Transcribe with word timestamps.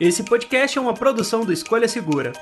Esse 0.00 0.22
podcast 0.22 0.78
é 0.78 0.80
uma 0.80 0.94
produção 0.94 1.44
do 1.44 1.52
Escolha 1.52 1.88
Segura. 1.88 2.32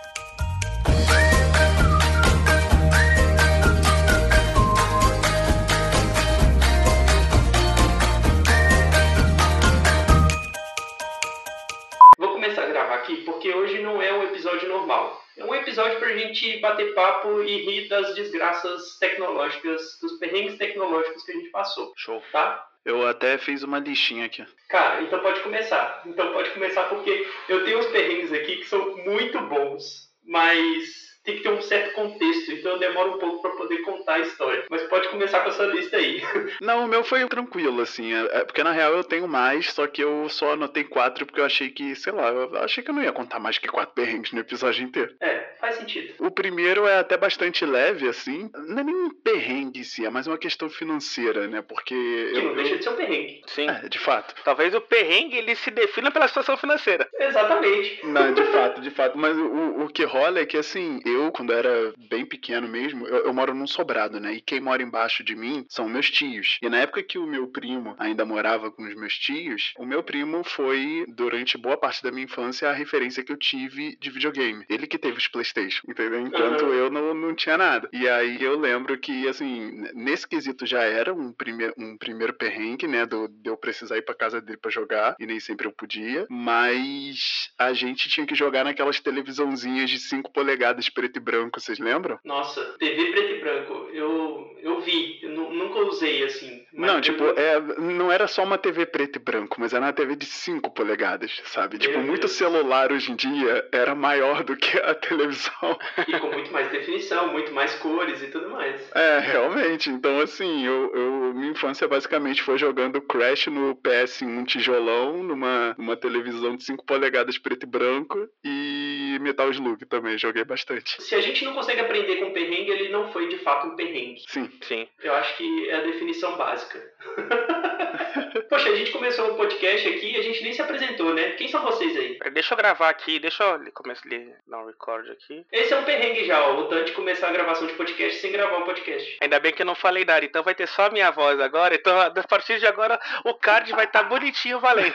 Vou 12.19 12.32
começar 12.32 12.64
a 12.64 12.67
gravar 12.67 12.95
aqui 12.96 13.17
porque 13.24 13.53
hoje 13.54 13.82
não 13.82 14.03
é 14.03 14.13
um 14.13 14.23
episódio 14.24 14.68
normal. 14.68 15.23
É 15.36 15.45
um 15.45 15.54
episódio 15.54 15.99
pra 15.99 16.14
gente 16.14 16.59
bater 16.60 16.95
papo 16.95 17.42
e 17.42 17.64
rir 17.64 17.88
das 17.88 18.14
desgraças 18.14 18.98
tecnológicas, 18.98 19.98
dos 20.00 20.18
perrengues 20.18 20.59
tecnológicos 20.59 21.23
que 21.23 21.32
a 21.32 21.34
gente 21.36 21.50
passou, 21.50 21.92
Show. 21.96 22.23
tá? 22.32 22.66
Eu 22.87 23.05
até 23.05 23.37
fiz 23.37 23.64
uma 23.64 23.80
listinha 23.80 24.27
aqui. 24.27 24.46
Cara, 24.68 25.02
então 25.02 25.18
pode 25.18 25.41
começar. 25.41 26.02
Então 26.06 26.32
pode 26.32 26.50
começar 26.50 26.84
porque 26.84 27.27
eu 27.48 27.64
tenho 27.64 27.80
uns 27.80 27.86
perrengues 27.86 28.32
aqui 28.32 28.58
que 28.58 28.64
são 28.66 28.96
muito 28.98 29.40
bons, 29.40 30.08
mas 30.24 31.05
tem 31.26 31.36
que 31.36 31.42
ter 31.42 31.48
um 31.50 31.60
certo 31.60 31.92
contexto, 31.94 32.52
então 32.52 32.72
eu 32.72 32.78
demoro 32.78 33.16
um 33.16 33.18
pouco 33.18 33.42
pra 33.42 33.50
poder 33.52 33.78
contar 33.78 34.14
a 34.14 34.18
história. 34.20 34.64
Mas 34.70 34.82
pode 34.84 35.08
começar 35.08 35.40
com 35.40 35.48
essa 35.50 35.64
lista 35.64 35.96
aí. 35.96 36.22
Não, 36.62 36.84
o 36.84 36.88
meu 36.88 37.02
foi 37.04 37.26
tranquilo, 37.28 37.82
assim. 37.82 38.14
é- 38.14 38.38
é 38.40 38.44
porque 38.44 38.62
na 38.62 38.72
real 38.72 38.92
eu 38.92 39.04
tenho 39.04 39.26
mais, 39.28 39.72
só 39.72 39.86
que 39.86 40.02
eu 40.02 40.28
só 40.28 40.52
anotei 40.52 40.84
quatro 40.84 41.26
porque 41.26 41.40
eu 41.40 41.44
achei 41.44 41.68
que, 41.68 41.94
sei 41.96 42.12
lá, 42.12 42.28
eu 42.28 42.56
achei 42.58 42.82
que 42.82 42.90
eu 42.90 42.94
não 42.94 43.02
ia 43.02 43.12
contar 43.12 43.38
mais 43.38 43.58
que 43.58 43.66
quatro 43.68 43.94
perrengues 43.94 44.32
no 44.32 44.40
episódio 44.40 44.84
inteiro. 44.84 45.14
É, 45.20 45.54
faz 45.60 45.74
sentido. 45.76 46.14
O 46.24 46.30
primeiro 46.30 46.86
é 46.86 46.98
até 46.98 47.16
bastante 47.16 47.64
leve, 47.66 48.08
assim. 48.08 48.48
Não 48.68 48.78
é 48.78 48.84
nem 48.84 48.94
um 48.94 49.10
perrengue 49.10 49.80
em 49.80 49.84
si, 49.84 50.04
é 50.06 50.10
mais 50.10 50.27
uma 50.27 50.38
questão 50.38 50.68
financeira, 50.70 51.48
né? 51.48 51.62
Porque 51.62 51.94
Que 52.32 52.40
não 52.42 52.50
eu. 52.50 52.54
deixa 52.56 52.74
eu... 52.74 52.78
de 52.78 52.84
ser 52.84 52.90
um 52.90 52.96
perrengue. 52.96 53.42
Sim. 53.46 53.68
É, 53.68 53.88
de 53.88 53.98
fato. 53.98 54.34
Talvez 54.44 54.72
o 54.74 54.80
perrengue 54.80 55.36
ele 55.36 55.54
se 55.56 55.70
defina 55.70 56.10
pela 56.10 56.28
situação 56.28 56.56
financeira. 56.56 57.08
Exatamente. 57.18 58.06
Não, 58.06 58.33
de 58.33 58.44
fato, 58.52 58.80
de 58.80 58.90
fato. 58.90 59.18
Mas 59.18 59.36
o, 59.36 59.84
o 59.84 59.88
que 59.88 60.05
rola 60.05 60.38
é 60.40 60.46
que, 60.46 60.56
assim, 60.56 61.00
eu, 61.05 61.16
quando 61.33 61.53
era 61.53 61.92
bem 62.09 62.25
pequeno 62.25 62.69
mesmo, 62.69 63.06
eu, 63.06 63.27
eu 63.27 63.34
moro 63.34 63.55
num 63.55 63.67
sobrado, 63.67 64.20
né? 64.20 64.34
E 64.34 64.41
quem 64.41 64.61
mora 64.61 64.83
embaixo 64.83 65.23
de 65.25 65.34
mim 65.34 65.64
são 65.69 65.89
meus 65.89 66.11
tios. 66.11 66.58
E 66.62 66.69
na 66.69 66.78
época 66.78 67.03
que 67.03 67.19
o 67.19 67.27
meu 67.27 67.48
primo 67.48 67.95
ainda 67.98 68.25
morava 68.25 68.70
com 68.70 68.83
os 68.83 68.95
meus 68.95 69.19
tios, 69.19 69.73
o 69.78 69.86
meu 69.86 70.03
primo 70.03 70.42
foi, 70.45 71.05
durante 71.08 71.58
boa 71.58 71.77
parte 71.77 72.03
da 72.03 72.11
minha 72.11 72.25
infância, 72.25 72.69
a 72.69 72.73
referência 72.73 73.23
que 73.23 73.33
eu 73.33 73.36
tive 73.36 73.97
de 74.00 74.11
videogame. 74.11 74.64
Ele 74.69 74.86
que 74.86 74.98
teve 74.98 75.19
os 75.19 75.28
Playstation, 75.28 75.83
entendeu? 75.89 76.20
Enquanto 76.20 76.64
Aham. 76.64 76.75
eu 76.75 76.91
não, 76.91 77.14
não 77.14 77.34
tinha 77.34 77.56
nada. 77.58 77.89
E 77.92 78.08
aí 78.08 78.42
eu 78.42 78.58
lembro 78.58 78.97
que, 78.98 79.28
assim, 79.28 79.84
nesse 79.95 80.27
quesito 80.27 80.64
já 80.67 80.83
era 80.83 81.12
um, 81.12 81.33
prime 81.33 81.73
um 81.77 81.97
primeiro 81.97 82.33
perrengue, 82.33 82.86
né? 82.86 83.05
Do, 83.05 83.28
de 83.28 83.51
eu 83.51 83.56
precisar 83.56 83.97
ir 83.97 84.03
pra 84.03 84.14
casa 84.14 84.41
dele 84.41 84.58
pra 84.58 84.70
jogar, 84.70 85.17
e 85.19 85.27
nem 85.27 85.41
sempre 85.41 85.67
eu 85.67 85.73
podia. 85.73 86.27
Mas 86.30 87.51
a 87.58 87.73
gente 87.73 88.08
tinha 88.08 88.27
que 88.27 88.34
jogar 88.34 88.64
naquelas 88.64 89.01
televisãozinhas 89.01 89.91
de 89.91 89.98
5 89.98 90.33
polegadas 90.33 90.89
preto 91.06 91.16
e 91.16 91.20
branco, 91.20 91.60
vocês 91.60 91.78
lembram? 91.78 92.18
Nossa, 92.24 92.60
TV 92.78 93.06
preto 93.12 93.34
e 93.34 93.38
branco, 93.40 93.88
eu, 93.92 94.56
eu 94.60 94.80
vi, 94.80 95.18
eu 95.22 95.30
nu- 95.30 95.50
nunca 95.54 95.78
usei 95.80 96.24
assim. 96.24 96.64
não, 96.72 96.96
eu- 96.96 97.00
tipo, 97.00 97.24
é, 97.36 97.60
não 97.78 98.10
era 98.10 98.26
só 98.26 98.42
uma 98.44 98.58
TV 98.58 98.84
preto 98.86 99.16
e 99.16 99.18
branco, 99.18 99.56
mas 99.60 99.72
era 99.72 99.84
uma 99.84 99.92
TV 99.92 100.16
de 100.16 100.27
5 100.27 100.70
polegadas, 100.72 101.40
sabe? 101.44 101.78
Tipo, 101.78 101.98
Meu 101.98 102.06
muito 102.06 102.22
Deus. 102.22 102.32
celular 102.32 102.90
hoje 102.92 103.12
em 103.12 103.16
dia 103.16 103.66
era 103.72 103.94
maior 103.94 104.42
do 104.42 104.56
que 104.56 104.77
a 104.78 104.94
televisão. 104.96 105.78
E 106.08 106.18
com 106.18 106.28
muito 106.28 106.52
mais 106.52 106.70
definição, 106.70 107.30
muito 107.32 107.52
mais 107.52 107.74
cores 107.77 108.20
e 108.22 108.27
tudo 108.28 108.50
mais. 108.50 108.80
É, 108.94 109.18
realmente. 109.20 109.88
Então, 109.90 110.20
assim, 110.20 110.64
eu, 110.66 110.92
eu- 110.94 111.34
minha 111.34 111.52
infância 111.52 111.86
basicamente 111.86 112.42
foi 112.42 112.58
jogando 112.58 113.00
Crash 113.00 113.46
no 113.46 113.74
PS1 113.77 114.44
tijolão, 114.44 115.22
numa, 115.22 115.74
numa 115.78 115.96
televisão 115.96 116.56
de 116.56 116.64
5 116.64 116.84
polegadas 116.84 117.38
preto 117.38 117.64
e 117.64 117.66
branco, 117.66 118.27
e 118.44 119.05
Metal 119.19 119.50
Slug 119.50 119.84
também, 119.86 120.19
joguei 120.19 120.45
bastante. 120.45 121.03
Se 121.03 121.14
a 121.14 121.20
gente 121.20 121.45
não 121.45 121.55
consegue 121.55 121.80
aprender 121.80 122.17
com 122.17 122.33
perrengue, 122.33 122.70
ele 122.70 122.89
não 122.89 123.13
foi 123.13 123.29
de 123.29 123.39
fato 123.39 123.68
um 123.68 123.77
perrengue. 123.77 124.23
Sim. 124.29 124.51
Sim. 124.63 124.89
Eu 125.02 125.14
acho 125.14 125.36
que 125.36 125.70
é 125.70 125.77
a 125.77 125.80
definição 125.83 126.36
básica. 126.36 126.83
Poxa, 128.49 128.69
a 128.69 128.77
gente 128.77 128.91
começou 128.93 129.33
o 129.33 129.37
podcast 129.37 129.89
aqui 129.89 130.13
e 130.13 130.17
a 130.17 130.23
gente 130.23 130.43
nem 130.43 130.53
se 130.53 130.63
apresentou, 130.63 131.15
né? 131.15 131.31
Quem 131.33 131.49
são 131.49 131.63
vocês 131.63 131.97
aí? 131.97 132.19
Deixa 132.33 132.55
eu 132.55 132.59
gravar 132.59 132.89
aqui, 132.89 133.19
deixa 133.19 133.43
eu 133.45 133.73
começar 133.73 134.09
a 134.09 134.51
dar 134.51 134.59
um 134.59 134.67
record 134.67 135.09
aqui. 135.11 135.45
Esse 135.51 135.73
é 135.73 135.77
um 135.77 135.85
perrengue 135.85 136.25
já, 136.25 136.45
ó. 136.47 136.61
O 136.61 136.69
Dante 136.69 136.93
começar 136.93 137.29
a 137.29 137.33
gravação 137.33 137.67
de 137.67 137.75
podcast 137.75 138.21
sem 138.21 138.33
gravar 138.33 138.59
um 138.59 138.65
podcast. 138.65 139.19
Ainda 139.21 139.41
bem 139.41 139.53
que 139.53 139.63
eu 139.63 139.67
não 139.67 139.75
falei 139.75 140.05
nada, 140.05 140.25
então 140.25 140.43
vai 140.43 140.55
ter 140.55 140.69
só 140.69 140.87
a 140.87 140.91
minha 140.91 141.11
voz 141.11 141.41
agora. 141.41 141.75
Então, 141.75 141.99
a 142.01 142.11
partir 142.11 142.59
de 142.59 142.67
agora, 142.67 143.01
o 143.25 143.35
card 143.35 143.73
vai 143.73 143.85
estar 143.85 144.05
bonitinho 144.05 144.61
valendo. 144.61 144.95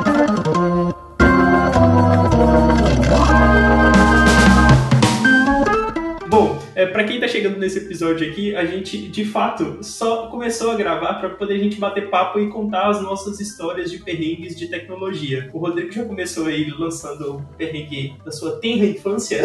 É, 6.81 6.85
para 6.87 7.03
quem 7.03 7.19
tá 7.19 7.27
chegando 7.27 7.59
nesse 7.59 7.77
episódio 7.77 8.27
aqui, 8.27 8.55
a 8.55 8.65
gente 8.65 9.07
de 9.07 9.23
fato 9.23 9.83
só 9.83 10.27
começou 10.27 10.71
a 10.71 10.75
gravar 10.75 11.15
para 11.15 11.29
poder 11.29 11.55
a 11.55 11.57
gente 11.57 11.79
bater 11.79 12.09
papo 12.09 12.39
e 12.39 12.49
contar 12.49 12.89
as 12.89 13.01
nossas 13.01 13.39
histórias 13.39 13.91
de 13.91 13.99
perrengues 13.99 14.55
de 14.55 14.67
tecnologia. 14.67 15.49
O 15.53 15.59
Rodrigo 15.59 15.91
já 15.91 16.03
começou 16.05 16.47
aí 16.47 16.71
lançando 16.71 17.37
o 17.37 17.41
perrengue 17.55 18.15
da 18.25 18.31
sua 18.31 18.59
tenra 18.59 18.85
infância, 18.85 19.41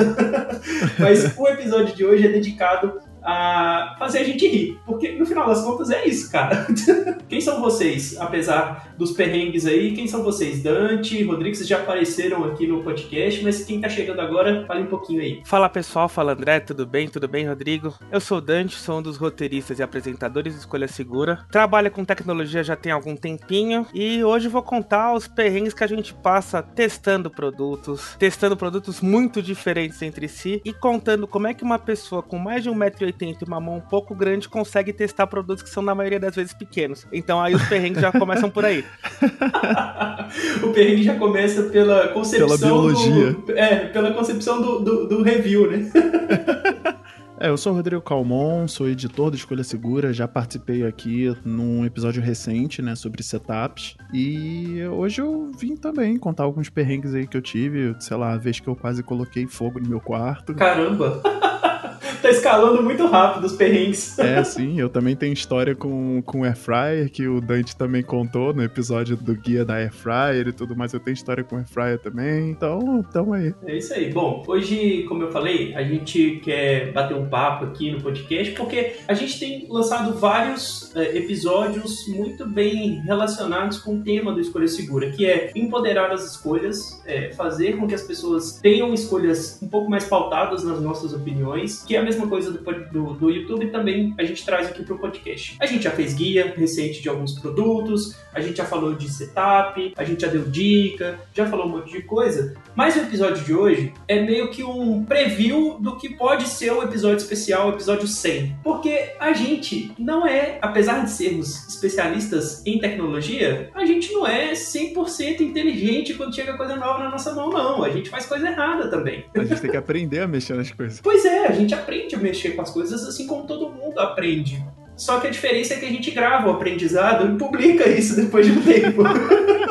mas 0.98 1.37
o 1.37 1.47
episódio 1.48 1.94
de 1.94 2.04
hoje 2.06 2.26
é 2.26 2.31
dedicado 2.31 3.00
a 3.26 3.97
fazer 3.98 4.20
a 4.20 4.25
gente 4.25 4.47
rir, 4.47 4.78
porque 4.87 5.10
no 5.12 5.26
final 5.26 5.48
das 5.48 5.62
contas 5.62 5.91
é 5.91 6.06
isso, 6.06 6.31
cara. 6.31 6.64
quem 7.28 7.41
são 7.41 7.60
vocês, 7.60 8.16
apesar 8.19 8.94
dos 8.97 9.10
perrengues 9.10 9.66
aí? 9.66 9.94
Quem 9.94 10.06
são 10.06 10.22
vocês? 10.22 10.62
Dante, 10.62 11.25
Rodrigo, 11.25 11.56
vocês 11.56 11.69
já 11.69 11.78
apareceram 11.78 12.44
aqui 12.44 12.69
no 12.69 12.84
podcast, 12.84 13.42
mas 13.42 13.64
quem 13.64 13.81
tá 13.81 13.88
chegando 13.88 14.20
agora, 14.20 14.64
fale 14.66 14.84
um 14.84 14.87
pouquinho 14.87 15.20
aí. 15.20 15.42
Fala 15.44 15.69
pessoal, 15.69 16.09
fala 16.09 16.32
André, 16.32 16.60
tudo 16.60 16.87
bem? 16.87 17.09
Tudo 17.09 17.26
bem, 17.26 17.48
Rodrigo? 17.48 17.94
Eu 18.12 18.20
sou 18.20 18.38
o 18.38 18.41
Dante, 18.41 18.76
sou 18.76 18.98
um 18.98 19.03
dos 19.03 19.16
roteiristas 19.16 19.81
e 19.81 19.82
apresentadores 19.82 20.54
do 20.54 20.60
Escolha 20.60 20.87
Segura. 20.87 21.44
Trabalho 21.50 21.91
com 21.91 22.04
tecnologia 22.04 22.62
já 22.62 22.76
tem 22.76 22.93
algum 22.93 23.16
tempinho 23.16 23.87
e 23.93 24.22
hoje 24.22 24.47
vou 24.47 24.62
contar 24.62 25.12
os 25.12 25.26
perrengues 25.26 25.75
que 25.75 25.82
a 25.82 25.88
gente 25.88 26.14
passa 26.14 26.62
testando 26.62 27.28
produtos, 27.28 28.14
testando 28.20 28.56
produtos 28.56 29.00
muito 29.00 29.43
diferentes 29.43 30.00
entre 30.00 30.28
si 30.28 30.62
e 30.64 30.72
contando 30.72 31.26
como 31.26 31.48
é 31.48 31.54
que 31.54 31.64
uma 31.64 31.78
pessoa 31.78 32.22
com 32.22 32.38
mais 32.38 32.62
de 32.62 32.70
1,80m 32.70 33.16
e 33.25 33.44
uma 33.47 33.60
mão 33.60 33.77
um 33.77 33.81
pouco 33.81 34.15
grande 34.15 34.49
consegue 34.49 34.93
testar 34.93 35.27
produtos 35.27 35.62
que 35.62 35.71
são 35.71 35.82
na 35.82 35.94
maioria 35.94 36.21
das 36.21 36.34
vezes 36.34 36.53
pequenos. 36.53 37.06
Então 37.12 37.41
aí 37.41 37.54
os 37.54 37.66
perrengues 37.69 38.00
já 38.00 38.12
começam 38.12 38.50
por 38.50 38.65
aí. 38.65 38.84
o 40.62 40.72
perrengue 40.72 41.03
já 41.03 41.16
começa 41.16 41.65
pela 41.65 42.09
concepção 42.09 42.47
Pela 42.49 42.59
biologia. 42.59 43.32
Do, 43.32 43.53
é, 43.53 43.76
pela 43.87 44.12
concepção 44.12 44.60
do, 44.60 44.81
do, 44.81 45.09
do 45.09 45.22
review, 45.22 45.71
né? 45.71 45.91
É, 47.38 47.50
eu 47.50 47.56
sou 47.59 47.72
o 47.72 47.76
Rodrigo 47.76 48.00
Calmon, 48.00 48.66
sou 48.66 48.88
editor 48.88 49.31
do 49.31 49.37
Escolha 49.37 49.62
Segura, 49.62 50.10
já 50.10 50.26
participei 50.26 50.87
aqui 50.87 51.37
num 51.44 51.84
episódio 51.84 52.22
recente, 52.22 52.81
né, 52.81 52.94
sobre 52.94 53.22
setups. 53.22 53.94
E 54.12 54.82
hoje 54.87 55.21
eu 55.21 55.50
vim 55.59 55.76
também 55.76 56.16
contar 56.16 56.44
alguns 56.44 56.71
perrengues 56.71 57.15
aí 57.15 57.26
que 57.26 57.37
eu 57.37 57.43
tive, 57.43 57.94
sei 58.00 58.16
lá, 58.16 58.32
a 58.32 58.38
vez 58.38 58.59
que 58.59 58.66
eu 58.66 58.75
quase 58.75 59.03
coloquei 59.03 59.47
fogo 59.47 59.78
no 59.78 59.87
meu 59.87 60.00
quarto. 60.00 60.55
Caramba! 60.55 61.22
tá 62.22 62.31
escalando 62.31 62.82
muito 62.82 63.06
rápido 63.06 63.44
os 63.44 63.53
perrengues. 63.53 64.19
É, 64.19 64.43
sim, 64.44 64.81
eu 64.81 64.88
também 64.88 65.16
tenho 65.16 65.32
história 65.32 65.75
com, 65.75 66.22
com 66.22 66.44
Air 66.44 66.56
Fryer, 66.56 67.10
que 67.10 67.27
o 67.27 67.41
Dante 67.41 67.77
também 67.77 68.03
contou 68.03 68.53
no 68.53 68.62
episódio 68.62 69.16
do 69.16 69.34
guia 69.34 69.65
da 69.65 69.75
Air 69.75 69.93
Fryer 69.93 70.49
e 70.49 70.53
tudo 70.53 70.76
mais. 70.76 70.93
Eu 70.93 71.00
tenho 71.00 71.15
história 71.15 71.44
com 71.44 71.56
Air 71.56 71.69
Fryer 71.69 71.99
também, 71.99 72.50
então 72.50 73.05
tamo 73.12 73.34
aí. 73.34 73.55
É 73.66 73.76
isso 73.76 73.94
aí. 73.94 74.12
Bom, 74.12 74.44
hoje, 74.47 75.05
como 75.09 75.22
eu 75.22 75.31
falei, 75.31 75.75
a 75.75 75.82
gente 75.82 76.41
quer 76.43 76.93
bater 76.93 77.16
um 77.16 77.28
papo 77.28 77.65
aqui 77.65 77.91
no 77.91 78.00
podcast 78.00 78.55
porque 78.55 78.97
a 79.06 79.15
gente 79.15 79.38
tem 79.38 79.66
lançado 79.69 80.15
vários 80.15 80.94
é, 80.94 81.16
episódios 81.16 82.06
muito 82.08 82.46
bem 82.46 83.00
relacionados 83.02 83.79
com 83.79 83.96
o 83.96 84.02
tema 84.02 84.32
do 84.32 84.41
Escolha 84.41 84.69
Segura, 84.69 85.11
que 85.11 85.26
é 85.26 85.50
empoderar 85.55 86.11
as 86.12 86.25
escolhas, 86.25 87.02
é, 87.05 87.32
fazer 87.32 87.76
com 87.76 87.87
que 87.87 87.94
as 87.94 88.02
pessoas 88.02 88.58
tenham 88.61 88.93
escolhas 88.94 89.58
um 89.62 89.69
pouco 89.69 89.91
mais 89.91 90.05
pautadas 90.05 90.64
nas 90.64 90.81
nossas 90.81 91.12
opiniões, 91.12 91.82
que 91.82 91.96
é 91.96 92.02
mesma 92.06 92.29
coisa 92.29 92.53
do, 92.53 92.61
do, 92.93 93.14
do 93.14 93.31
YouTube 93.31 93.67
também 93.67 94.14
a 94.17 94.23
gente 94.23 94.44
traz 94.44 94.69
aqui 94.69 94.85
pro 94.85 94.97
podcast. 94.97 95.56
A 95.61 95.67
gente 95.67 95.82
já 95.82 95.91
fez 95.91 96.14
guia 96.14 96.55
recente 96.56 97.03
de 97.03 97.08
alguns 97.08 97.32
produtos, 97.32 98.17
a 98.32 98.41
gente 98.41 98.56
já 98.58 98.64
falou 98.64 98.94
de 98.94 99.11
setup, 99.11 99.93
a 99.97 100.05
gente 100.05 100.23
já 100.23 100.29
deu 100.29 100.44
dica, 100.44 101.19
já 101.35 101.47
falou 101.47 101.67
um 101.67 101.70
monte 101.70 101.91
de 101.91 102.03
coisa, 102.03 102.55
mas 102.76 102.94
o 102.97 103.00
episódio 103.00 103.44
de 103.44 103.53
hoje 103.53 103.93
é 104.06 104.20
meio 104.20 104.50
que 104.50 104.62
um 104.62 105.05
preview 105.05 105.79
do 105.81 105.97
que 105.97 106.14
pode 106.14 106.49
ser 106.49 106.73
o 106.73 106.82
episódio 106.82 107.19
especial, 107.19 107.70
o 107.70 107.73
episódio 107.73 108.06
100. 108.06 108.56
Porque 108.62 109.12
a 109.19 109.32
gente 109.32 109.93
não 109.99 110.25
é, 110.26 110.58
apesar 110.62 111.05
de 111.05 111.11
sermos 111.11 111.67
especialistas 111.67 112.64
em 112.64 112.79
tecnologia, 112.79 113.70
a 113.75 113.85
gente 113.85 114.12
não 114.12 114.26
é 114.26 114.53
100% 114.53 115.41
inteligente 115.41 116.14
quando 116.14 116.35
chega 116.35 116.56
coisa 116.56 116.76
nova 116.76 117.03
na 117.03 117.11
nossa 117.11 117.35
mão, 117.35 117.50
não. 117.50 117.82
A 117.82 117.91
gente 117.91 118.08
faz 118.11 118.26
coisa 118.26 118.47
errada 118.47 118.88
também. 118.88 119.25
A 119.35 119.44
gente 119.44 119.61
tem 119.61 119.70
que 119.70 119.76
aprender 119.76 120.20
a 120.20 120.29
mexer 120.29 120.55
nas 120.55 120.70
coisas. 120.70 121.00
Pois 121.00 121.25
é, 121.25 121.47
a 121.47 121.53
gente 121.53 121.75
aprende 121.75 121.95
a 122.14 122.19
mexer 122.19 122.50
com 122.50 122.62
as 122.62 122.70
coisas 122.70 123.06
assim 123.06 123.26
como 123.26 123.46
todo 123.46 123.70
mundo 123.70 123.98
aprende. 123.98 124.64
Só 124.96 125.20
que 125.20 125.26
a 125.26 125.31
diferença 125.31 125.75
é 125.75 125.78
que 125.78 125.84
a 125.84 125.90
gente 125.90 126.10
grava 126.10 126.48
o 126.48 126.52
aprendizado 126.52 127.34
e 127.34 127.38
publica 127.38 127.88
isso 127.88 128.16
depois 128.16 128.46
de 128.46 128.52
um 128.52 128.62
tempo. 128.62 129.02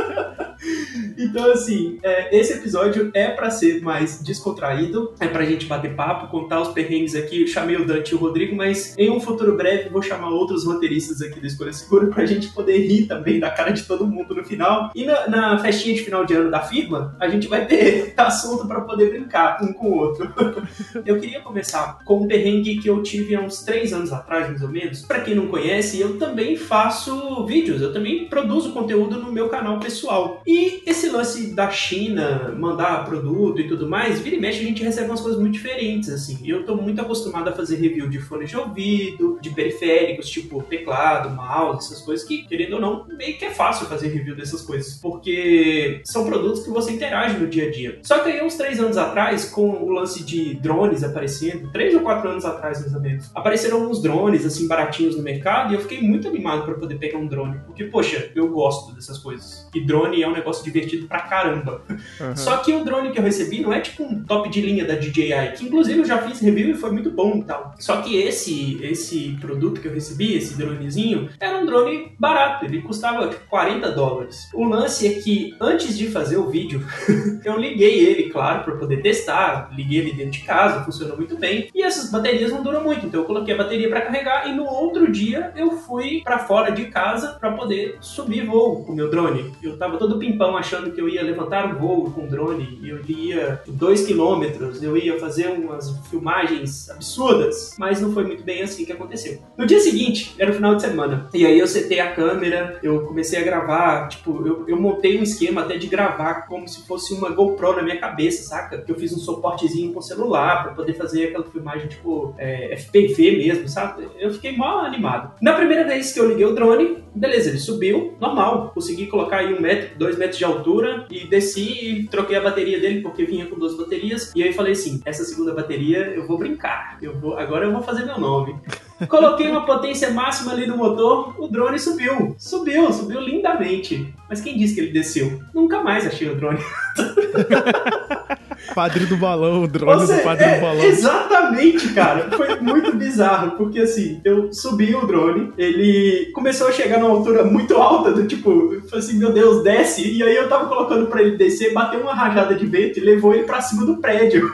Então, 1.35 1.51
assim, 1.51 1.99
é, 2.01 2.33
esse 2.33 2.53
episódio 2.53 3.11
é 3.13 3.27
para 3.27 3.51
ser 3.51 3.81
mais 3.81 4.23
descontraído, 4.23 5.13
é 5.19 5.27
pra 5.27 5.43
gente 5.43 5.65
bater 5.65 5.93
papo, 5.93 6.31
contar 6.31 6.61
os 6.61 6.69
perrengues 6.69 7.13
aqui. 7.13 7.41
Eu 7.41 7.47
chamei 7.47 7.75
o 7.75 7.85
Dante 7.85 8.13
e 8.13 8.15
o 8.15 8.17
Rodrigo, 8.17 8.55
mas 8.55 8.97
em 8.97 9.09
um 9.09 9.19
futuro 9.19 9.57
breve 9.57 9.89
vou 9.89 10.01
chamar 10.01 10.29
outros 10.29 10.63
roteiristas 10.63 11.21
aqui 11.21 11.41
da 11.41 11.47
Escolha 11.47 11.73
Segura 11.73 12.07
pra 12.07 12.25
gente 12.25 12.47
poder 12.53 12.77
rir 12.77 13.07
também 13.07 13.37
da 13.37 13.51
cara 13.51 13.71
de 13.71 13.83
todo 13.83 14.07
mundo 14.07 14.33
no 14.33 14.45
final. 14.45 14.91
E 14.95 15.03
na, 15.03 15.27
na 15.27 15.59
festinha 15.59 15.93
de 15.93 16.05
final 16.05 16.23
de 16.23 16.33
ano 16.35 16.49
da 16.49 16.61
firma, 16.61 17.13
a 17.19 17.27
gente 17.27 17.49
vai 17.49 17.65
ter 17.65 18.13
assunto 18.15 18.65
para 18.65 18.79
poder 18.79 19.09
brincar 19.09 19.61
um 19.61 19.73
com 19.73 19.89
o 19.89 19.97
outro. 19.97 20.33
eu 21.05 21.19
queria 21.19 21.41
começar 21.41 21.99
com 22.05 22.21
um 22.21 22.27
perrengue 22.29 22.77
que 22.77 22.87
eu 22.87 23.03
tive 23.03 23.35
há 23.35 23.41
uns 23.41 23.61
três 23.61 23.91
anos 23.91 24.13
atrás, 24.13 24.47
mais 24.47 24.61
ou 24.61 24.69
menos. 24.69 25.01
Para 25.01 25.19
quem 25.19 25.35
não 25.35 25.47
conhece, 25.47 25.99
eu 25.99 26.17
também 26.17 26.55
faço 26.55 27.45
vídeos, 27.45 27.81
eu 27.81 27.91
também 27.91 28.23
produzo 28.29 28.71
conteúdo 28.71 29.19
no 29.19 29.33
meu 29.33 29.49
canal 29.49 29.81
pessoal. 29.81 30.41
E 30.47 30.81
esse 30.85 31.09
lance 31.09 31.24
da 31.53 31.69
China 31.69 32.53
mandar 32.57 33.05
produto 33.05 33.59
e 33.59 33.67
tudo 33.67 33.87
mais, 33.87 34.19
vira 34.19 34.35
e 34.35 34.39
mexe 34.39 34.59
a 34.59 34.63
gente 34.63 34.83
recebe 34.83 35.09
umas 35.09 35.21
coisas 35.21 35.39
muito 35.39 35.53
diferentes, 35.53 36.09
assim. 36.09 36.39
Eu 36.43 36.65
tô 36.65 36.75
muito 36.75 37.01
acostumado 37.01 37.49
a 37.49 37.51
fazer 37.51 37.77
review 37.77 38.09
de 38.09 38.19
fones 38.19 38.49
de 38.49 38.57
ouvido, 38.57 39.37
de 39.41 39.49
periféricos, 39.49 40.29
tipo 40.29 40.61
teclado, 40.63 41.29
mouse, 41.29 41.85
essas 41.85 42.01
coisas 42.03 42.25
que, 42.25 42.43
querendo 42.47 42.73
ou 42.73 42.81
não, 42.81 43.05
meio 43.07 43.37
que 43.37 43.45
é 43.45 43.51
fácil 43.51 43.87
fazer 43.87 44.07
review 44.07 44.35
dessas 44.35 44.61
coisas, 44.61 44.99
porque 45.01 46.01
são 46.03 46.25
produtos 46.25 46.63
que 46.63 46.69
você 46.69 46.91
interage 46.91 47.37
no 47.37 47.47
dia 47.47 47.67
a 47.67 47.71
dia. 47.71 47.99
Só 48.03 48.19
que 48.19 48.29
aí, 48.29 48.43
uns 48.43 48.55
três 48.55 48.79
anos 48.79 48.97
atrás, 48.97 49.45
com 49.45 49.69
o 49.83 49.89
lance 49.89 50.23
de 50.23 50.55
drones 50.55 51.03
aparecendo, 51.03 51.71
três 51.71 51.93
ou 51.95 52.01
quatro 52.01 52.29
anos 52.29 52.45
atrás, 52.45 52.79
mais 52.81 52.93
ou 52.93 53.01
menos, 53.01 53.29
apareceram 53.33 53.89
uns 53.89 54.01
drones, 54.01 54.45
assim, 54.45 54.67
baratinhos 54.67 55.15
no 55.15 55.23
mercado, 55.23 55.71
e 55.71 55.75
eu 55.75 55.81
fiquei 55.81 56.01
muito 56.01 56.27
animado 56.27 56.65
para 56.65 56.75
poder 56.75 56.95
pegar 56.95 57.17
um 57.17 57.27
drone, 57.27 57.59
porque, 57.65 57.85
poxa, 57.85 58.31
eu 58.35 58.47
gosto 58.49 58.93
dessas 58.93 59.17
coisas. 59.17 59.67
E 59.73 59.85
drone 59.85 60.21
é 60.21 60.27
um 60.27 60.33
negócio 60.33 60.63
divertido 60.63 61.07
pra 61.07 61.14
caramba. 61.21 61.81
Uhum. 61.89 62.35
Só 62.35 62.57
que 62.57 62.73
o 62.73 62.83
drone 62.83 63.11
que 63.11 63.19
eu 63.19 63.23
recebi 63.23 63.61
não 63.61 63.73
é 63.73 63.79
tipo 63.79 64.03
um 64.03 64.23
top 64.23 64.49
de 64.49 64.61
linha 64.61 64.85
da 64.85 64.95
DJI, 64.95 65.53
que 65.57 65.65
inclusive 65.65 65.99
eu 65.99 66.05
já 66.05 66.19
fiz 66.19 66.39
review 66.39 66.71
e 66.71 66.73
foi 66.73 66.91
muito 66.91 67.11
bom 67.11 67.37
e 67.37 67.43
tal. 67.43 67.73
Só 67.79 68.01
que 68.01 68.17
esse 68.17 68.79
esse 68.81 69.37
produto 69.39 69.81
que 69.81 69.87
eu 69.87 69.93
recebi, 69.93 70.35
esse 70.35 70.57
dronezinho, 70.57 71.29
era 71.39 71.57
um 71.57 71.65
drone 71.65 72.13
barato, 72.19 72.65
ele 72.65 72.81
custava 72.81 73.27
tipo 73.27 73.47
40 73.49 73.91
dólares. 73.91 74.49
O 74.53 74.63
lance 74.63 75.07
é 75.07 75.19
que 75.19 75.55
antes 75.59 75.97
de 75.97 76.07
fazer 76.07 76.37
o 76.37 76.49
vídeo, 76.49 76.85
eu 77.43 77.57
liguei 77.57 77.99
ele, 77.99 78.29
claro, 78.29 78.63
para 78.63 78.75
poder 78.75 79.01
testar, 79.01 79.69
liguei 79.75 79.99
ele 79.99 80.13
dentro 80.13 80.31
de 80.31 80.39
casa, 80.39 80.83
funcionou 80.83 81.17
muito 81.17 81.37
bem. 81.37 81.69
E 81.73 81.83
essas 81.83 82.09
baterias 82.11 82.51
não 82.51 82.63
duram 82.63 82.83
muito, 82.83 83.05
então 83.05 83.21
eu 83.21 83.25
coloquei 83.25 83.53
a 83.53 83.57
bateria 83.57 83.89
para 83.89 84.01
carregar 84.01 84.47
e 84.47 84.53
no 84.53 84.65
outro 84.65 85.11
dia 85.11 85.51
eu 85.55 85.71
fui 85.71 86.21
para 86.23 86.39
fora 86.39 86.71
de 86.71 86.85
casa 86.85 87.37
para 87.39 87.51
poder 87.51 87.97
subir 88.01 88.45
voo 88.45 88.83
com 88.83 88.91
o 88.91 88.95
meu 88.95 89.09
drone. 89.09 89.53
Eu 89.61 89.77
tava 89.77 89.97
todo 89.97 90.19
pimpão 90.19 90.57
achando 90.57 90.91
que 90.91 90.99
eu 90.99 91.04
ia 91.07 91.23
levantar 91.23 91.65
um 91.65 91.79
voo 91.79 92.11
com 92.11 92.27
drone, 92.27 92.79
eu 92.83 92.99
ia 93.07 93.61
2 93.67 94.05
quilômetros, 94.05 94.81
eu 94.81 94.95
ia 94.97 95.19
fazer 95.19 95.47
umas 95.47 95.89
filmagens 96.09 96.89
absurdas, 96.89 97.75
mas 97.77 98.01
não 98.01 98.13
foi 98.13 98.25
muito 98.25 98.43
bem 98.43 98.61
assim 98.61 98.85
que 98.85 98.91
aconteceu. 98.91 99.39
No 99.57 99.65
dia 99.65 99.79
seguinte, 99.79 100.35
era 100.37 100.51
o 100.51 100.53
final 100.53 100.75
de 100.75 100.81
semana, 100.81 101.29
e 101.33 101.45
aí 101.45 101.57
eu 101.57 101.67
setei 101.67 101.99
a 101.99 102.13
câmera, 102.13 102.79
eu 102.83 103.01
comecei 103.01 103.39
a 103.39 103.43
gravar, 103.43 104.07
tipo, 104.07 104.45
eu, 104.45 104.65
eu 104.67 104.79
montei 104.79 105.19
um 105.19 105.23
esquema 105.23 105.61
até 105.61 105.77
de 105.77 105.87
gravar 105.87 106.47
como 106.47 106.67
se 106.67 106.85
fosse 106.85 107.13
uma 107.13 107.29
GoPro 107.29 107.75
na 107.75 107.83
minha 107.83 107.99
cabeça, 107.99 108.43
saca? 108.43 108.83
Eu 108.87 108.95
fiz 108.95 109.13
um 109.13 109.19
suportezinho 109.19 109.93
com 109.93 110.01
celular 110.01 110.63
para 110.63 110.73
poder 110.73 110.93
fazer 110.93 111.27
aquela 111.27 111.45
filmagem, 111.45 111.87
tipo, 111.87 112.33
é, 112.37 112.75
FPV 112.77 113.37
mesmo, 113.37 113.67
sabe? 113.67 114.07
Eu 114.19 114.33
fiquei 114.33 114.55
mal 114.55 114.79
animado. 114.79 115.33
Na 115.41 115.53
primeira 115.53 115.83
vez 115.83 116.11
que 116.11 116.19
eu 116.19 116.27
liguei 116.27 116.45
o 116.45 116.53
drone, 116.53 117.03
beleza, 117.13 117.49
ele 117.49 117.59
subiu, 117.59 118.15
normal, 118.19 118.71
consegui 118.73 119.07
colocar 119.07 119.37
aí 119.37 119.53
um 119.53 119.61
metro, 119.61 119.97
dois 119.97 120.17
metros 120.17 120.37
de 120.37 120.45
altura 120.45 120.84
e 121.09 121.27
desci 121.27 122.01
e 122.01 122.07
troquei 122.07 122.35
a 122.37 122.41
bateria 122.41 122.79
dele 122.79 123.01
porque 123.01 123.25
vinha 123.25 123.45
com 123.45 123.57
duas 123.57 123.75
baterias. 123.75 124.31
E 124.35 124.43
aí 124.43 124.53
falei 124.53 124.73
assim: 124.73 125.01
essa 125.05 125.23
segunda 125.23 125.53
bateria 125.53 125.99
eu 126.15 126.27
vou 126.27 126.37
brincar, 126.37 126.97
eu 127.01 127.17
vou, 127.19 127.37
agora 127.37 127.65
eu 127.65 127.71
vou 127.71 127.81
fazer 127.81 128.05
meu 128.05 128.19
nome. 128.19 128.55
Coloquei 129.09 129.49
uma 129.49 129.65
potência 129.65 130.11
máxima 130.11 130.53
ali 130.53 130.65
no 130.65 130.77
motor, 130.77 131.35
o 131.37 131.47
drone 131.47 131.77
subiu. 131.77 132.35
Subiu, 132.37 132.91
subiu 132.93 133.19
lindamente. 133.19 134.13
Mas 134.29 134.39
quem 134.39 134.57
disse 134.57 134.73
que 134.73 134.81
ele 134.81 134.91
desceu? 134.91 135.41
Nunca 135.53 135.83
mais 135.83 136.07
achei 136.07 136.29
o 136.29 136.35
drone. 136.35 136.59
Padre 138.73 139.05
do 139.05 139.17
balão, 139.17 139.63
o 139.63 139.67
drone 139.67 140.01
Você, 140.01 140.17
do 140.17 140.23
padre 140.23 140.45
é, 140.45 140.55
do 140.55 140.61
balão. 140.61 140.83
Exatamente, 140.83 141.93
cara. 141.93 142.29
Foi 142.31 142.59
muito 142.59 142.95
bizarro, 142.95 143.51
porque 143.51 143.79
assim, 143.79 144.21
eu 144.23 144.51
subi 144.51 144.95
o 144.95 145.05
drone, 145.05 145.51
ele 145.57 146.31
começou 146.33 146.67
a 146.67 146.71
chegar 146.71 146.99
numa 146.99 147.13
altura 147.13 147.43
muito 147.43 147.75
alta, 147.75 148.11
do 148.11 148.25
tipo, 148.25 148.73
eu 148.73 148.81
falei 148.83 149.05
assim, 149.05 149.17
meu 149.17 149.31
Deus, 149.31 149.63
desce. 149.63 150.11
E 150.11 150.23
aí 150.23 150.35
eu 150.35 150.49
tava 150.49 150.67
colocando 150.67 151.07
pra 151.07 151.21
ele 151.21 151.37
descer, 151.37 151.73
bateu 151.73 152.01
uma 152.01 152.13
rajada 152.13 152.55
de 152.55 152.65
vento 152.65 152.99
e 152.99 153.03
levou 153.03 153.33
ele 153.33 153.43
pra 153.43 153.61
cima 153.61 153.85
do 153.85 153.97
prédio. 153.97 154.49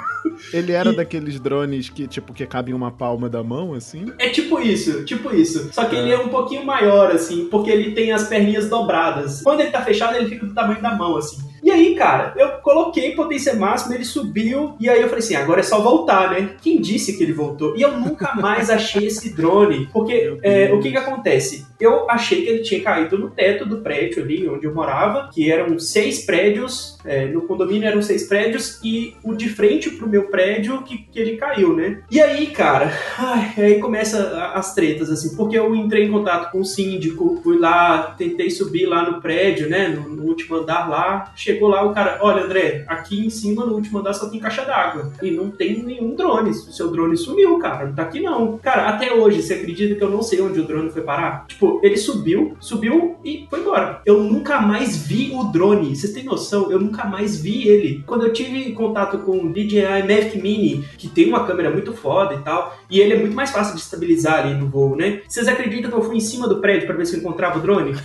Ele 0.54 0.72
era 0.72 0.92
e... 0.92 0.96
daqueles 0.96 1.40
drones 1.40 1.90
que, 1.90 2.07
tipo, 2.07 2.34
que 2.34 2.46
cabem 2.46 2.74
uma 2.74 2.92
palma 2.92 3.30
da 3.30 3.44
mão, 3.44 3.74
assim? 3.74 4.12
É 4.19 4.30
tipo 4.30 4.60
isso, 4.60 5.04
tipo 5.06 5.34
isso. 5.34 5.69
Só 5.74 5.86
que 5.86 5.96
é. 5.96 6.00
ele 6.00 6.12
é 6.12 6.18
um 6.18 6.30
pouquinho 6.30 6.66
maior, 6.66 7.12
assim, 7.12 7.48
porque 7.50 7.69
ele 7.69 7.92
tem 7.92 8.12
as 8.12 8.28
perninhas 8.28 8.69
dobradas. 8.69 9.42
Quando 9.42 9.62
ele 9.62 9.72
tá 9.72 9.81
fechado, 9.81 10.16
ele 10.16 10.30
fica 10.30 10.46
do 10.46 10.54
tamanho 10.54 10.81
da 10.81 10.96
mão, 10.96 11.18
assim. 11.18 11.50
E 11.63 11.69
aí, 11.69 11.96
cara, 11.96 12.34
eu 12.36 12.50
coloquei 12.60 13.16
potência 13.16 13.54
máxima, 13.56 13.94
ele 13.94 14.04
subiu, 14.04 14.75
e 14.80 14.90
aí 14.90 15.00
eu 15.00 15.08
falei 15.08 15.24
assim, 15.24 15.36
agora 15.36 15.60
é 15.60 15.63
só 15.63 15.80
voltar, 15.80 16.31
né? 16.31 16.56
Quem 16.62 16.81
disse 16.81 17.16
que 17.16 17.24
ele 17.24 17.34
voltou? 17.34 17.75
E 17.78 17.81
eu 17.81 17.98
nunca 17.98 18.34
mais 18.36 18.69
achei 18.69 19.08
esse 19.08 19.36
drone, 19.36 19.88
porque 19.94 20.40
é, 20.42 20.74
o 20.74 20.80
que 20.80 20.92
que 20.92 20.98
acontece? 20.98 21.66
Eu 21.81 22.10
achei 22.10 22.44
que 22.44 22.50
ele 22.50 22.62
tinha 22.62 22.81
caído 22.81 23.18
no 23.18 23.30
teto 23.30 23.66
do 23.66 23.78
prédio 23.78 24.24
ali 24.24 24.48
onde 24.48 24.66
eu 24.66 24.74
morava, 24.74 25.30
que 25.33 25.51
eram 25.51 25.78
seis 25.80 26.25
prédios, 26.25 26.98
é, 27.04 27.25
no 27.25 27.42
condomínio 27.42 27.88
eram 27.88 28.01
seis 28.01 28.28
prédios, 28.28 28.80
e 28.83 29.16
o 29.24 29.33
de 29.33 29.50
frente 29.50 29.89
pro 29.89 30.07
meu 30.07 30.25
prédio 30.25 30.83
que, 30.83 31.00
que 31.00 31.19
ele 31.19 31.38
caiu, 31.38 31.75
né? 31.75 32.01
E 32.12 32.22
aí, 32.22 32.48
cara, 32.48 32.92
ai, 33.18 33.54
aí 33.57 33.80
começa 33.80 34.51
as 34.54 34.74
tretas, 34.75 35.10
assim, 35.10 35.36
porque 35.36 35.57
eu 35.57 35.75
entrei 35.75 36.06
em 36.06 36.12
contato 36.12 36.51
com 36.51 36.62
o 36.62 36.66
síndico, 36.66 37.39
fui 37.44 37.57
lá, 37.57 38.16
tentei 38.18 38.50
subir 38.50 38.86
lá 38.86 39.10
no 39.10 39.22
prédio, 39.22 39.69
né, 39.69 39.88
no, 39.88 40.07
no 40.07 40.24
último 40.24 40.57
andar 40.57 40.88
lá, 40.88 41.31
chegou 41.36 41.68
lá 41.68 41.83
o 41.83 41.94
cara, 41.94 42.19
olha 42.22 42.44
André, 42.44 42.86
aqui 42.88 43.25
em 43.25 43.30
cima 43.30 43.66
no 43.66 43.74
último 43.74 44.00
andar 44.00 44.13
só 44.13 44.30
tem 44.30 44.39
caixa 44.39 44.63
d'água 44.63 45.12
e 45.22 45.31
não 45.31 45.50
tem 45.50 45.81
nenhum 45.83 46.16
drone. 46.16 46.51
O 46.51 46.54
seu 46.54 46.92
drone 46.92 47.18
sumiu, 47.18 47.57
cara, 47.57 47.88
não 47.88 47.94
tá 47.94 48.04
aqui 48.04 48.19
não. 48.22 48.57
Cara, 48.60 48.89
até 48.89 49.13
hoje, 49.13 49.42
você 49.42 49.56
acredita 49.56 49.95
que 49.95 50.04
eu 50.04 50.10
não 50.10 50.22
sei 50.22 50.42
onde 50.42 50.60
o 50.60 50.66
drone 50.66 50.89
foi 50.89 51.01
parar? 51.01 51.45
Tipo, 51.48 51.70
ele 51.81 51.97
subiu, 51.97 52.56
subiu 52.59 53.15
e 53.23 53.47
foi 53.49 53.61
embora. 53.61 54.01
Eu 54.06 54.23
nunca 54.23 54.59
mais 54.59 54.97
vi 54.97 55.31
o 55.33 55.44
drone. 55.45 55.95
Vocês 55.95 56.13
têm 56.13 56.23
noção? 56.23 56.71
Eu 56.71 56.80
nunca 56.80 57.06
mais 57.06 57.40
vi 57.40 57.68
ele. 57.68 58.04
Quando 58.06 58.25
eu 58.25 58.33
tive 58.33 58.71
contato 58.73 59.19
com 59.19 59.37
o 59.37 59.54
DJI 59.54 60.04
Mavic 60.07 60.42
Mini, 60.42 60.83
que 60.97 61.07
tem 61.07 61.28
uma 61.28 61.45
câmera 61.45 61.69
muito 61.71 61.94
foda 61.94 62.35
e 62.35 62.40
tal, 62.40 62.78
e 62.90 62.99
ele 62.99 63.13
é 63.13 63.18
muito 63.18 63.35
mais 63.35 63.51
fácil 63.51 63.75
de 63.75 63.81
estabilizar 63.81 64.40
ali 64.40 64.54
no 64.54 64.68
voo, 64.68 64.95
né? 64.95 65.21
Vocês 65.28 65.47
acreditam 65.47 65.90
que 65.90 65.97
eu 65.97 66.04
fui 66.04 66.18
em 66.18 66.21
cima 66.21 66.47
do 66.47 66.59
prédio 66.59 66.87
para 66.87 66.95
ver 66.95 67.06
se 67.06 67.16
eu 67.16 67.19
encontrava 67.19 67.59
o 67.59 67.61
drone? 67.61 67.95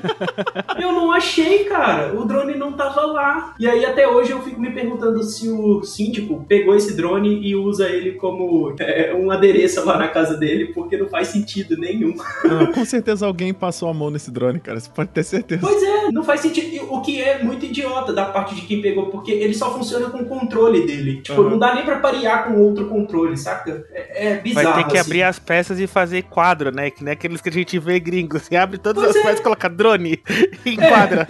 eu 0.80 0.92
não 0.92 1.12
achei, 1.12 1.64
cara. 1.64 2.18
O 2.18 2.24
drone 2.24 2.56
não 2.56 2.72
tava 2.72 3.02
lá. 3.02 3.54
E 3.58 3.66
aí 3.66 3.84
até 3.84 4.06
hoje 4.06 4.30
eu 4.30 4.40
fico 4.42 4.60
me 4.60 4.70
perguntando 4.70 5.22
se 5.22 5.48
o 5.48 5.82
síndico 5.82 6.44
pegou 6.48 6.74
esse 6.74 6.96
drone 6.96 7.40
e 7.46 7.54
usa 7.56 7.88
ele 7.88 8.12
como 8.12 8.74
é, 8.78 9.14
um 9.14 9.30
adereço 9.30 9.84
lá 9.84 9.98
na 9.98 10.08
casa 10.08 10.36
dele, 10.36 10.66
porque 10.66 10.96
não 10.96 11.08
faz 11.08 11.28
sentido 11.28 11.76
nenhum. 11.76 12.14
Não, 12.44 12.66
com 12.72 12.84
certeza 12.84 12.99
alguém 13.22 13.52
passou 13.52 13.88
a 13.88 13.94
mão 13.94 14.10
nesse 14.10 14.30
drone, 14.30 14.60
cara. 14.60 14.80
Você 14.80 14.90
pode 14.90 15.10
ter 15.10 15.22
certeza. 15.22 15.60
Pois 15.60 15.82
é, 15.82 16.10
não 16.10 16.24
faz 16.24 16.40
sentido. 16.40 16.92
O 16.92 17.00
que 17.00 17.20
é 17.20 17.42
muito 17.42 17.66
idiota 17.66 18.12
da 18.12 18.24
parte 18.26 18.54
de 18.54 18.62
quem 18.62 18.80
pegou, 18.80 19.06
porque 19.06 19.30
ele 19.30 19.54
só 19.54 19.72
funciona 19.72 20.10
com 20.10 20.18
o 20.18 20.26
controle 20.26 20.86
dele. 20.86 21.20
Tipo, 21.22 21.42
uhum. 21.42 21.50
não 21.50 21.58
dá 21.58 21.74
nem 21.74 21.84
pra 21.84 21.98
parear 21.98 22.46
com 22.46 22.60
outro 22.60 22.86
controle, 22.86 23.36
saca? 23.36 23.84
É, 23.92 24.28
é 24.28 24.36
bizarro. 24.38 24.74
Vai 24.74 24.84
ter 24.84 24.90
que 24.90 24.98
assim. 24.98 25.10
abrir 25.10 25.22
as 25.22 25.38
peças 25.38 25.80
e 25.80 25.86
fazer 25.86 26.22
quadro, 26.24 26.74
né? 26.74 26.90
Que 26.90 27.04
nem 27.04 27.12
aqueles 27.12 27.40
que 27.40 27.48
a 27.48 27.52
gente 27.52 27.78
vê 27.78 27.98
gringos. 28.00 28.42
Você 28.42 28.56
abre 28.56 28.78
todas 28.78 29.04
pois 29.04 29.16
as 29.16 29.22
é. 29.22 29.26
peças, 29.26 29.40
coloca 29.40 29.68
drone 29.68 30.20
e 30.64 30.70
enquadra. 30.70 31.26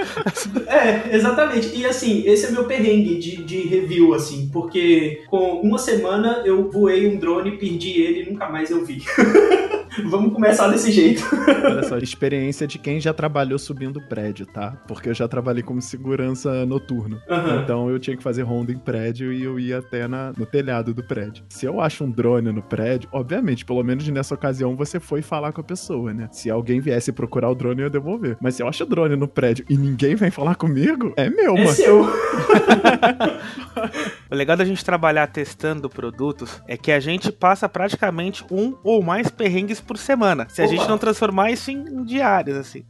É, 0.66 0.76
é, 0.76 1.10
exatamente. 1.12 1.76
E 1.76 1.86
assim, 1.86 2.22
esse 2.26 2.46
é 2.46 2.50
meu 2.50 2.64
perrengue 2.64 3.18
de, 3.18 3.42
de 3.44 3.60
review, 3.62 4.14
assim, 4.14 4.48
porque 4.52 5.22
com 5.28 5.60
uma 5.60 5.78
semana 5.78 6.42
eu 6.44 6.70
voei 6.70 7.06
um 7.06 7.18
drone, 7.18 7.58
perdi 7.58 8.00
ele 8.00 8.22
e 8.22 8.30
nunca 8.30 8.48
mais 8.48 8.70
eu 8.70 8.84
vi. 8.84 9.02
Vamos 10.04 10.32
começar 10.32 10.68
desse 10.68 10.92
jeito. 10.92 11.22
Olha 11.64 11.82
só, 11.82 11.98
experiência 11.98 12.66
de 12.66 12.78
quem 12.78 13.00
já 13.00 13.12
trabalhou 13.12 13.58
subindo 13.58 14.00
prédio, 14.00 14.46
tá? 14.46 14.76
Porque 14.86 15.08
eu 15.08 15.14
já 15.14 15.26
trabalhei 15.26 15.62
como 15.62 15.80
segurança 15.80 16.64
noturno. 16.66 17.20
Uhum. 17.28 17.62
Então 17.62 17.90
eu 17.90 17.98
tinha 17.98 18.16
que 18.16 18.22
fazer 18.22 18.42
ronda 18.42 18.72
em 18.72 18.78
prédio 18.78 19.32
e 19.32 19.42
eu 19.42 19.58
ia 19.58 19.78
até 19.78 20.06
na, 20.06 20.32
no 20.36 20.46
telhado 20.46 20.94
do 20.94 21.02
prédio. 21.02 21.44
Se 21.48 21.66
eu 21.66 21.80
acho 21.80 22.04
um 22.04 22.10
drone 22.10 22.52
no 22.52 22.62
prédio, 22.62 23.08
obviamente, 23.12 23.64
pelo 23.64 23.82
menos 23.82 24.06
nessa 24.08 24.34
ocasião 24.34 24.76
você 24.76 25.00
foi 25.00 25.22
falar 25.22 25.52
com 25.52 25.60
a 25.60 25.64
pessoa, 25.64 26.12
né? 26.12 26.28
Se 26.30 26.50
alguém 26.50 26.80
viesse 26.80 27.12
procurar 27.12 27.50
o 27.50 27.54
drone, 27.54 27.80
eu 27.80 27.86
ia 27.86 27.90
devolver. 27.90 28.36
Mas 28.40 28.54
se 28.54 28.62
eu 28.62 28.68
acho 28.68 28.84
o 28.84 28.86
drone 28.86 29.16
no 29.16 29.28
prédio 29.28 29.64
e 29.68 29.76
ninguém 29.76 30.14
vem 30.14 30.30
falar 30.30 30.54
comigo, 30.54 31.12
é 31.16 31.28
meu, 31.28 31.56
é 31.56 31.64
mano. 31.64 31.74
Seu. 31.74 32.06
o 34.30 34.34
legal 34.34 34.56
da 34.56 34.64
gente 34.64 34.84
trabalhar 34.84 35.26
testando 35.26 35.90
produtos 35.90 36.62
é 36.68 36.76
que 36.76 36.92
a 36.92 37.00
gente 37.00 37.32
passa 37.32 37.68
praticamente 37.68 38.44
um 38.50 38.76
ou 38.84 39.02
mais 39.02 39.28
perrengues 39.28 39.80
por 39.80 39.98
semana. 39.98 40.46
Se 40.48 40.62
a 40.62 40.64
Opa. 40.64 40.74
gente 40.74 40.88
não 40.88 40.98
transformar 40.98 41.50
isso 41.50 41.70
em, 41.70 42.04
diários, 42.04 42.56
assim. 42.56 42.84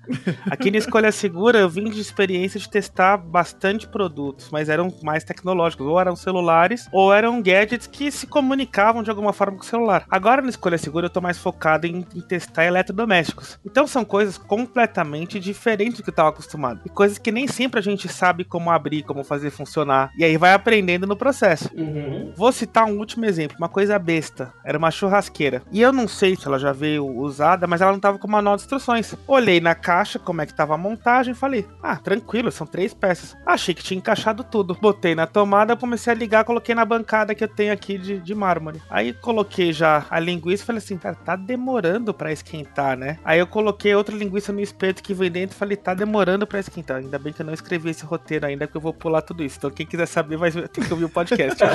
Aqui 0.51 0.71
na 0.71 0.79
Escolha 0.79 1.11
Segura 1.11 1.59
eu 1.59 1.69
vim 1.69 1.91
de 1.91 2.01
experiência 2.01 2.61
de 2.61 2.69
testar 2.69 3.17
bastante 3.17 3.89
produtos, 3.89 4.51
mas 4.53 4.69
eram 4.69 4.95
mais 5.03 5.25
tecnológicos. 5.25 5.87
Ou 5.87 5.99
eram 5.99 6.15
celulares, 6.15 6.89
ou 6.93 7.13
eram 7.13 7.41
gadgets 7.41 7.87
que 7.87 8.11
se 8.11 8.27
comunicavam 8.27 9.03
de 9.03 9.11
alguma 9.11 9.33
forma 9.33 9.57
com 9.57 9.63
o 9.63 9.67
celular. 9.67 10.05
Agora 10.11 10.43
na 10.43 10.51
Escolha 10.51 10.77
Segura 10.79 11.07
eu 11.07 11.11
tô 11.11 11.21
mais 11.21 11.39
focado 11.39 11.87
em, 11.87 12.07
em 12.15 12.21
testar 12.21 12.67
eletrodomésticos. 12.67 13.59
Então 13.65 13.87
são 13.87 14.05
coisas 14.05 14.37
completamente 14.37 15.41
diferentes 15.41 15.99
do 15.99 16.03
que 16.05 16.11
eu 16.11 16.15
tava 16.15 16.29
acostumado. 16.29 16.81
E 16.85 16.89
coisas 16.91 17.17
que 17.19 17.33
nem 17.33 17.49
sempre 17.49 17.81
a 17.81 17.83
gente 17.83 18.09
sabe 18.09 18.45
como 18.45 18.71
abrir, 18.71 19.03
como 19.05 19.25
fazer 19.25 19.51
funcionar. 19.51 20.13
E 20.19 20.25
aí 20.25 20.37
vai 20.37 20.53
aprendendo 20.53 21.07
no 21.07 21.17
processo. 21.17 21.30
Uhum. 21.75 22.33
Vou 22.37 22.53
citar 22.53 22.85
um 22.85 22.99
último 22.99 23.25
exemplo, 23.25 23.57
uma 23.59 23.69
coisa 23.69 23.99
besta. 23.99 24.53
Era 24.65 24.79
uma 24.79 24.91
churrasqueira. 24.91 25.63
E 25.71 25.81
eu 25.81 25.93
não 25.93 26.09
sei 26.09 26.37
se 26.37 26.47
ela 26.47 26.59
já 26.59 26.73
veio 26.73 27.07
usada, 27.07 27.67
mas 27.67 27.81
ela 27.81 27.93
não 27.93 28.01
tava 28.01 28.19
com 28.19 28.29
manual 28.29 28.57
de 28.57 28.63
instruções. 28.63 29.15
Olhei 29.27 29.61
na 29.61 29.75
caixa 29.75 30.19
como 30.19 30.41
é 30.41 30.47
que 30.47 30.55
tava 30.55 30.75
a 30.75 30.79
montagem 30.79 31.33
e 31.33 31.37
falei: 31.37 31.67
Ah, 31.83 31.97
tranquilo, 31.97 32.51
são 32.51 32.67
três 32.67 32.95
peças. 32.95 33.37
Achei 33.45 33.75
que 33.75 33.83
tinha 33.83 33.99
encaixado 33.99 34.45
tudo. 34.45 34.77
Botei 34.81 35.15
na 35.15 35.27
tomada, 35.27 35.77
comecei 35.77 36.13
a 36.13 36.17
ligar, 36.17 36.45
coloquei 36.45 36.75
na 36.75 36.85
bancada 36.85 37.35
que 37.35 37.45
eu 37.45 37.49
tenho 37.49 37.73
aqui 37.73 37.99
de, 37.99 38.19
de 38.19 38.35
mármore. 38.35 38.83
Aí 38.91 39.13
coloquei 39.13 39.73
já 39.73 40.07
a 40.11 40.19
linguiça 40.19 40.63
e 40.63 40.67
falei 40.67 40.79
assim: 40.79 40.97
Cara, 40.97 41.15
tá 41.15 41.37
demorando 41.37 42.13
pra 42.13 42.33
esquentar, 42.33 42.97
né? 42.97 43.19
Aí 43.25 43.39
eu 43.39 43.47
coloquei 43.47 43.95
outra 43.95 44.17
linguiça 44.17 44.53
no 44.53 44.61
espeto 44.61 45.03
que 45.03 45.15
vem 45.15 45.31
dentro 45.31 45.57
e 45.57 45.59
falei: 45.59 45.77
Tá 45.77 45.95
demorando 45.95 46.47
pra 46.47 46.61
esquentar. 46.61 46.99
Ainda 46.99 47.19
bem 47.19 47.33
que 47.33 47.43
eu 47.43 47.47
não 47.47 47.55
escrevi 47.55 47.91
esse 47.91 48.05
roteiro 48.05 48.47
ainda, 48.47 48.67
porque 48.67 48.77
eu 48.77 48.83
vou 48.83 48.95
pular 48.95 49.23
tudo 49.23 49.43
isso. 49.43 49.57
Então 49.59 49.71
quem 49.71 49.87
quiser 49.87 50.07
saber 50.07 50.37
vai 50.37 50.51
ter 50.51 50.85
que 50.85 50.93
ouvir 50.93 51.05
o 51.05 51.09
podcast. 51.21 51.63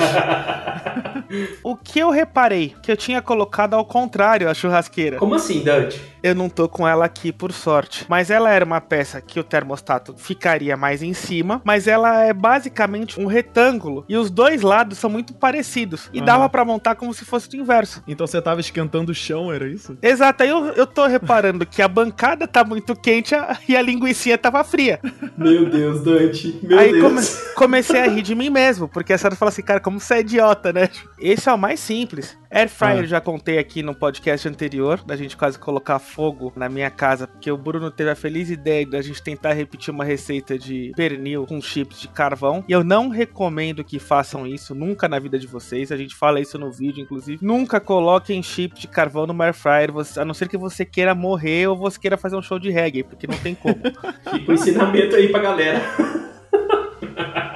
O 1.62 1.76
que 1.76 1.98
eu 1.98 2.10
reparei? 2.10 2.74
Que 2.82 2.92
eu 2.92 2.96
tinha 2.96 3.20
colocado 3.20 3.74
ao 3.74 3.84
contrário 3.84 4.48
a 4.48 4.54
churrasqueira. 4.54 5.16
Como 5.18 5.34
assim, 5.34 5.62
Dante? 5.64 6.00
Eu 6.26 6.34
não 6.34 6.48
tô 6.48 6.68
com 6.68 6.86
ela 6.88 7.04
aqui 7.04 7.30
por 7.30 7.52
sorte. 7.52 8.04
Mas 8.08 8.30
ela 8.30 8.50
era 8.50 8.64
uma 8.64 8.80
peça 8.80 9.20
que 9.20 9.38
o 9.38 9.44
termostato 9.44 10.14
ficaria 10.16 10.76
mais 10.76 11.02
em 11.02 11.12
cima, 11.14 11.62
mas 11.64 11.86
ela 11.86 12.22
é 12.24 12.32
basicamente 12.32 13.20
um 13.20 13.26
retângulo 13.26 14.04
e 14.08 14.16
os 14.16 14.28
dois 14.30 14.60
lados 14.62 14.98
são 14.98 15.08
muito 15.08 15.32
parecidos 15.34 16.10
e 16.12 16.18
Aham. 16.18 16.26
dava 16.26 16.48
pra 16.48 16.64
montar 16.64 16.96
como 16.96 17.14
se 17.14 17.24
fosse 17.24 17.48
o 17.56 17.60
inverso. 17.60 18.02
Então 18.08 18.26
você 18.26 18.42
tava 18.42 18.60
esquentando 18.60 19.12
o 19.12 19.14
chão, 19.14 19.52
era 19.52 19.68
isso? 19.68 19.96
Exato, 20.02 20.42
aí 20.42 20.48
eu, 20.48 20.66
eu 20.72 20.86
tô 20.86 21.06
reparando 21.06 21.64
que 21.64 21.80
a 21.80 21.86
bancada 21.86 22.48
tá 22.48 22.64
muito 22.64 22.96
quente 22.96 23.34
a- 23.34 23.56
e 23.68 23.76
a 23.76 23.82
linguiça 23.82 24.36
tava 24.36 24.64
fria. 24.64 24.98
Meu 25.36 25.70
Deus, 25.70 26.02
Dante. 26.02 26.58
Meu 26.62 26.78
Aí 26.78 26.90
Deus. 26.90 27.02
come- 27.04 27.54
comecei 27.54 28.00
a 28.00 28.08
rir 28.08 28.22
de 28.22 28.34
mim 28.34 28.50
mesmo, 28.50 28.88
porque 28.88 29.12
a 29.12 29.18
senhora 29.18 29.36
fala 29.36 29.50
assim, 29.50 29.62
cara, 29.62 29.78
como 29.78 30.00
você 30.00 30.14
é 30.14 30.20
idiota, 30.20 30.72
né? 30.72 30.88
Esse 31.20 31.48
é 31.48 31.52
o 31.52 31.58
mais 31.58 31.78
simples. 31.78 32.36
Air 32.50 32.68
fryer 32.70 32.96
Ah. 32.96 33.00
eu 33.02 33.06
já 33.06 33.20
contei 33.20 33.58
aqui 33.58 33.82
no 33.82 33.94
podcast 33.94 34.48
anterior, 34.48 35.02
da 35.04 35.14
gente 35.16 35.36
quase 35.36 35.58
colocar 35.58 35.98
fogo 36.16 36.50
na 36.56 36.66
minha 36.66 36.90
casa, 36.90 37.26
porque 37.28 37.50
o 37.52 37.58
Bruno 37.58 37.90
teve 37.90 38.08
a 38.10 38.16
feliz 38.16 38.48
ideia 38.48 38.86
da 38.86 39.02
gente 39.02 39.22
tentar 39.22 39.52
repetir 39.52 39.92
uma 39.92 40.02
receita 40.02 40.58
de 40.58 40.90
pernil 40.96 41.44
com 41.46 41.60
chips 41.60 42.00
de 42.00 42.08
carvão. 42.08 42.64
E 42.66 42.72
eu 42.72 42.82
não 42.82 43.10
recomendo 43.10 43.84
que 43.84 43.98
façam 43.98 44.46
isso 44.46 44.74
nunca 44.74 45.06
na 45.06 45.18
vida 45.18 45.38
de 45.38 45.46
vocês. 45.46 45.92
A 45.92 45.96
gente 45.96 46.14
fala 46.14 46.40
isso 46.40 46.58
no 46.58 46.72
vídeo, 46.72 47.02
inclusive. 47.02 47.44
Nunca 47.44 47.78
coloquem 47.78 48.42
chip 48.42 48.80
de 48.80 48.88
carvão 48.88 49.26
no 49.26 49.42
air 49.42 49.52
fryer, 49.52 49.92
você- 49.92 50.18
a 50.18 50.24
não 50.24 50.32
ser 50.32 50.48
que 50.48 50.56
você 50.56 50.86
queira 50.86 51.14
morrer 51.14 51.66
ou 51.68 51.76
você 51.76 52.00
queira 52.00 52.16
fazer 52.16 52.36
um 52.36 52.42
show 52.42 52.58
de 52.58 52.70
reggae, 52.70 53.02
porque 53.02 53.26
não 53.26 53.36
tem 53.36 53.54
como. 53.54 53.76
Fica 53.76 54.50
o 54.50 54.54
ensinamento 54.54 55.14
aí 55.16 55.28
pra 55.28 55.40
galera. 55.40 55.82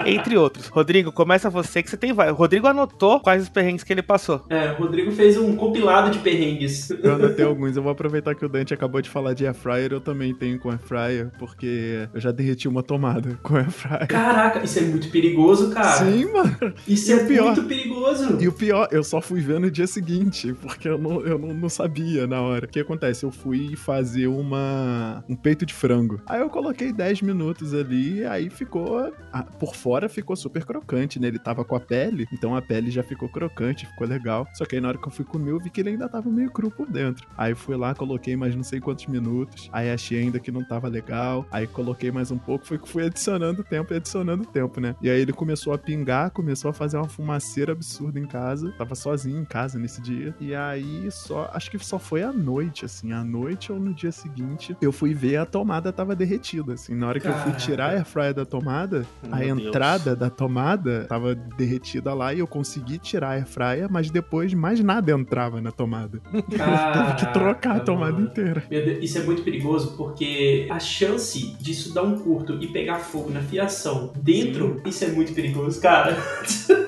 Entre 0.06 0.36
outros. 0.36 0.66
Rodrigo, 0.68 1.12
começa 1.12 1.50
você 1.50 1.82
que 1.82 1.90
você 1.90 1.96
tem 1.96 2.12
vai. 2.12 2.30
O 2.30 2.34
Rodrigo 2.34 2.66
anotou 2.66 3.20
quais 3.20 3.42
os 3.42 3.48
perrengues 3.48 3.84
que 3.84 3.92
ele 3.92 4.02
passou. 4.02 4.44
É, 4.48 4.72
o 4.72 4.76
Rodrigo 4.76 5.10
fez 5.12 5.36
um 5.36 5.54
compilado 5.54 6.10
de 6.10 6.18
perrengues. 6.20 6.90
Eu 6.90 7.14
anotei 7.14 7.44
alguns. 7.44 7.76
Eu 7.76 7.82
vou 7.82 7.92
aproveitar 7.92 8.34
que 8.34 8.44
o 8.44 8.48
Dante 8.48 8.72
acabou 8.72 9.00
de 9.02 9.10
falar 9.10 9.34
de 9.34 9.46
air 9.46 9.54
fryer. 9.54 9.92
Eu 9.92 10.00
também 10.00 10.34
tenho 10.34 10.58
com 10.58 10.70
air 10.70 10.78
fryer, 10.78 11.30
porque 11.38 12.08
eu 12.14 12.20
já 12.20 12.30
derreti 12.32 12.66
uma 12.66 12.82
tomada 12.82 13.38
com 13.42 13.56
air 13.56 13.70
fryer. 13.70 14.06
Caraca, 14.08 14.64
isso 14.64 14.78
é 14.78 14.82
muito 14.82 15.10
perigoso, 15.10 15.70
cara. 15.70 16.04
Sim, 16.04 16.32
mano. 16.32 16.74
Isso 16.88 17.10
E 17.10 17.14
é 17.14 17.24
pior- 17.24 17.44
muito 17.54 17.64
perigoso. 17.64 18.38
E 18.40 18.48
o 18.48 18.52
pior, 18.52 18.88
eu 18.90 19.04
só 19.04 19.20
fui 19.20 19.40
ver 19.40 19.60
no 19.60 19.70
dia 19.70 19.86
seguinte, 19.86 20.54
porque 20.62 20.88
eu 20.88 20.96
não, 20.98 21.20
eu 21.20 21.38
não, 21.38 21.52
não 21.52 21.68
sabia 21.68 22.26
na 22.26 22.40
hora. 22.40 22.64
O 22.64 22.68
que 22.68 22.80
acontece? 22.80 23.24
Eu 23.24 23.30
fui 23.30 23.76
fazer 23.76 24.26
uma 24.28 25.22
um 25.28 25.36
peito 25.36 25.66
de 25.66 25.74
frango. 25.74 26.20
Aí 26.26 26.40
eu 26.40 26.48
coloquei 26.48 26.92
10 26.92 27.20
minutos 27.22 27.74
ali, 27.74 28.24
aí 28.24 28.48
ficou. 28.48 29.12
Ah, 29.32 29.42
por 29.42 29.74
fora 29.74 30.08
ficou 30.08 30.36
super 30.36 30.64
crocante, 30.64 31.18
né? 31.20 31.28
Ele 31.28 31.38
tava 31.38 31.64
com 31.64 31.76
a 31.76 31.80
pele, 31.80 32.26
então 32.32 32.56
a 32.56 32.62
pele 32.62 32.90
já 32.90 33.02
ficou 33.02 33.28
crocante, 33.28 33.86
ficou 33.86 34.06
legal. 34.06 34.46
Só 34.54 34.64
que 34.64 34.76
aí 34.76 34.80
na 34.80 34.88
hora 34.88 34.98
que 34.98 35.06
eu 35.06 35.12
fui 35.12 35.24
comer, 35.24 35.52
eu 35.52 35.60
vi 35.60 35.70
que 35.70 35.80
ele 35.80 35.90
ainda 35.90 36.08
tava 36.08 36.28
meio 36.28 36.50
cru 36.50 36.70
por 36.70 36.90
dentro. 36.90 37.26
Aí 37.36 37.54
fui 37.54 37.76
lá, 37.76 37.94
coloquei 37.94 38.36
mais 38.36 38.54
não 38.54 38.62
sei 38.62 38.80
quantos 38.80 39.06
minutos. 39.06 39.68
Aí 39.72 39.90
achei 39.90 40.20
ainda 40.20 40.38
que 40.38 40.50
não 40.50 40.64
tava 40.64 40.88
legal. 40.88 41.46
Aí 41.50 41.66
coloquei 41.66 42.10
mais 42.10 42.30
um 42.30 42.38
pouco, 42.38 42.66
fui, 42.66 42.80
fui 42.84 43.06
adicionando 43.06 43.62
tempo 43.62 43.92
e 43.92 43.96
adicionando 43.96 44.44
tempo, 44.44 44.80
né? 44.80 44.94
E 45.00 45.08
aí 45.08 45.20
ele 45.20 45.32
começou 45.32 45.72
a 45.72 45.78
pingar, 45.78 46.30
começou 46.30 46.70
a 46.70 46.74
fazer 46.74 46.96
uma 46.96 47.08
fumaceira 47.08 47.72
absurda 47.72 48.18
em 48.18 48.26
casa. 48.26 48.72
Tava 48.78 48.94
sozinho 48.94 49.40
em 49.40 49.44
casa 49.44 49.78
nesse 49.78 50.00
dia. 50.00 50.34
E 50.40 50.54
aí 50.54 51.10
só, 51.10 51.50
acho 51.54 51.70
que 51.70 51.78
só 51.78 51.98
foi 51.98 52.22
à 52.22 52.32
noite, 52.32 52.84
assim, 52.84 53.12
à 53.12 53.22
noite 53.22 53.72
ou 53.72 53.78
no 53.78 53.94
dia 53.94 54.12
seguinte, 54.12 54.76
eu 54.80 54.92
fui 54.92 55.14
ver 55.14 55.36
a 55.36 55.46
tomada 55.46 55.92
tava 55.92 56.16
derretida, 56.16 56.74
assim. 56.74 56.94
Na 56.94 57.08
hora 57.08 57.20
que 57.20 57.26
eu 57.26 57.32
fui 57.32 57.52
Caraca. 57.52 57.60
tirar 57.60 57.86
a 57.86 57.92
air 57.92 58.04
fryer 58.04 58.34
da 58.34 58.44
tomada, 58.44 59.06
a 59.30 59.36
Meu 59.36 59.56
Deus. 59.56 59.68
entrada 59.68 60.14
da 60.16 60.30
tomada 60.30 61.04
tava 61.08 61.34
derretida 61.34 62.14
lá 62.14 62.32
e 62.32 62.38
eu 62.38 62.46
consegui 62.46 62.98
tirar 62.98 63.30
a 63.30 63.32
air 63.32 63.46
fryer, 63.46 63.88
mas 63.90 64.10
depois 64.10 64.52
mais 64.54 64.80
nada 64.80 65.12
entrava 65.12 65.60
na 65.60 65.70
tomada. 65.72 66.20
Teve 66.30 66.42
que 66.46 66.56
Caraca, 66.56 67.26
trocar 67.32 67.76
a 67.76 67.80
tomada 67.80 68.12
mano. 68.12 68.26
inteira. 68.26 68.64
Meu 68.70 68.84
Deus, 68.84 69.04
isso 69.04 69.18
é 69.18 69.22
muito 69.22 69.42
perigoso 69.42 69.96
porque 69.96 70.66
a 70.70 70.78
chance 70.78 71.56
disso 71.60 71.92
dar 71.92 72.02
um 72.02 72.18
curto 72.18 72.58
e 72.60 72.66
pegar 72.68 72.98
fogo 72.98 73.30
na 73.30 73.40
fiação 73.40 74.12
dentro, 74.22 74.80
isso 74.84 75.04
é 75.04 75.08
muito 75.08 75.32
perigoso, 75.32 75.80
cara. 75.80 76.16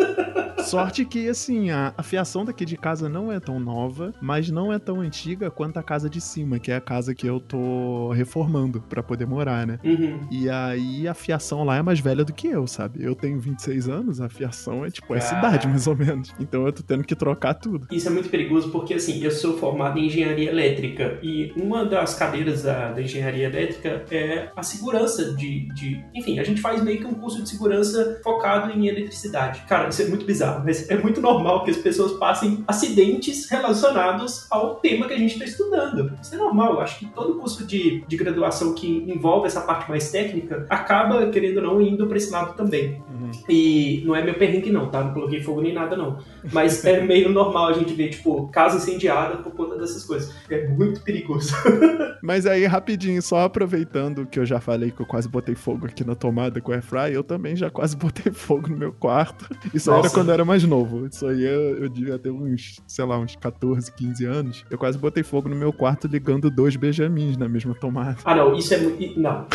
Sorte 0.65 1.05
que, 1.05 1.29
assim, 1.29 1.71
a, 1.71 1.93
a 1.99 2.03
fiação 2.03 2.45
daqui 2.45 2.65
de 2.65 2.77
casa 2.77 3.09
não 3.09 3.33
é 3.33 3.41
tão 3.41 3.59
nova, 3.59 4.15
mas 4.21 4.49
não 4.51 4.73
é 4.73 4.79
tão 4.79 5.01
antiga 5.01 5.51
quanto 5.51 5.77
a 5.79 5.83
casa 5.83 6.09
de 6.09 6.21
cima, 6.21 6.59
que 6.59 6.71
é 6.71 6.77
a 6.77 6.81
casa 6.81 7.15
que 7.15 7.27
eu 7.27 7.41
tô 7.41 8.11
reformando 8.13 8.81
pra 8.81 9.03
poder 9.03 9.27
morar, 9.27 9.67
né? 9.67 9.79
Uhum. 9.85 10.21
E 10.31 10.49
aí 10.49 11.07
a 11.09 11.15
fiação 11.15 11.65
lá 11.65 11.77
é 11.77 11.83
mais 11.83 12.01
velha 12.01 12.22
do 12.25 12.33
que 12.33 12.49
eu, 12.49 12.67
sabe? 12.67 13.03
Eu 13.03 13.15
tenho 13.15 13.39
26 13.39 13.89
anos, 13.89 14.21
a 14.21 14.29
fiação 14.29 14.85
é 14.85 14.91
tipo 14.91 15.15
essa 15.15 15.35
Caraca. 15.35 15.49
idade, 15.49 15.69
mais 15.69 15.87
ou 15.87 15.97
menos. 15.97 16.33
Então 16.39 16.67
eu 16.67 16.73
tô 16.73 16.83
tendo 16.83 17.05
que 17.05 17.15
trocar 17.15 17.55
tudo. 17.55 17.87
Isso 17.91 18.09
é 18.09 18.11
muito 18.11 18.29
perigoso 18.29 18.71
porque, 18.71 18.95
assim, 18.95 19.23
eu 19.23 19.31
sou 19.31 19.57
formado 19.59 19.99
em 19.99 20.07
engenharia 20.07 20.51
elétrica 20.51 21.19
e 21.23 21.53
uma 21.57 21.85
das 21.85 22.15
cadeiras 22.15 22.63
da, 22.63 22.93
da 22.93 23.03
engenharia 23.03 23.47
elétrica 23.47 24.05
é 24.11 24.51
a 24.57 24.63
segurança 24.63 25.35
de, 25.35 25.69
de. 25.75 26.05
Enfim, 26.15 26.39
a 26.39 26.45
gente 26.45 26.61
faz 26.61 26.83
meio 26.83 26.99
que 26.99 27.07
um 27.07 27.15
curso 27.15 27.43
de 27.43 27.49
segurança 27.49 28.21
focado 28.23 28.71
em 28.73 28.87
eletricidade. 28.87 29.63
Cara, 29.69 29.89
isso 29.89 30.03
é 30.03 30.07
muito 30.07 30.25
bizarro, 30.25 30.63
mas 30.65 30.89
é 30.91 30.97
muito 30.97 31.21
normal 31.21 31.65
que 31.65 31.71
as 31.71 31.77
pessoas 31.77 32.13
passem 32.13 32.65
acidentes 32.67 33.49
relacionados 33.51 34.47
ao 34.51 34.77
tema 34.77 35.07
que 35.07 35.15
a 35.15 35.19
gente 35.19 35.33
está 35.33 35.45
estudando. 35.45 36.13
Isso 36.21 36.35
é 36.35 36.39
normal, 36.39 36.75
eu 36.75 36.81
acho 36.81 36.99
que 36.99 37.07
todo 37.07 37.39
curso 37.39 37.67
de, 37.67 38.05
de 38.07 38.17
graduação 38.17 38.75
que 38.75 39.05
envolve 39.09 39.47
essa 39.47 39.61
parte 39.61 39.89
mais 39.89 40.11
técnica 40.11 40.67
acaba, 40.69 41.27
querendo 41.31 41.59
ou 41.59 41.63
não, 41.63 41.81
indo 41.81 42.07
para 42.13 42.19
esse 42.19 42.31
lado 42.31 42.55
também. 42.55 43.03
E 43.49 44.03
não 44.05 44.15
é 44.15 44.23
meu 44.23 44.35
perrengue, 44.35 44.71
não, 44.71 44.91
tá? 44.91 45.03
Não 45.03 45.15
coloquei 45.15 45.43
fogo 45.43 45.63
nem 45.63 45.73
nada, 45.73 45.97
não. 45.97 46.19
Mas 46.53 46.85
é 46.85 47.01
meio 47.01 47.31
normal 47.31 47.69
a 47.69 47.73
gente 47.73 47.95
ver, 47.95 48.11
tipo, 48.11 48.49
casa 48.49 48.77
incendiada 48.77 49.39
por 49.39 49.53
conta 49.53 49.79
dessas 49.79 50.05
coisas. 50.05 50.35
É 50.51 50.69
muito 50.69 51.01
perigoso. 51.01 51.55
Mas 52.23 52.47
aí, 52.47 52.67
rapidinho, 52.67 53.21
só 53.23 53.41
aproveitando 53.41 54.27
que 54.27 54.39
eu 54.39 54.45
já 54.47 54.61
falei 54.61 54.91
que 54.91 55.01
eu 55.01 55.07
quase 55.07 55.29
botei 55.29 55.55
fogo 55.55 55.87
aqui 55.87 56.05
na 56.05 56.15
tomada 56.15 56.61
com 56.61 56.71
a 56.71 56.77
airfryer, 56.77 57.15
eu 57.15 57.25
também 57.25 57.57
já 57.57 57.71
quase 57.71 57.97
botei 57.99 58.33
fogo 58.33 58.69
no 58.69 58.77
meu 58.77 58.93
quarto. 58.93 59.49
Isso 59.73 59.91
Nossa. 59.91 60.07
era 60.07 60.15
quando 60.15 60.29
eu 60.29 60.35
era 60.35 60.45
mais 60.45 60.63
novo. 60.65 61.07
Isso 61.07 61.27
aí 61.27 61.43
eu, 61.43 61.79
eu 61.79 61.89
devia 61.89 62.19
ter 62.19 62.31
uns, 62.31 62.81
sei 62.87 63.05
lá, 63.05 63.19
uns 63.19 63.35
14, 63.37 63.91
15 63.93 64.25
anos. 64.27 64.65
Eu 64.71 64.77
quase 64.77 64.99
botei 64.99 65.23
fogo 65.23 65.49
no 65.49 65.57
meu 65.57 65.73
quarto 65.73 66.07
ligando 66.07 66.51
dois 66.51 66.77
benjamins 66.77 67.37
na 67.37 67.49
mesma 67.49 67.75
tomada. 67.75 68.19
Ah, 68.25 68.35
não, 68.35 68.55
isso 68.55 68.75
é 68.75 68.79
muito. 68.79 69.19
Não. 69.19 69.47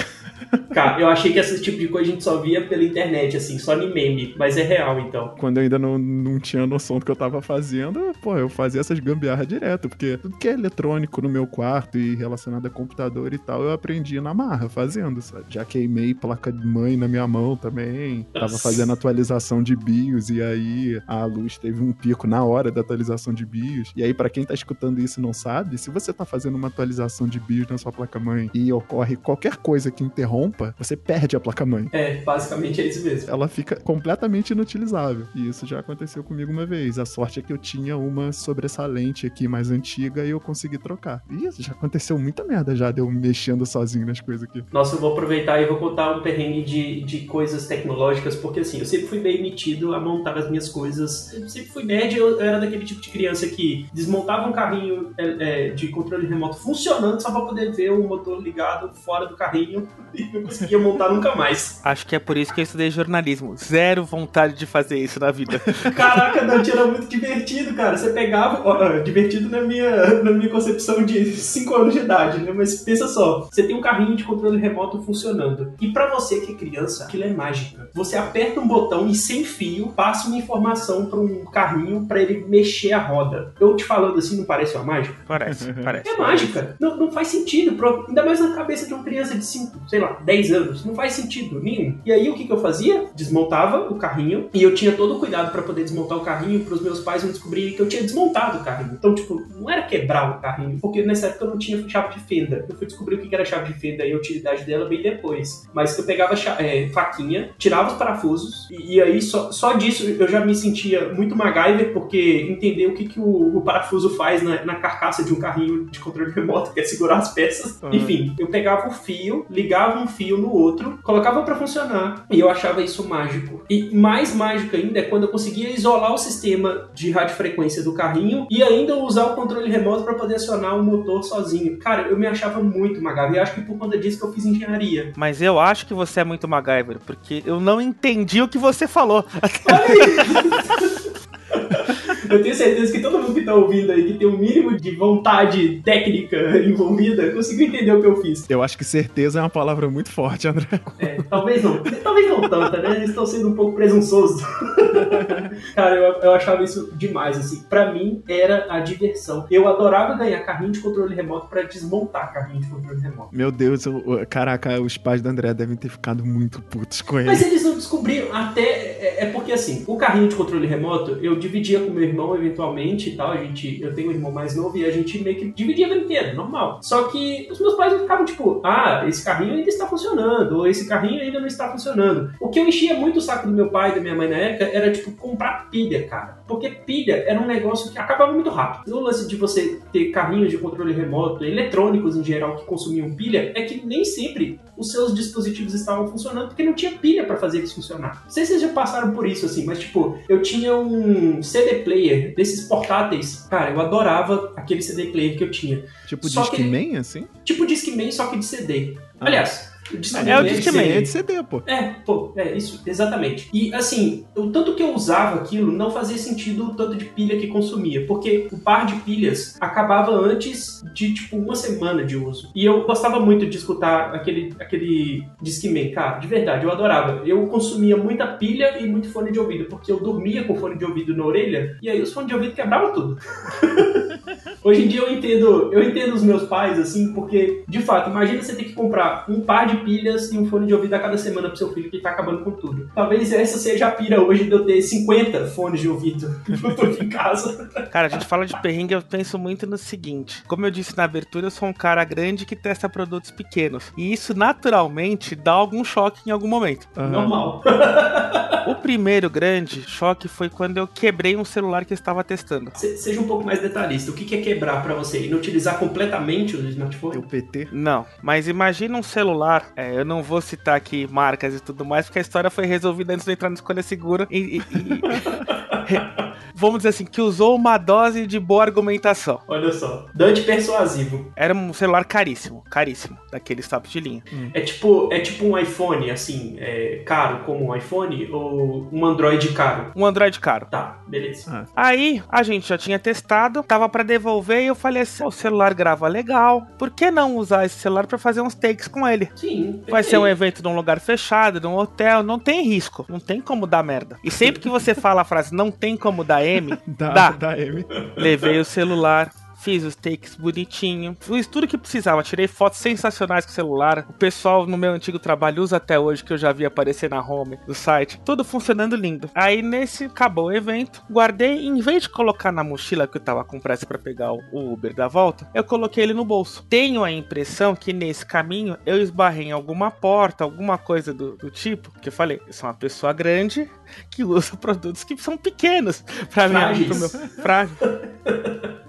Cara, 0.73 0.99
eu 0.99 1.07
achei 1.07 1.31
que 1.31 1.39
esse 1.39 1.61
tipo 1.61 1.77
de 1.77 1.87
coisa 1.87 2.09
a 2.09 2.11
gente 2.11 2.23
só 2.23 2.39
via 2.41 2.47
pela 2.68 2.84
internet, 2.84 3.38
assim, 3.38 3.58
só 3.60 3.75
em 3.75 3.94
meme. 3.94 4.36
Mas 4.38 4.58
é 4.58 4.63
real, 4.63 5.00
então. 5.00 5.36
Quando 5.39 5.58
eu 5.58 5.63
ainda 5.63 5.80
não, 5.80 5.98
não 5.98 6.39
tinha 6.39 6.66
noção 6.66 7.00
do 7.00 7.06
que 7.06 7.12
eu 7.12 7.16
tava 7.16 7.42
fazendo, 7.42 8.12
pô, 8.22 8.38
eu 8.38 8.50
fazia 8.50 8.82
essas 8.82 9.00
gambiarras 9.00 9.48
direto, 9.48 9.89
porque 9.89 10.18
tudo 10.18 10.38
que 10.38 10.48
é 10.48 10.54
eletrônico 10.54 11.22
no 11.22 11.30
meu 11.30 11.48
quarto 11.48 11.98
e 11.98 12.16
relacionado 12.16 12.66
a 12.66 12.70
computador 12.70 13.34
e 13.34 13.38
tal, 13.38 13.63
eu 13.63 13.72
aprendi 13.72 14.20
na 14.20 14.34
marra 14.34 14.70
fazendo, 14.70 15.22
sabe? 15.22 15.46
Já 15.50 15.66
queimei 15.66 16.13
placa 16.13 16.51
de 16.51 16.66
mãe 16.66 16.98
na 16.98 17.08
minha 17.08 17.27
mão 17.27 17.56
também, 17.56 18.25
tava 18.34 18.46
Nossa. 18.46 18.60
fazendo 18.60 18.94
atualização 18.94 19.62
de 19.62 19.75
BIOS 19.75 20.30
e 20.30 20.42
aí 20.42 21.01
a 21.08 21.25
luz 21.25 21.58
teve 21.58 21.82
um 21.84 21.92
pico 21.92 22.27
na 22.27 22.44
hora 22.44 22.72
da 22.72 22.82
atualização 22.82 23.34
de 23.34 23.46
BIOS. 23.46 23.92
E 23.96 24.04
aí, 24.04 24.13
pra 24.13 24.30
quem 24.30 24.46
tá 24.46 24.54
escutando 24.54 25.00
isso 25.00 25.20
e 25.20 25.24
não 25.24 25.34
sabe, 25.34 25.77
se 25.77 25.89
você 25.89 26.12
tá 26.13 26.25
fazendo 26.25 26.56
uma 26.56 26.68
atualização 26.68 27.27
de 27.27 27.39
BIOS 27.39 27.68
na 27.70 27.77
sua 27.77 27.92
placa-mãe 27.92 28.50
e 28.54 28.72
ocorre 28.72 29.16
qualquer 29.16 29.58
coisa 29.58 29.92
que 29.92 30.04
interrompa, 30.04 30.75
você 30.77 30.96
perde 30.96 31.36
a 31.36 31.39
placa-mãe. 31.39 31.89
É, 31.92 32.22
basicamente 32.38 32.82
é 32.82 32.86
isso 32.86 33.03
mesmo. 33.03 33.29
Ela 33.29 33.48
fica 33.48 33.75
completamente 33.75 34.51
inutilizável. 34.51 35.25
E 35.36 35.50
isso 35.50 35.65
já 35.65 35.79
aconteceu 35.79 36.24
comigo 36.24 36.51
uma 36.51 36.65
vez. 36.65 37.00
A 37.00 37.06
sorte 37.06 37.39
é 37.39 37.44
que 37.44 37.51
eu 37.51 37.58
tinha 37.58 37.98
uma 37.98 38.32
sobressalente 38.32 39.25
aqui 39.25 39.48
mais 39.48 39.72
antiga 39.72 40.24
e 40.24 40.29
eu 40.29 40.39
consegui 40.39 40.77
trocar. 40.77 41.24
E 41.29 41.46
isso 41.46 41.62
já 41.62 41.72
aconteceu 41.72 42.17
muita 42.17 42.44
merda 42.44 42.75
já, 42.75 42.91
deu 42.91 43.10
mexendo 43.10 43.65
sozinho 43.65 44.06
nas 44.06 44.22
coisas 44.22 44.44
aqui. 44.44 44.63
Nossa, 44.72 44.96
eu 44.96 45.00
vou 45.00 45.12
aproveitar 45.12 45.62
e 45.62 45.65
vou 45.65 45.77
contar 45.77 46.17
um 46.17 46.22
perrengue 46.22 46.63
de, 46.63 47.01
de 47.01 47.20
coisas 47.22 47.67
tecnológicas, 47.67 48.36
porque 48.36 48.60
assim, 48.60 48.79
eu 48.79 48.86
sempre 48.86 49.08
fui 49.08 49.20
bem 49.20 49.41
metido 49.41 49.94
a 49.94 50.00
montar 50.00 50.38
as 50.38 50.50
minhas 50.50 50.70
coisas. 50.70 51.34
Eu 51.34 51.50
sempre 51.50 51.70
fui 51.70 51.84
médio, 51.84 52.20
eu 52.20 52.41
era 52.41 52.60
daquele 52.60 52.86
tipo 52.86 53.01
de 53.01 53.10
criança 53.10 53.48
que 53.48 53.88
desmontava 53.94 54.48
um 54.48 54.51
carrinho 54.51 55.12
é, 55.17 55.67
é, 55.67 55.70
de 55.70 55.88
controle 55.88 56.27
remoto 56.27 56.58
funcionando 56.58 57.22
só 57.22 57.32
pra 57.32 57.41
poder 57.41 57.72
ver 57.72 57.91
o 57.91 58.08
motor 58.08 58.41
ligado 58.41 58.94
fora 58.94 59.25
do 59.25 59.36
carrinho 59.36 59.88
e 60.13 60.24
não 60.25 60.44
conseguia 60.44 60.79
montar 60.79 61.10
nunca 61.10 61.36
mais. 61.36 61.82
Acho 61.84 62.06
que 62.06 62.15
é 62.15 62.20
por 62.27 62.38
isso 62.38 62.53
que 62.53 62.60
eu 62.60 62.63
estudei 62.63 62.91
jornalismo. 62.91 63.55
Zero 63.57 64.03
vontade 64.03 64.53
de 64.53 64.65
fazer 64.65 65.00
isso 65.00 65.19
na 65.19 65.31
vida. 65.31 65.60
Caraca, 65.96 66.43
Dante, 66.46 66.69
era 66.69 66.86
muito 66.86 67.07
divertido, 67.07 67.74
cara. 67.74 67.98
Você 67.98 68.12
pegava. 68.12 68.62
ó, 68.67 69.00
divertido 69.00 69.50
na 69.50 69.62
minha, 69.62 70.22
na 70.22 70.31
minha 70.31 70.50
concepção 70.50 71.03
de 71.03 71.31
5 71.31 71.75
anos 71.75 71.93
de 71.93 72.01
idade, 72.01 72.39
né? 72.39 72.51
Mas 72.53 72.81
pensa 72.81 73.07
só: 73.07 73.48
você 73.51 73.63
tem 73.63 73.75
um 73.75 73.81
carrinho 73.81 74.15
de 74.15 74.25
controle 74.25 74.60
remoto 74.60 75.01
funcionando. 75.03 75.74
E 75.79 75.88
pra 75.88 76.13
você 76.13 76.41
que 76.41 76.51
é 76.51 76.55
criança, 76.55 77.05
aquilo 77.05 77.24
é 77.24 77.29
mágica. 77.29 77.89
Você 77.93 78.17
aperta 78.17 78.60
um 78.60 78.67
botão 78.67 79.07
e 79.07 79.15
sem 79.15 79.43
fio 79.46 79.88
passa 79.96 80.27
uma 80.27 80.38
informação 80.38 81.05
pra 81.05 81.19
um 81.19 81.46
carrinho 81.46 82.05
pra 82.05 82.22
ele 82.22 82.46
mexer 82.48 82.91
a 82.91 83.00
roda. 83.00 83.53
Eu 83.60 83.75
te 83.75 83.86
falando 83.86 84.17
assim, 84.17 84.38
não 84.38 84.46
parece 84.46 84.75
uma 84.75 84.84
mágica? 84.84 85.15
Parece, 85.27 85.72
parece. 85.81 86.10
É 86.10 86.17
mágica. 86.17 86.75
Não, 86.79 86.98
não 86.98 87.12
faz 87.12 87.29
sentido. 87.29 87.77
Ainda 88.07 88.25
mais 88.25 88.39
na 88.39 88.53
cabeça 88.53 88.86
de 88.86 88.93
uma 88.93 89.03
criança 89.03 89.36
de 89.36 89.46
5, 89.46 89.88
sei 89.88 90.00
lá, 90.00 90.19
10 90.24 90.51
anos. 90.51 90.86
Não 90.86 90.93
faz 90.93 91.13
sentido 91.13 91.60
nenhum. 91.62 91.98
E 92.05 92.12
aí 92.12 92.16
o 92.29 92.33
que, 92.33 92.45
que 92.45 92.51
eu 92.51 92.59
fazia? 92.59 93.05
Desmontava 93.15 93.91
o 93.91 93.95
carrinho 93.95 94.50
e 94.53 94.63
eu 94.63 94.74
tinha 94.74 94.91
todo 94.91 95.15
o 95.15 95.19
cuidado 95.19 95.51
pra 95.51 95.62
poder 95.62 95.83
desmontar 95.83 96.17
o 96.17 96.21
carrinho 96.21 96.62
para 96.62 96.74
os 96.74 96.81
meus 96.81 97.00
pais 97.00 97.24
não 97.24 97.31
descobrirem 97.31 97.74
que 97.74 97.81
eu 97.81 97.88
tinha 97.88 98.01
desmontado 98.01 98.59
o 98.59 98.63
carrinho. 98.63 98.93
Então, 98.93 99.13
tipo, 99.13 99.41
não 99.55 99.69
era 99.69 99.83
quebrar 99.83 100.38
o 100.38 100.41
carrinho, 100.41 100.79
porque 100.79 101.03
nessa 101.03 101.27
época 101.27 101.45
eu 101.45 101.50
não 101.50 101.57
tinha 101.57 101.88
chave 101.88 102.15
de 102.15 102.19
fenda. 102.21 102.65
Eu 102.67 102.75
fui 102.75 102.88
descobrir 102.88 103.15
o 103.15 103.19
que 103.19 103.33
era 103.33 103.45
chave 103.45 103.74
de 103.74 103.79
fenda 103.79 104.05
e 104.05 104.13
a 104.13 104.17
utilidade 104.17 104.63
dela 104.63 104.86
bem 104.86 105.01
depois. 105.01 105.67
Mas 105.74 105.97
eu 105.97 106.05
pegava 106.05 106.33
é, 106.59 106.89
faquinha, 106.89 107.51
tirava 107.57 107.91
os 107.91 107.97
parafusos 107.97 108.67
e, 108.71 108.95
e 108.95 109.01
aí 109.01 109.21
só, 109.21 109.51
só 109.51 109.74
disso 109.74 110.05
eu 110.07 110.27
já 110.27 110.43
me 110.43 110.55
sentia 110.55 111.13
muito 111.13 111.36
MacGyver, 111.36 111.93
porque 111.93 112.47
entender 112.50 112.88
o 112.88 112.93
que, 112.93 113.07
que 113.07 113.19
o, 113.19 113.57
o 113.57 113.62
parafuso 113.62 114.15
faz 114.15 114.41
na, 114.41 114.63
na 114.65 114.75
carcaça 114.75 115.24
de 115.24 115.33
um 115.33 115.39
carrinho 115.39 115.86
de 115.86 116.00
controle 116.00 116.31
remoto, 116.31 116.74
que 116.74 116.79
é 116.79 116.83
segurar 116.83 117.17
as 117.17 117.33
peças. 117.33 117.79
Ah. 117.83 117.89
Enfim, 117.91 118.36
eu 118.39 118.47
pegava 118.47 118.88
o 118.88 118.91
fio, 118.91 119.45
ligava 119.50 120.00
um 120.00 120.07
fio 120.07 120.38
no 120.38 120.51
outro, 120.51 121.00
colocava 121.03 121.43
pra 121.43 121.55
funcionar 121.55 121.97
e 122.30 122.39
eu 122.39 122.50
achava 122.50 122.82
isso 122.82 123.08
mágico. 123.08 123.63
E 123.70 123.96
mais 123.96 124.36
mágico 124.36 124.75
ainda 124.75 125.00
é 125.00 125.04
quando 125.04 125.24
eu 125.24 125.30
conseguia 125.30 125.70
isolar 125.70 126.13
o 126.13 126.18
sistema 126.18 126.89
de 126.94 127.12
radiofrequência 127.12 127.84
do 127.84 127.94
carrinho 127.94 128.48
e 128.50 128.63
ainda 128.63 128.96
usar 128.98 129.25
o 129.25 129.36
controle 129.36 129.70
remoto 129.70 130.04
pra 130.04 130.13
poder 130.13 130.36
acionar 130.36 130.77
o 130.77 130.84
motor 130.84 131.24
sozinho. 131.24 131.77
Cara, 131.80 132.08
eu 132.08 132.18
me 132.18 132.27
achava 132.27 132.62
muito 132.62 133.01
MacGyver 133.01 133.36
e 133.36 133.39
acho 133.39 133.56
que 133.56 133.62
por 133.62 133.77
conta 133.77 133.98
disso 133.98 134.20
que 134.20 134.25
eu 134.25 134.34
fiz 134.34 134.46
engenharia. 134.46 135.13
Mas 135.16 135.42
eu 135.42 135.60
acho 135.60 135.86
que 135.86 135.94
você 135.94 136.22
é 136.22 136.24
muito 136.24 136.48
MacGyver, 136.48 136.98
porque 137.06 137.44
eu 137.46 137.60
não 137.60 137.82
entendi 137.82 138.42
o 138.42 138.48
que 138.48 138.58
você 138.58 138.88
falou. 138.88 139.25
Eu 142.29 142.41
tenho 142.41 142.55
certeza 142.55 142.91
que 142.91 143.00
todo 143.00 143.19
mundo 143.19 143.34
que 143.34 143.41
tá 143.41 143.53
ouvindo 143.53 143.91
aí, 143.91 144.03
que 144.05 144.13
tem 144.17 144.27
um 144.27 144.38
mínimo 144.38 144.79
de 144.79 144.91
vontade 144.96 145.81
técnica 145.84 146.38
envolvida, 146.60 147.31
conseguiu 147.31 147.67
entender 147.67 147.91
o 147.91 148.01
que 148.01 148.07
eu 148.07 148.22
fiz. 148.22 148.50
Eu 148.50 148.62
acho 148.63 148.77
que 148.77 148.84
certeza 148.84 149.39
é 149.39 149.41
uma 149.41 149.50
palavra 149.50 149.89
muito 149.89 150.12
forte, 150.12 150.48
André. 150.48 150.67
É, 151.00 151.17
talvez 151.29 151.63
não. 151.63 151.81
Talvez 152.03 152.29
não 152.29 152.41
tanta, 152.50 152.77
né? 152.81 152.98
Eles 152.98 153.10
estão 153.10 153.25
sendo 153.25 153.50
um 153.50 153.53
pouco 153.55 153.75
presunçosos. 153.75 154.41
Cara, 155.75 155.96
eu, 155.96 156.13
eu 156.22 156.34
achava 156.34 156.63
isso 156.63 156.91
demais, 156.96 157.38
assim. 157.38 157.63
Pra 157.69 157.91
mim, 157.93 158.22
era 158.27 158.67
a 158.69 158.79
diversão. 158.79 159.46
Eu 159.50 159.67
adorava 159.67 160.15
ganhar 160.15 160.39
carrinho 160.41 160.72
de 160.72 160.79
controle 160.79 161.15
remoto 161.15 161.48
pra 161.48 161.63
desmontar 161.63 162.34
carrinho 162.34 162.62
de 162.62 162.67
controle 162.67 163.00
remoto. 163.01 163.29
Meu 163.31 163.51
Deus, 163.51 163.86
eu- 163.86 164.03
caraca, 164.29 164.81
os 164.81 164.98
pais 164.98 165.22
do 165.22 165.29
André 165.29 165.53
devem 165.53 165.75
ter 165.75 165.89
ficado 165.89 166.25
muito 166.25 166.62
putos 166.62 167.01
com 167.01 167.20
ele. 167.20 167.27
Mas 167.27 167.42
eles 167.42 167.63
não 167.63 167.75
descobriram, 167.75 168.33
até. 168.33 168.61
É, 168.61 169.16
é 169.20 169.25
porque 169.31 169.51
assim, 169.51 169.83
o 169.87 169.98
carrinho 169.98 170.27
de 170.27 170.35
controle 170.35 170.68
remoto 170.68 171.18
eu 171.22 171.35
dividia 171.37 171.79
com 171.79 171.92
meu 171.92 172.03
irmão 172.03 172.17
eventualmente 172.36 173.10
e 173.10 173.16
tal. 173.16 173.32
A 173.32 173.38
gente, 173.38 173.82
eu 173.82 173.94
tenho 173.94 174.10
um 174.10 174.14
irmão 174.14 174.32
mais 174.32 174.56
novo 174.56 174.77
e 174.77 174.86
a 174.86 174.92
gente 174.92 175.22
meio 175.24 175.38
que 175.38 175.51
dividia 175.51 175.88
brinquedo, 175.88 176.36
normal. 176.36 176.80
Só 176.82 177.03
que 177.03 177.48
os 177.51 177.60
meus 177.60 177.75
pais 177.75 177.94
ficavam 178.00 178.25
tipo, 178.25 178.62
ah, 178.64 179.06
esse 179.08 179.24
carrinho 179.24 179.56
ainda 179.56 179.70
está 179.70 179.88
funcionando, 179.88 180.58
ou 180.58 180.68
esse 180.68 180.88
carrinho 180.88 181.22
ainda 181.22 181.40
não 181.40 181.48
está 181.48 181.72
funcionando. 181.72 182.32
O 182.40 182.50
que 182.50 182.60
eu 182.60 182.68
enchia 182.68 182.96
muito 182.96 183.18
o 183.18 183.22
saco 183.22 183.48
do 183.48 183.53
meu 183.53 183.70
pai 183.70 183.92
e 183.92 183.96
da 183.96 184.01
minha 184.01 184.16
mãe 184.16 184.30
na 184.30 184.38
época 184.38 184.66
era 184.66 184.92
tipo 184.92 185.12
comprar 185.12 185.70
pilha, 185.70 186.08
cara. 186.08 186.40
Porque 186.48 186.70
pilha 186.70 187.24
era 187.27 187.40
um 187.40 187.48
negócio 187.48 187.92
que 187.92 188.00
acabava 188.00 188.32
muito 188.32 188.50
rápido. 188.50 188.96
O 188.96 189.01
lance 189.01 189.27
de 189.27 189.36
você 189.36 189.80
ter 189.92 190.12
carrinhos 190.12 190.50
de 190.50 190.58
controle 190.58 190.94
remoto, 190.94 191.44
eletrônicos 191.44 192.16
em 192.16 192.24
geral 192.24 192.56
que 192.56 192.66
consumiam 192.66 193.14
pilha, 193.14 193.51
é 193.56 193.64
que 193.64 193.86
nem 193.86 194.06
sempre 194.06 194.60
os 194.77 194.92
seus 194.92 195.13
dispositivos 195.13 195.74
estavam 195.74 196.07
funcionando 196.07 196.50
porque 196.50 196.63
não 196.63 196.74
tinha 196.74 196.92
pilha 196.92 197.25
pra 197.25 197.37
fazer 197.37 197.57
eles 197.57 197.74
funcionar. 197.74 198.22
Não 198.24 198.31
sei 198.31 198.46
se 198.46 198.51
vocês 198.51 198.61
já 198.61 198.70
passaram 198.70 199.11
por 199.11 199.27
isso 199.27 199.46
assim, 199.46 199.66
mas 199.66 199.79
tipo, 199.79 200.20
eu 200.29 200.42
tinha 200.42 200.75
um 200.75 201.42
CD 201.42 201.79
player 201.79 202.35
desses 202.35 202.68
portáteis. 202.68 203.48
Cara, 203.50 203.72
eu 203.72 203.81
adorava 203.81 204.53
aquele 204.55 204.81
CD 204.81 205.05
player 205.07 205.37
que 205.37 205.44
eu 205.44 205.51
tinha. 205.51 205.83
Tipo 206.07 206.29
Discman, 206.29 206.98
assim? 206.98 207.27
Tipo 207.44 207.66
Discman, 207.66 208.11
só 208.11 208.27
que 208.27 208.37
de 208.37 208.46
CD. 208.46 208.98
Ah. 209.20 209.25
Aliás, 209.25 209.72
Discman 209.95 210.29
É 210.29 210.39
o 210.39 210.43
Discman. 210.43 210.89
É 210.89 211.01
de 211.01 211.07
CD, 211.07 211.43
pô. 211.43 211.61
É, 211.65 211.95
pô, 212.05 212.33
é 212.35 212.55
isso, 212.55 212.81
exatamente. 212.85 213.50
E 213.53 213.73
assim, 213.73 214.25
o 214.35 214.47
tanto 214.47 214.75
que 214.75 214.83
eu 214.83 214.93
usava 214.93 215.41
aquilo 215.41 215.71
não 215.71 215.91
fazia 215.91 216.17
sentido 216.17 216.65
o 216.65 216.75
tanto 216.75 216.95
de 216.95 217.05
pilha 217.05 217.37
que 217.37 217.47
consumia, 217.47 218.05
porque 218.05 218.47
o 218.51 218.57
par 218.59 218.85
de 218.85 218.95
pilhas 219.01 219.57
acabava 219.59 220.11
antes 220.11 220.83
de 220.93 221.13
tipo 221.13 221.37
uma 221.37 221.55
semana 221.55 222.03
de 222.03 222.17
uso. 222.17 222.51
E 222.55 222.65
eu 222.65 222.83
gostava 222.83 223.19
muito 223.19 223.45
de 223.45 223.57
escutar 223.57 224.13
aquele 224.13 224.53
aquele 224.59 225.23
Discman, 225.41 225.91
cara, 225.91 226.19
de 226.19 226.27
verdade, 226.27 226.65
eu 226.65 226.71
adorava. 226.71 227.21
Eu 227.25 227.47
consumia 227.47 227.95
muita 227.97 228.27
pilha 228.27 228.79
e 228.79 228.87
muito 228.87 229.09
fone 229.09 229.31
de 229.31 229.39
ouvido, 229.39 229.65
porque 229.65 229.91
eu 229.91 230.00
dormia 230.00 230.43
com 230.43 230.55
fone 230.55 230.77
de 230.77 230.85
ouvido 230.85 231.15
na 231.15 231.25
orelha 231.25 231.77
e 231.81 231.89
aí 231.89 232.01
os 232.01 232.13
fones 232.13 232.29
de 232.29 232.35
ouvido 232.35 232.53
quebravam 232.53 232.93
tudo. 232.93 233.17
Hoje 234.63 234.83
em 234.83 234.87
dia 234.87 235.01
eu 235.01 235.13
entendo, 235.13 235.71
eu 235.71 235.81
entendo 235.81 236.13
os 236.13 236.23
meus 236.23 236.43
pais, 236.43 236.77
assim, 236.79 237.13
porque, 237.13 237.63
de 237.67 237.79
fato, 237.79 238.09
imagina 238.09 238.41
você 238.41 238.55
ter 238.55 238.65
que 238.65 238.73
comprar 238.73 239.25
um 239.29 239.41
par 239.41 239.67
de 239.67 239.76
pilhas 239.83 240.31
e 240.31 240.37
um 240.37 240.46
fone 240.48 240.68
de 240.68 240.74
ouvido 240.74 240.94
a 240.94 241.00
cada 241.00 241.18
semana 241.18 241.50
pro 241.50 241.57
seu 241.57 241.74
filho 241.74 241.90
que 241.90 242.00
tá 242.00 242.11
acabando 242.11 242.44
com 242.44 242.51
tudo. 242.51 242.90
Talvez 242.94 243.31
essa 243.31 243.57
seja 243.57 243.87
a 243.87 243.92
pira 243.92 244.22
hoje 244.22 244.46
de 244.46 244.51
eu 244.51 244.66
ter 244.66 244.81
50 244.81 245.48
fones 245.48 245.81
de 245.81 245.90
ouvido 245.90 246.40
Bluetooth 246.48 247.03
em 247.03 247.09
casa. 247.09 247.68
Cara, 247.92 248.07
a 248.07 248.09
gente 248.09 248.25
fala 248.25 248.46
de 248.46 248.59
perrengue, 248.61 248.94
eu 248.94 249.01
penso 249.01 249.37
muito 249.37 249.68
no 249.68 249.77
seguinte. 249.77 250.44
Como 250.48 250.66
eu 250.66 250.72
disse 250.72 250.96
na 250.98 251.03
abertura, 251.03 251.48
eu 251.48 251.51
sou 251.51 251.68
um 251.68 251.74
cara 251.74 252.03
grande 252.03 252.46
que 252.46 252.55
testa 252.55 252.90
produtos 252.90 253.31
pequenos. 253.31 253.92
E 253.98 254.11
isso, 254.11 254.37
naturalmente, 254.37 255.35
dá 255.35 255.51
algum 255.51 255.83
choque 255.83 256.22
em 256.27 256.31
algum 256.31 256.48
momento. 256.48 256.87
Aham. 256.96 257.09
Normal. 257.09 257.63
O 258.72 258.75
primeiro 258.75 259.30
grande 259.30 259.82
choque 259.84 260.27
foi 260.27 260.50
quando 260.50 260.77
eu 260.77 260.88
quebrei 260.88 261.36
um 261.36 261.46
celular 261.46 261.86
que 261.86 261.94
eu 261.94 261.96
estava 261.96 262.24
testando. 262.24 262.72
Se- 262.75 262.98
seja 262.98 263.20
um 263.22 263.27
pouco 263.27 263.46
mais 263.46 263.60
detalhista. 263.62 264.12
O 264.12 264.14
que 264.14 264.25
que 264.25 264.36
é 264.36 264.42
quebrar 264.42 264.84
pra 264.84 264.94
você? 264.94 265.25
Inutilizar 265.25 265.77
completamente 265.80 266.56
o 266.56 266.68
smartphone? 266.70 267.22
PT. 267.22 267.68
Não, 267.72 268.06
mas 268.22 268.48
imagina 268.48 268.98
um 268.98 269.03
celular. 269.03 269.72
é, 269.75 269.96
eu 270.00 270.06
não 270.06 270.22
vou 270.24 270.42
citar 270.42 270.75
aqui 270.75 271.08
marcas 271.12 271.56
e 271.56 271.60
tudo 271.60 271.86
mais, 271.86 272.06
porque 272.06 272.20
a 272.20 272.22
história 272.22 272.50
foi 272.50 272.66
resolvida 272.66 273.14
antes 273.14 273.25
de 273.25 273.32
eu 273.32 273.34
entrar 273.34 273.50
na 273.50 273.56
escolha 273.56 273.82
segura. 273.84 274.27
E, 274.30 274.38
e- 274.38 274.58
e- 274.58 274.64
vamos 276.53 276.77
dizer 276.77 276.89
assim, 276.89 277.05
que 277.05 277.21
usou 277.21 277.55
uma 277.55 277.77
dose 277.77 278.25
de 278.25 278.39
boa 278.39 278.63
argumentação. 278.63 279.39
Olha 279.47 279.71
só. 279.71 280.07
Dante 280.13 280.41
persuasivo. 280.41 281.31
Era 281.35 281.53
um 281.53 281.71
celular 281.73 282.03
caríssimo, 282.05 282.63
caríssimo, 282.69 283.17
daqueles 283.31 283.67
top 283.67 283.87
de 283.87 284.00
linha. 284.00 284.23
É 284.53 284.61
tipo, 284.61 285.09
é 285.11 285.19
tipo 285.19 285.45
um 285.45 285.57
iPhone, 285.57 286.09
assim, 286.09 286.55
é, 286.59 287.03
caro 287.05 287.43
como 287.45 287.69
um 287.69 287.75
iPhone 287.75 288.29
ou 288.31 288.89
um 288.91 289.05
Android 289.05 289.50
caro? 289.50 289.91
Um 289.95 290.05
Android 290.05 290.39
caro. 290.39 290.67
Tá, 290.69 291.00
beleza. 291.07 291.67
Aí 291.75 292.23
a 292.29 292.43
gente 292.43 292.67
já 292.67 292.77
tinha 292.77 292.97
testado, 292.97 293.63
tava 293.63 293.87
pra 293.87 294.03
devolver 294.03 294.63
e 294.63 294.67
eu 294.67 294.75
falei 294.75 295.03
assim: 295.03 295.23
"Ó, 295.23 295.27
o 295.27 295.31
celular 295.31 295.73
grava 295.73 296.07
legal, 296.07 296.65
por 296.77 296.89
que 296.89 297.11
não 297.11 297.35
usar 297.37 297.65
esse 297.65 297.75
celular 297.75 298.07
pra 298.07 298.17
fazer 298.17 298.41
uns 298.41 298.55
takes 298.55 298.87
com 298.87 299.07
ele? 299.07 299.29
Sim. 299.35 299.83
Vai 299.87 300.03
ser 300.03 300.17
um 300.17 300.27
evento 300.27 300.63
num 300.63 300.75
lugar 300.75 301.00
fechado, 301.00 301.61
num 301.61 301.75
hotel, 301.75 302.23
não 302.23 302.39
tem 302.39 302.63
risco, 302.63 303.05
não 303.07 303.19
tem 303.19 303.39
como 303.39 303.67
dar 303.67 303.83
merda. 303.83 304.17
E 304.23 304.31
sempre 304.31 304.61
que 304.61 304.69
você 304.69 304.95
fala 304.95 305.21
a 305.21 305.25
frase 305.25 305.53
não 305.53 305.71
tem 305.79 305.96
como 305.98 306.24
dar 306.24 306.46
M, 306.46 306.77
Da, 306.87 307.09
Dá. 307.11 307.29
da 307.31 307.59
M. 307.59 307.85
levei 308.16 308.59
o 308.59 308.66
celular, 308.66 309.31
fiz 309.59 309.83
os 309.83 309.96
takes 309.96 310.35
bonitinho, 310.35 311.18
fiz 311.20 311.48
tudo 311.48 311.68
que 311.68 311.77
precisava, 311.77 312.22
tirei 312.24 312.48
fotos 312.48 312.79
sensacionais 312.79 313.44
com 313.44 313.51
o 313.51 313.55
celular. 313.55 314.05
O 314.07 314.13
pessoal 314.13 314.66
no 314.68 314.77
meu 314.77 314.92
antigo 314.92 315.18
trabalho 315.20 315.63
usa 315.63 315.77
até 315.77 316.00
hoje, 316.00 316.24
que 316.24 316.31
eu 316.31 316.37
já 316.37 316.51
vi 316.51 316.63
aparecer 316.66 317.09
na 317.09 317.22
home 317.22 317.57
do 317.66 317.74
site. 317.74 318.22
Tudo 318.24 318.44
funcionando 318.44 318.96
lindo. 318.96 319.29
Aí 319.33 319.61
nesse 319.61 320.05
acabou 320.05 320.46
o 320.46 320.51
evento, 320.51 321.01
guardei, 321.09 321.66
em 321.66 321.79
vez 321.81 322.03
de 322.03 322.09
colocar 322.09 322.51
na 322.51 322.63
mochila 322.63 323.07
que 323.07 323.18
eu 323.18 323.22
tava 323.22 323.44
com 323.44 323.59
pressa 323.59 323.85
para 323.85 323.98
pegar 323.98 324.31
o 324.31 324.42
Uber 324.53 324.94
da 324.94 325.07
volta, 325.07 325.50
eu 325.53 325.63
coloquei 325.63 326.03
ele 326.03 326.13
no 326.13 326.24
bolso. 326.24 326.66
Tenho 326.70 327.03
a 327.03 327.11
impressão 327.11 327.75
que 327.75 327.92
nesse 327.92 328.25
caminho 328.25 328.77
eu 328.85 329.01
esbarrei 329.01 329.48
em 329.48 329.51
alguma 329.51 329.90
porta, 329.90 330.44
alguma 330.44 330.77
coisa 330.77 331.13
do, 331.13 331.35
do 331.35 331.50
tipo, 331.50 331.92
que 332.00 332.09
eu 332.09 332.13
falei, 332.13 332.40
eu 332.46 332.53
sou 332.53 332.70
uma 332.70 332.75
pessoa 332.75 333.11
grande 333.11 333.70
que 334.09 334.23
usa 334.23 334.55
produtos 334.57 335.03
que 335.03 335.17
são 335.17 335.37
pequenos 335.37 336.03
para 336.33 336.73
mim, 336.73 336.85
pro 336.85 336.95
meu 336.95 337.09
frágil. 337.09 337.75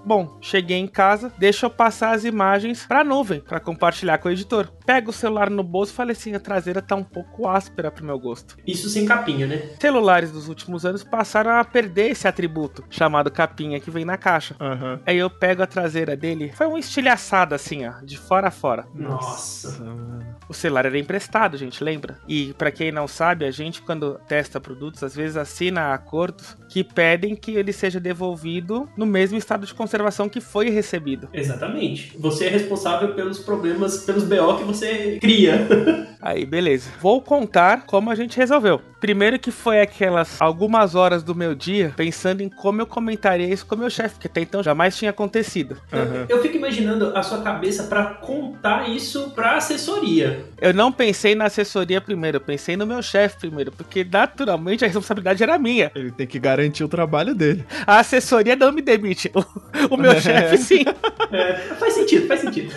Bom, 0.09 0.39
cheguei 0.41 0.77
em 0.77 0.87
casa, 0.87 1.31
deixa 1.37 1.67
eu 1.67 1.69
passar 1.69 2.15
as 2.15 2.25
imagens 2.25 2.83
pra 2.83 3.03
nuvem 3.03 3.41
para 3.41 3.59
compartilhar 3.59 4.17
com 4.17 4.27
o 4.27 4.31
editor. 4.31 4.67
Pego 4.83 5.11
o 5.11 5.13
celular 5.13 5.51
no 5.51 5.61
bolso 5.61 5.91
e 5.91 5.95
falei 5.95 6.13
assim: 6.13 6.33
a 6.33 6.39
traseira 6.39 6.81
tá 6.81 6.95
um 6.95 7.03
pouco 7.03 7.47
áspera 7.47 7.91
pro 7.91 8.03
meu 8.03 8.17
gosto. 8.17 8.57
Isso 8.65 8.89
sem 8.89 9.05
capinha, 9.05 9.45
né? 9.45 9.69
Celulares 9.79 10.31
dos 10.31 10.49
últimos 10.49 10.83
anos 10.83 11.03
passaram 11.03 11.51
a 11.51 11.63
perder 11.63 12.09
esse 12.09 12.27
atributo 12.27 12.83
chamado 12.89 13.29
capinha 13.29 13.79
que 13.79 13.91
vem 13.91 14.03
na 14.03 14.17
caixa. 14.17 14.55
Aham. 14.59 14.99
Aí 15.05 15.15
eu 15.15 15.29
pego 15.29 15.61
a 15.61 15.67
traseira 15.67 16.17
dele, 16.17 16.51
foi 16.55 16.65
um 16.65 16.77
estilhaçado 16.77 17.53
assim, 17.53 17.85
ó, 17.85 18.01
de 18.03 18.17
fora 18.17 18.47
a 18.47 18.51
fora. 18.51 18.87
Nossa. 18.95 19.79
O 20.47 20.55
celular 20.55 20.87
era 20.87 20.97
emprestado, 20.97 21.55
gente, 21.55 21.83
lembra? 21.83 22.17
E 22.27 22.53
pra 22.53 22.71
quem 22.71 22.91
não 22.91 23.07
sabe, 23.07 23.45
a 23.45 23.51
gente 23.51 23.79
quando 23.83 24.19
testa 24.27 24.59
produtos, 24.89 25.03
às 25.03 25.15
vezes 25.15 25.37
assina 25.37 25.93
acordos 25.93 26.57
que 26.67 26.83
pedem 26.83 27.35
que 27.35 27.51
ele 27.51 27.71
seja 27.71 27.99
devolvido 27.99 28.87
no 28.95 29.05
mesmo 29.05 29.37
estado 29.37 29.65
de 29.65 29.73
conservação 29.73 30.29
que 30.29 30.39
foi 30.41 30.69
recebido. 30.69 31.27
Exatamente. 31.33 32.15
Você 32.17 32.45
é 32.45 32.49
responsável 32.49 33.13
pelos 33.13 33.39
problemas, 33.39 34.03
pelos 34.03 34.23
BO 34.23 34.57
que 34.57 34.63
você 34.63 35.17
cria. 35.19 35.67
Aí, 36.21 36.45
beleza. 36.45 36.89
Vou 37.01 37.21
contar 37.21 37.85
como 37.85 38.11
a 38.11 38.15
gente 38.15 38.37
resolveu. 38.37 38.81
Primeiro 38.99 39.39
que 39.39 39.51
foi 39.51 39.79
aquelas 39.79 40.41
algumas 40.41 40.93
horas 40.93 41.23
do 41.23 41.33
meu 41.33 41.55
dia 41.55 41.93
pensando 41.95 42.41
em 42.41 42.49
como 42.49 42.81
eu 42.81 42.85
comentaria 42.85 43.47
isso 43.47 43.65
com 43.65 43.75
o 43.75 43.77
meu 43.77 43.89
chefe, 43.89 44.19
que 44.19 44.27
até 44.27 44.41
então 44.41 44.61
jamais 44.61 44.97
tinha 44.97 45.11
acontecido. 45.11 45.77
Eu 46.27 46.41
fico 46.41 46.57
imaginando 46.57 47.15
a 47.17 47.23
sua 47.23 47.41
cabeça 47.41 47.83
pra 47.83 48.05
contar 48.05 48.89
isso 48.89 49.31
pra 49.31 49.55
assessoria. 49.55 50.43
Eu 50.59 50.73
não 50.73 50.91
pensei 50.91 51.33
na 51.33 51.45
assessoria 51.45 52.01
primeiro, 52.01 52.37
eu 52.37 52.41
pensei 52.41 52.75
no 52.75 52.85
meu 52.85 53.01
chefe 53.01 53.39
primeiro, 53.39 53.71
porque 53.71 54.03
naturalmente 54.03 54.78
a 54.83 54.87
responsabilidade 54.87 55.41
era 55.43 55.57
minha. 55.57 55.91
Ele 55.95 56.11
tem 56.11 56.27
que 56.27 56.39
garantir 56.39 56.83
o 56.83 56.87
trabalho 56.87 57.35
dele. 57.35 57.65
A 57.85 57.99
assessoria 57.99 58.55
não 58.55 58.71
me 58.71 58.81
demite. 58.81 59.31
O, 59.33 59.95
o 59.95 59.97
meu 59.97 60.19
chefe, 60.19 60.57
sim. 60.57 60.85
É, 61.31 61.53
faz 61.75 61.93
sentido, 61.93 62.27
faz 62.27 62.41
sentido. 62.41 62.73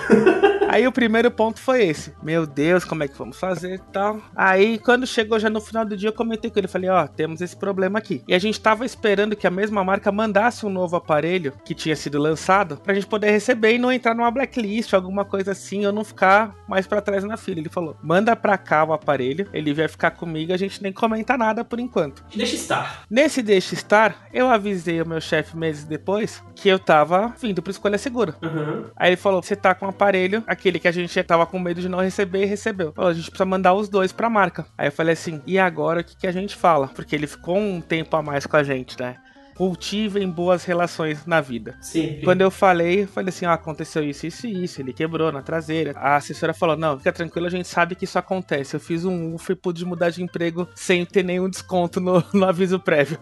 Aí 0.68 0.86
o 0.86 0.92
primeiro 0.92 1.30
ponto 1.30 1.60
foi 1.60 1.84
esse. 1.84 2.14
Meu 2.22 2.46
Deus, 2.46 2.84
como 2.84 3.02
é 3.02 3.08
que 3.08 3.16
vamos 3.18 3.38
fazer 3.38 3.74
e 3.74 3.92
tal. 3.92 4.20
Aí 4.34 4.78
quando 4.78 5.06
chegou 5.06 5.38
já 5.38 5.50
no 5.50 5.60
final 5.60 5.84
do 5.84 5.96
dia, 5.96 6.08
eu 6.08 6.12
comentei 6.14 6.50
com 6.50 6.58
ele. 6.58 6.68
Falei, 6.68 6.88
ó, 6.88 7.06
temos 7.06 7.40
esse 7.40 7.56
problema 7.56 7.98
aqui. 7.98 8.22
E 8.26 8.34
a 8.34 8.38
gente 8.38 8.60
tava 8.60 8.84
esperando 8.84 9.36
que 9.36 9.46
a 9.46 9.50
mesma 9.50 9.84
marca 9.84 10.10
mandasse 10.10 10.64
um 10.64 10.70
novo 10.70 10.96
aparelho 10.96 11.52
que 11.64 11.74
tinha 11.74 11.94
sido 11.94 12.18
lançado 12.18 12.78
pra 12.78 12.94
gente 12.94 13.06
poder 13.06 13.30
receber 13.30 13.74
e 13.74 13.78
não 13.78 13.92
entrar 13.92 14.14
numa 14.14 14.30
blacklist, 14.30 14.94
alguma 14.94 15.24
coisa 15.24 15.52
assim, 15.52 15.84
ou 15.84 15.92
não 15.92 16.04
ficar 16.04 16.54
mais 16.66 16.86
pra 16.86 17.00
trás 17.00 17.22
na 17.24 17.36
fila. 17.36 17.60
Ele 17.60 17.68
falou, 17.68 17.96
manda 18.02 18.34
pra 18.34 18.56
cá 18.56 18.84
o 18.84 18.92
aparelho, 18.92 19.46
ele 19.52 19.74
vai 19.74 19.88
ficar 19.88 20.12
comigo, 20.12 20.52
a 20.52 20.56
gente 20.56 20.82
nem 20.82 20.92
comenta 20.92 21.36
nada 21.36 21.64
por 21.64 21.78
enquanto. 21.78 21.91
Deixa 22.34 22.54
estar. 22.54 23.04
Nesse 23.10 23.42
deixa 23.42 23.74
estar, 23.74 24.26
eu 24.32 24.48
avisei 24.48 25.00
o 25.00 25.06
meu 25.06 25.20
chefe 25.20 25.56
meses 25.56 25.84
depois 25.84 26.42
que 26.54 26.68
eu 26.68 26.78
tava 26.78 27.34
vindo 27.40 27.62
pra 27.62 27.70
escolha 27.70 27.98
segura. 27.98 28.34
Uhum. 28.42 28.86
Aí 28.96 29.10
ele 29.10 29.16
falou: 29.16 29.42
você 29.42 29.54
tá 29.54 29.74
com 29.74 29.86
um 29.86 29.90
aparelho, 29.90 30.42
aquele 30.46 30.78
que 30.78 30.88
a 30.88 30.92
gente 30.92 31.22
tava 31.22 31.46
com 31.46 31.58
medo 31.58 31.80
de 31.80 31.88
não 31.88 32.00
receber 32.00 32.42
e 32.42 32.46
recebeu. 32.46 32.92
Falou, 32.92 33.10
a 33.10 33.14
gente 33.14 33.30
precisa 33.30 33.44
mandar 33.44 33.74
os 33.74 33.88
dois 33.88 34.12
pra 34.12 34.30
marca. 34.30 34.66
Aí 34.76 34.88
eu 34.88 34.92
falei 34.92 35.12
assim: 35.12 35.40
e 35.46 35.58
agora 35.58 36.00
o 36.00 36.04
que, 36.04 36.16
que 36.16 36.26
a 36.26 36.32
gente 36.32 36.56
fala? 36.56 36.88
Porque 36.88 37.14
ele 37.14 37.26
ficou 37.26 37.56
um 37.56 37.80
tempo 37.80 38.16
a 38.16 38.22
mais 38.22 38.46
com 38.46 38.56
a 38.56 38.62
gente, 38.62 38.98
né? 38.98 39.16
Cultivem 39.54 40.28
boas 40.28 40.64
relações 40.64 41.26
na 41.26 41.40
vida. 41.40 41.76
Sempre. 41.80 42.22
Quando 42.22 42.40
eu 42.40 42.50
falei, 42.50 43.06
falei 43.06 43.28
assim: 43.28 43.44
ah, 43.44 43.52
aconteceu 43.52 44.02
isso, 44.02 44.26
isso 44.26 44.46
e 44.46 44.64
isso. 44.64 44.80
Ele 44.80 44.92
quebrou 44.92 45.30
na 45.30 45.42
traseira. 45.42 45.92
A 45.96 46.16
assessora 46.16 46.54
falou: 46.54 46.76
não, 46.76 46.98
fica 46.98 47.12
tranquilo, 47.12 47.46
a 47.46 47.50
gente 47.50 47.68
sabe 47.68 47.94
que 47.94 48.04
isso 48.04 48.18
acontece. 48.18 48.74
Eu 48.74 48.80
fiz 48.80 49.04
um 49.04 49.34
UF 49.34 49.52
e 49.52 49.54
pude 49.54 49.84
mudar 49.84 50.10
de 50.10 50.22
emprego 50.22 50.68
sem 50.74 51.04
ter 51.04 51.22
nenhum 51.22 51.48
desconto 51.48 52.00
no, 52.00 52.22
no 52.32 52.44
aviso 52.44 52.78
prévio. 52.78 53.18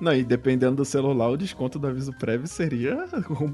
Não, 0.00 0.14
e 0.14 0.24
dependendo 0.24 0.76
do 0.76 0.84
celular, 0.84 1.28
o 1.28 1.36
desconto 1.36 1.78
do 1.78 1.86
aviso 1.86 2.12
prévio 2.12 2.46
seria 2.46 3.04
um 3.30 3.48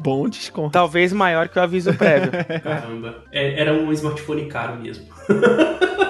bom 0.00 0.28
desconto. 0.28 0.70
Talvez 0.70 1.12
maior 1.12 1.48
que 1.48 1.58
o 1.58 1.62
aviso 1.62 1.92
prévio. 1.94 2.30
Caramba. 2.62 3.24
É, 3.32 3.60
era 3.60 3.72
um 3.72 3.90
smartphone 3.92 4.46
caro 4.46 4.80
mesmo. 4.80 5.06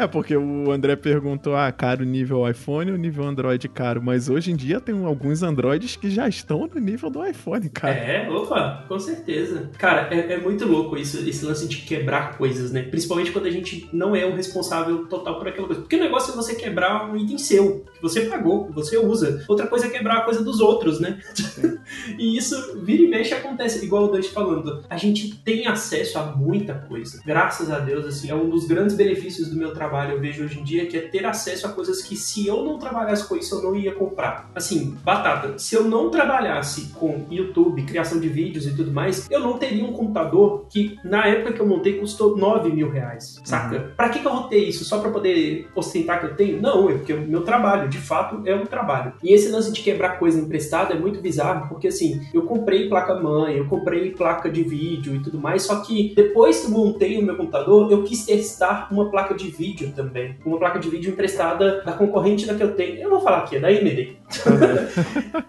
É, 0.00 0.06
porque 0.06 0.34
o 0.34 0.70
André 0.70 0.96
perguntou, 0.96 1.54
ah, 1.54 1.70
caro 1.70 2.06
nível 2.06 2.48
iPhone 2.48 2.90
ou 2.90 2.96
nível 2.96 3.22
Android 3.22 3.68
caro? 3.68 4.00
Mas 4.02 4.30
hoje 4.30 4.50
em 4.50 4.56
dia 4.56 4.80
tem 4.80 5.04
alguns 5.04 5.42
Androids 5.42 5.94
que 5.94 6.08
já 6.08 6.26
estão 6.26 6.66
no 6.66 6.80
nível 6.80 7.10
do 7.10 7.22
iPhone, 7.22 7.68
cara. 7.68 7.94
É, 7.94 8.30
opa, 8.30 8.86
com 8.88 8.98
certeza. 8.98 9.68
Cara, 9.76 10.08
é, 10.10 10.32
é 10.32 10.40
muito 10.40 10.66
louco 10.66 10.96
isso, 10.96 11.18
esse 11.28 11.44
lance 11.44 11.68
de 11.68 11.82
quebrar 11.82 12.38
coisas, 12.38 12.72
né? 12.72 12.82
Principalmente 12.84 13.30
quando 13.30 13.44
a 13.44 13.50
gente 13.50 13.90
não 13.92 14.16
é 14.16 14.24
o 14.24 14.34
responsável 14.34 15.04
total 15.04 15.38
por 15.38 15.48
aquela 15.48 15.66
coisa. 15.66 15.82
Porque 15.82 15.96
o 15.96 16.00
negócio 16.00 16.32
é 16.32 16.34
você 16.34 16.54
quebrar 16.54 17.10
um 17.10 17.14
item 17.14 17.36
seu, 17.36 17.84
que 17.92 18.00
você 18.00 18.22
pagou, 18.22 18.68
que 18.68 18.72
você 18.72 18.96
usa. 18.96 19.44
Outra 19.46 19.66
coisa 19.66 19.86
é 19.86 19.90
quebrar 19.90 20.16
a 20.16 20.20
coisa 20.22 20.42
dos 20.42 20.60
outros, 20.60 20.98
né? 20.98 21.20
e 22.18 22.38
isso 22.38 22.80
vira 22.82 23.02
e 23.02 23.06
mexe 23.06 23.34
acontece, 23.34 23.84
igual 23.84 24.04
o 24.04 24.08
Dante 24.08 24.30
falando. 24.30 24.82
A 24.88 24.96
gente 24.96 25.36
tem 25.42 25.66
acesso 25.66 26.18
a 26.18 26.24
muita 26.24 26.72
coisa. 26.72 27.20
Graças 27.22 27.70
a 27.70 27.80
Deus, 27.80 28.06
assim, 28.06 28.30
é 28.30 28.34
um 28.34 28.48
dos 28.48 28.66
grandes 28.66 28.96
benefícios 28.96 29.50
do 29.50 29.56
meu 29.56 29.74
trabalho, 29.74 29.89
eu 30.10 30.20
vejo 30.20 30.44
hoje 30.44 30.58
em 30.58 30.64
dia, 30.64 30.86
que 30.86 30.96
é 30.96 31.00
ter 31.00 31.24
acesso 31.24 31.66
a 31.66 31.70
coisas 31.70 32.02
que 32.02 32.16
se 32.16 32.46
eu 32.46 32.64
não 32.64 32.78
trabalhasse 32.78 33.26
com 33.26 33.36
isso, 33.36 33.54
eu 33.56 33.62
não 33.62 33.76
ia 33.76 33.92
comprar. 33.92 34.50
Assim, 34.54 34.96
batata, 35.04 35.58
se 35.58 35.74
eu 35.74 35.84
não 35.84 36.10
trabalhasse 36.10 36.92
com 36.94 37.26
YouTube, 37.30 37.82
criação 37.82 38.20
de 38.20 38.28
vídeos 38.28 38.66
e 38.66 38.74
tudo 38.74 38.92
mais, 38.92 39.28
eu 39.30 39.40
não 39.40 39.58
teria 39.58 39.84
um 39.84 39.92
computador 39.92 40.66
que, 40.70 40.98
na 41.04 41.26
época 41.26 41.52
que 41.52 41.60
eu 41.60 41.66
montei, 41.66 41.98
custou 41.98 42.36
9 42.36 42.70
mil 42.70 42.90
reais, 42.90 43.40
saca? 43.44 43.92
Pra 43.96 44.08
que, 44.08 44.20
que 44.20 44.26
eu 44.26 44.32
vou 44.32 44.44
ter 44.44 44.58
isso? 44.58 44.84
Só 44.84 45.00
pra 45.00 45.10
poder 45.10 45.68
ostentar 45.74 46.20
que 46.20 46.26
eu 46.26 46.36
tenho? 46.36 46.60
Não, 46.60 46.88
é 46.88 46.94
porque 46.94 47.12
o 47.12 47.20
meu 47.20 47.42
trabalho, 47.42 47.88
de 47.88 47.98
fato, 47.98 48.42
é 48.46 48.54
um 48.54 48.66
trabalho. 48.66 49.12
E 49.22 49.32
esse 49.32 49.48
lance 49.48 49.72
de 49.72 49.80
quebrar 49.80 50.18
coisa 50.18 50.40
emprestada 50.40 50.94
é 50.94 50.98
muito 50.98 51.20
bizarro, 51.20 51.68
porque 51.68 51.88
assim, 51.88 52.20
eu 52.32 52.42
comprei 52.42 52.88
placa-mãe, 52.88 53.56
eu 53.56 53.66
comprei 53.66 54.10
placa 54.10 54.50
de 54.50 54.62
vídeo 54.62 55.14
e 55.14 55.20
tudo 55.20 55.38
mais, 55.38 55.62
só 55.62 55.80
que 55.80 56.12
depois 56.14 56.60
que 56.60 56.66
eu 56.66 56.70
montei 56.70 57.18
o 57.18 57.22
meu 57.22 57.36
computador, 57.36 57.90
eu 57.90 58.02
quis 58.02 58.24
testar 58.24 58.88
uma 58.90 59.10
placa 59.10 59.34
de 59.34 59.50
vídeo 59.50 59.79
também. 59.88 60.36
Uma 60.44 60.58
placa 60.58 60.78
de 60.78 60.88
vídeo 60.88 61.12
emprestada 61.12 61.82
da 61.82 61.92
concorrente 61.92 62.46
da 62.46 62.54
que 62.54 62.62
eu 62.62 62.74
tenho. 62.74 63.00
Eu 63.00 63.10
vou 63.10 63.20
falar 63.20 63.38
aqui, 63.38 63.56
é 63.56 63.60
da 63.60 63.68
AMD. 63.68 64.16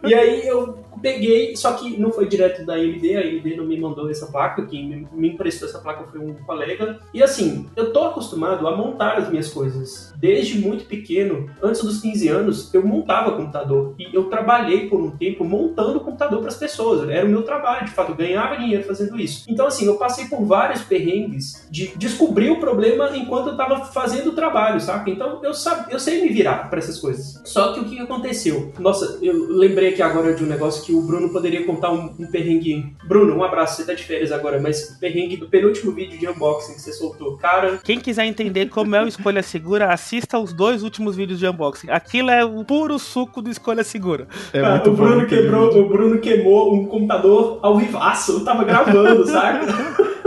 e 0.03 0.13
aí 0.13 0.47
eu 0.47 0.79
peguei, 1.01 1.55
só 1.55 1.73
que 1.73 1.99
não 1.99 2.11
foi 2.11 2.27
direto 2.27 2.65
da 2.65 2.75
AMD, 2.75 3.15
a 3.15 3.21
AMD 3.21 3.55
não 3.55 3.65
me 3.65 3.79
mandou 3.79 4.09
essa 4.09 4.27
placa, 4.27 4.65
quem 4.65 5.07
me, 5.11 5.29
emprestou 5.29 5.67
essa 5.67 5.79
placa 5.79 6.05
foi 6.05 6.19
um 6.19 6.33
colega. 6.33 6.99
E 7.13 7.23
assim, 7.23 7.67
eu 7.75 7.91
tô 7.91 8.03
acostumado 8.03 8.67
a 8.67 8.75
montar 8.75 9.17
as 9.17 9.29
minhas 9.29 9.49
coisas. 9.49 10.13
Desde 10.17 10.59
muito 10.59 10.85
pequeno, 10.85 11.49
antes 11.61 11.83
dos 11.83 12.01
15 12.01 12.27
anos, 12.27 12.73
eu 12.73 12.85
montava 12.85 13.35
computador. 13.35 13.95
E 13.97 14.13
eu 14.13 14.25
trabalhei 14.25 14.87
por 14.87 14.99
um 14.99 15.11
tempo 15.11 15.43
montando 15.43 15.99
computador 15.99 16.39
para 16.39 16.49
as 16.49 16.57
pessoas. 16.57 17.09
Era 17.09 17.25
o 17.25 17.29
meu 17.29 17.43
trabalho, 17.43 17.85
de 17.85 17.91
fato, 17.91 18.11
eu 18.11 18.15
ganhava 18.15 18.57
dinheiro 18.57 18.83
fazendo 18.83 19.19
isso. 19.19 19.45
Então, 19.47 19.67
assim, 19.67 19.85
eu 19.85 19.97
passei 19.97 20.25
por 20.25 20.43
vários 20.45 20.81
perrengues 20.83 21.67
de 21.69 21.87
descobrir 21.97 22.51
o 22.51 22.59
problema 22.59 23.15
enquanto 23.15 23.47
eu 23.47 23.57
tava 23.57 23.85
fazendo 23.85 24.29
o 24.29 24.35
trabalho, 24.35 24.79
saca? 24.79 25.09
Então, 25.09 25.39
eu, 25.43 25.53
sabe, 25.53 25.91
eu 25.93 25.99
sei 25.99 26.21
me 26.21 26.29
virar 26.29 26.69
para 26.69 26.79
essas 26.79 26.99
coisas. 26.99 27.41
Só 27.45 27.73
que 27.73 27.79
o 27.79 27.85
que 27.85 27.99
aconteceu? 27.99 28.71
Nossa, 28.79 29.19
eu 29.21 29.47
lembrei 29.49 29.89
aqui 29.89 30.01
agora 30.01 30.33
de 30.33 30.43
um 30.43 30.47
negócio 30.47 30.83
que 30.83 30.90
o 30.93 31.01
Bruno 31.01 31.29
poderia 31.29 31.65
contar 31.65 31.91
um, 31.91 32.11
um 32.19 32.25
perrengue. 32.27 32.93
Bruno, 33.05 33.35
um 33.35 33.43
abraço, 33.43 33.77
você 33.77 33.85
tá 33.85 33.93
de 33.93 34.03
férias 34.03 34.31
agora, 34.31 34.59
mas 34.59 34.89
o 34.91 34.99
perrengue 34.99 35.37
do 35.37 35.47
penúltimo 35.47 35.91
vídeo 35.91 36.17
de 36.17 36.27
unboxing 36.27 36.73
que 36.73 36.81
você 36.81 36.93
soltou. 36.93 37.37
Cara, 37.37 37.79
Quem 37.83 37.99
quiser 37.99 38.25
entender 38.25 38.69
como 38.69 38.95
é 38.95 39.03
o 39.03 39.07
Escolha 39.07 39.43
Segura, 39.43 39.91
assista 39.91 40.39
os 40.39 40.53
dois 40.53 40.83
últimos 40.83 41.15
vídeos 41.15 41.39
de 41.39 41.47
unboxing. 41.47 41.89
Aquilo 41.89 42.29
é 42.29 42.43
o 42.43 42.63
puro 42.63 42.97
suco 42.99 43.41
do 43.41 43.49
Escolha 43.49 43.83
Segura. 43.83 44.27
É 44.53 44.59
Ah, 44.59 44.81
o 44.85 44.91
Bruno 44.91 45.25
quebrou, 45.25 45.77
o 45.77 45.89
Bruno 45.89 46.19
queimou 46.19 46.73
um 46.73 46.85
computador 46.85 47.59
ao 47.61 47.77
vivaço, 47.77 48.33
eu 48.33 48.43
tava 48.43 48.63
gravando, 48.63 49.25
saca? 49.25 50.11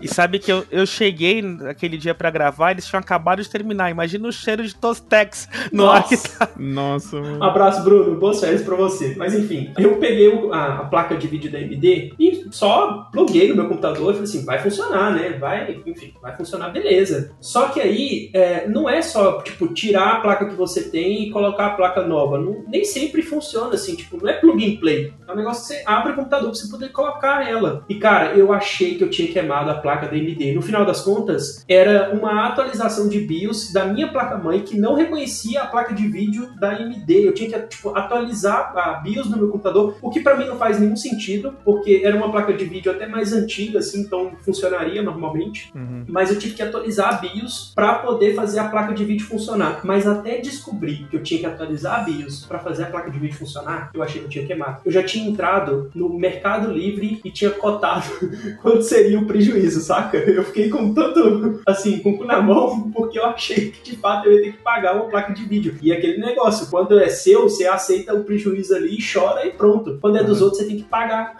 E 0.00 0.08
sabe 0.08 0.38
que 0.38 0.50
eu, 0.50 0.64
eu 0.70 0.86
cheguei 0.86 1.42
naquele 1.42 1.96
dia 1.96 2.14
pra 2.14 2.30
gravar, 2.30 2.70
eles 2.70 2.86
tinham 2.86 3.00
acabado 3.00 3.42
de 3.42 3.48
terminar. 3.48 3.90
Imagina 3.90 4.28
o 4.28 4.32
cheiro 4.32 4.62
de 4.62 4.74
Tostex 4.74 5.48
no 5.72 5.88
ar 5.88 6.04
que 6.06 6.14
Nossa. 6.14 6.38
tá. 6.38 6.48
Nossa, 6.56 7.20
mano. 7.20 7.42
Abraço, 7.42 7.82
Bruno. 7.82 8.16
Boas 8.16 8.40
férias 8.40 8.62
pra 8.62 8.76
você. 8.76 9.14
Mas 9.16 9.34
enfim, 9.34 9.72
eu 9.78 9.96
peguei 9.96 10.30
a, 10.52 10.80
a 10.80 10.84
placa 10.84 11.16
de 11.16 11.26
vídeo 11.26 11.50
da 11.50 11.58
AMD 11.58 12.14
e 12.18 12.46
só 12.50 13.08
pluguei 13.12 13.48
no 13.48 13.56
meu 13.56 13.68
computador 13.68 14.10
e 14.10 14.14
falei 14.14 14.22
assim, 14.22 14.44
vai 14.44 14.58
funcionar, 14.58 15.12
né? 15.12 15.30
Vai, 15.38 15.80
enfim, 15.86 16.14
vai 16.20 16.36
funcionar, 16.36 16.70
beleza. 16.70 17.32
Só 17.40 17.68
que 17.68 17.80
aí 17.80 18.30
é, 18.32 18.68
não 18.68 18.88
é 18.88 19.02
só, 19.02 19.42
tipo, 19.42 19.68
tirar 19.68 20.16
a 20.16 20.20
placa 20.20 20.46
que 20.46 20.54
você 20.54 20.88
tem 20.88 21.24
e 21.24 21.30
colocar 21.30 21.66
a 21.66 21.70
placa 21.70 22.02
nova. 22.06 22.38
Não, 22.38 22.64
nem 22.68 22.84
sempre 22.84 23.22
funciona 23.22 23.74
assim, 23.74 23.94
tipo, 23.96 24.16
não 24.16 24.28
é 24.28 24.34
plug 24.34 24.64
and 24.64 24.78
play. 24.80 25.12
É 25.26 25.32
um 25.32 25.36
negócio 25.36 25.62
que 25.62 25.74
você 25.74 25.82
abre 25.86 26.12
o 26.12 26.16
computador 26.16 26.50
pra 26.50 26.58
você 26.58 26.70
poder 26.70 26.88
colocar 26.90 27.48
ela. 27.48 27.84
E 27.88 27.96
cara, 27.96 28.34
eu 28.34 28.52
achei 28.52 28.96
que 28.96 29.04
eu 29.04 29.10
tinha 29.10 29.28
queimado 29.32 29.57
a 29.66 29.74
placa 29.74 30.06
da 30.06 30.12
AMD. 30.12 30.52
No 30.54 30.62
final 30.62 30.84
das 30.84 31.00
contas, 31.00 31.64
era 31.68 32.12
uma 32.12 32.46
atualização 32.46 33.08
de 33.08 33.20
BIOS 33.20 33.72
da 33.72 33.86
minha 33.86 34.08
placa-mãe 34.08 34.60
que 34.60 34.78
não 34.78 34.94
reconhecia 34.94 35.62
a 35.62 35.66
placa 35.66 35.94
de 35.94 36.06
vídeo 36.06 36.50
da 36.58 36.70
AMD. 36.70 37.10
Eu 37.10 37.32
tinha 37.32 37.50
que, 37.50 37.58
tipo, 37.68 37.96
atualizar 37.96 38.72
a 38.76 38.94
BIOS 38.94 39.30
no 39.30 39.36
meu 39.36 39.48
computador, 39.48 39.96
o 40.02 40.10
que 40.10 40.20
para 40.20 40.36
mim 40.36 40.46
não 40.46 40.56
faz 40.56 40.78
nenhum 40.78 40.96
sentido, 40.96 41.54
porque 41.64 42.02
era 42.04 42.16
uma 42.16 42.30
placa 42.30 42.52
de 42.52 42.64
vídeo 42.64 42.92
até 42.92 43.06
mais 43.06 43.32
antiga, 43.32 43.78
assim, 43.78 44.00
então 44.00 44.32
funcionaria 44.42 45.02
normalmente. 45.02 45.72
Uhum. 45.74 46.04
Mas 46.08 46.30
eu 46.30 46.38
tive 46.38 46.54
que 46.54 46.62
atualizar 46.62 47.14
a 47.14 47.16
BIOS 47.18 47.72
para 47.74 47.94
poder 47.94 48.34
fazer 48.34 48.58
a 48.58 48.68
placa 48.68 48.92
de 48.94 49.04
vídeo 49.04 49.26
funcionar. 49.26 49.80
Mas 49.84 50.06
até 50.06 50.38
descobrir 50.38 51.06
que 51.10 51.16
eu 51.16 51.22
tinha 51.22 51.40
que 51.40 51.46
atualizar 51.46 52.00
a 52.00 52.02
BIOS 52.04 52.44
para 52.44 52.58
fazer 52.58 52.84
a 52.84 52.86
placa 52.86 53.10
de 53.10 53.18
vídeo 53.18 53.36
funcionar, 53.36 53.90
eu 53.94 54.02
achei 54.02 54.20
que 54.20 54.26
eu 54.26 54.30
tinha 54.30 54.46
queimado. 54.46 54.80
Eu 54.84 54.92
já 54.92 55.02
tinha 55.02 55.28
entrado 55.28 55.90
no 55.94 56.08
Mercado 56.18 56.72
Livre 56.72 57.20
e 57.24 57.30
tinha 57.30 57.50
cotado 57.50 58.06
quanto 58.62 58.82
seria 58.82 59.18
o 59.18 59.26
prejuízo, 59.48 59.80
saca? 59.80 60.18
Eu 60.18 60.44
fiquei 60.44 60.68
com 60.68 60.92
tanto, 60.92 61.60
assim, 61.66 61.98
com 62.00 62.10
o 62.10 62.18
cu 62.18 62.24
na 62.24 62.40
mão, 62.40 62.90
porque 62.90 63.18
eu 63.18 63.24
achei 63.24 63.70
que 63.70 63.90
de 63.90 63.96
fato 63.96 64.26
eu 64.26 64.34
ia 64.34 64.42
ter 64.42 64.52
que 64.52 64.58
pagar 64.58 64.94
uma 64.94 65.08
placa 65.08 65.32
de 65.32 65.44
vídeo. 65.44 65.76
E 65.80 65.92
aquele 65.92 66.18
negócio, 66.18 66.68
quando 66.68 66.98
é 66.98 67.08
seu, 67.08 67.44
você 67.44 67.66
aceita 67.66 68.14
o 68.14 68.24
prejuízo 68.24 68.74
ali, 68.74 68.98
chora 69.00 69.46
e 69.46 69.50
pronto. 69.50 69.98
Quando 70.00 70.18
é 70.18 70.22
dos 70.22 70.38
uhum. 70.38 70.44
outros, 70.46 70.62
você 70.62 70.68
tem 70.68 70.76
que 70.76 70.84
pagar. 70.84 71.36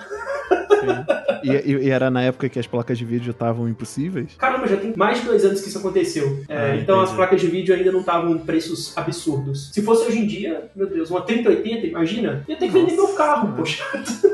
E, 1.43 1.51
e, 1.51 1.87
e, 1.87 1.91
era 1.91 2.11
na 2.11 2.23
época 2.23 2.49
que 2.49 2.59
as 2.59 2.67
placas 2.67 2.99
de 2.99 3.05
vídeo 3.05 3.31
estavam 3.31 3.69
impossíveis? 3.69 4.35
Caramba, 4.37 4.67
já 4.67 4.77
tem 4.77 4.93
mais 4.97 5.21
de 5.21 5.27
dois 5.27 5.45
anos 5.45 5.61
que 5.61 5.69
isso 5.69 5.79
aconteceu. 5.79 6.43
É, 6.49 6.57
ah, 6.57 6.77
então 6.77 6.97
entendi. 6.97 7.11
as 7.11 7.17
placas 7.17 7.41
de 7.41 7.47
vídeo 7.47 7.75
ainda 7.75 7.93
não 7.93 8.01
estavam 8.01 8.31
em 8.35 8.39
preços 8.39 8.97
absurdos. 8.97 9.71
Se 9.73 9.83
fosse 9.83 10.07
hoje 10.07 10.19
em 10.19 10.27
dia, 10.27 10.69
meu 10.75 10.89
Deus, 10.89 11.11
uma 11.11 11.21
3080, 11.21 11.87
imagina, 11.87 12.45
ia 12.49 12.57
ter 12.57 12.67
que 12.67 12.73
vender 12.73 12.95
meu 12.95 13.09
carro, 13.09 13.55
poxa. 13.57 13.85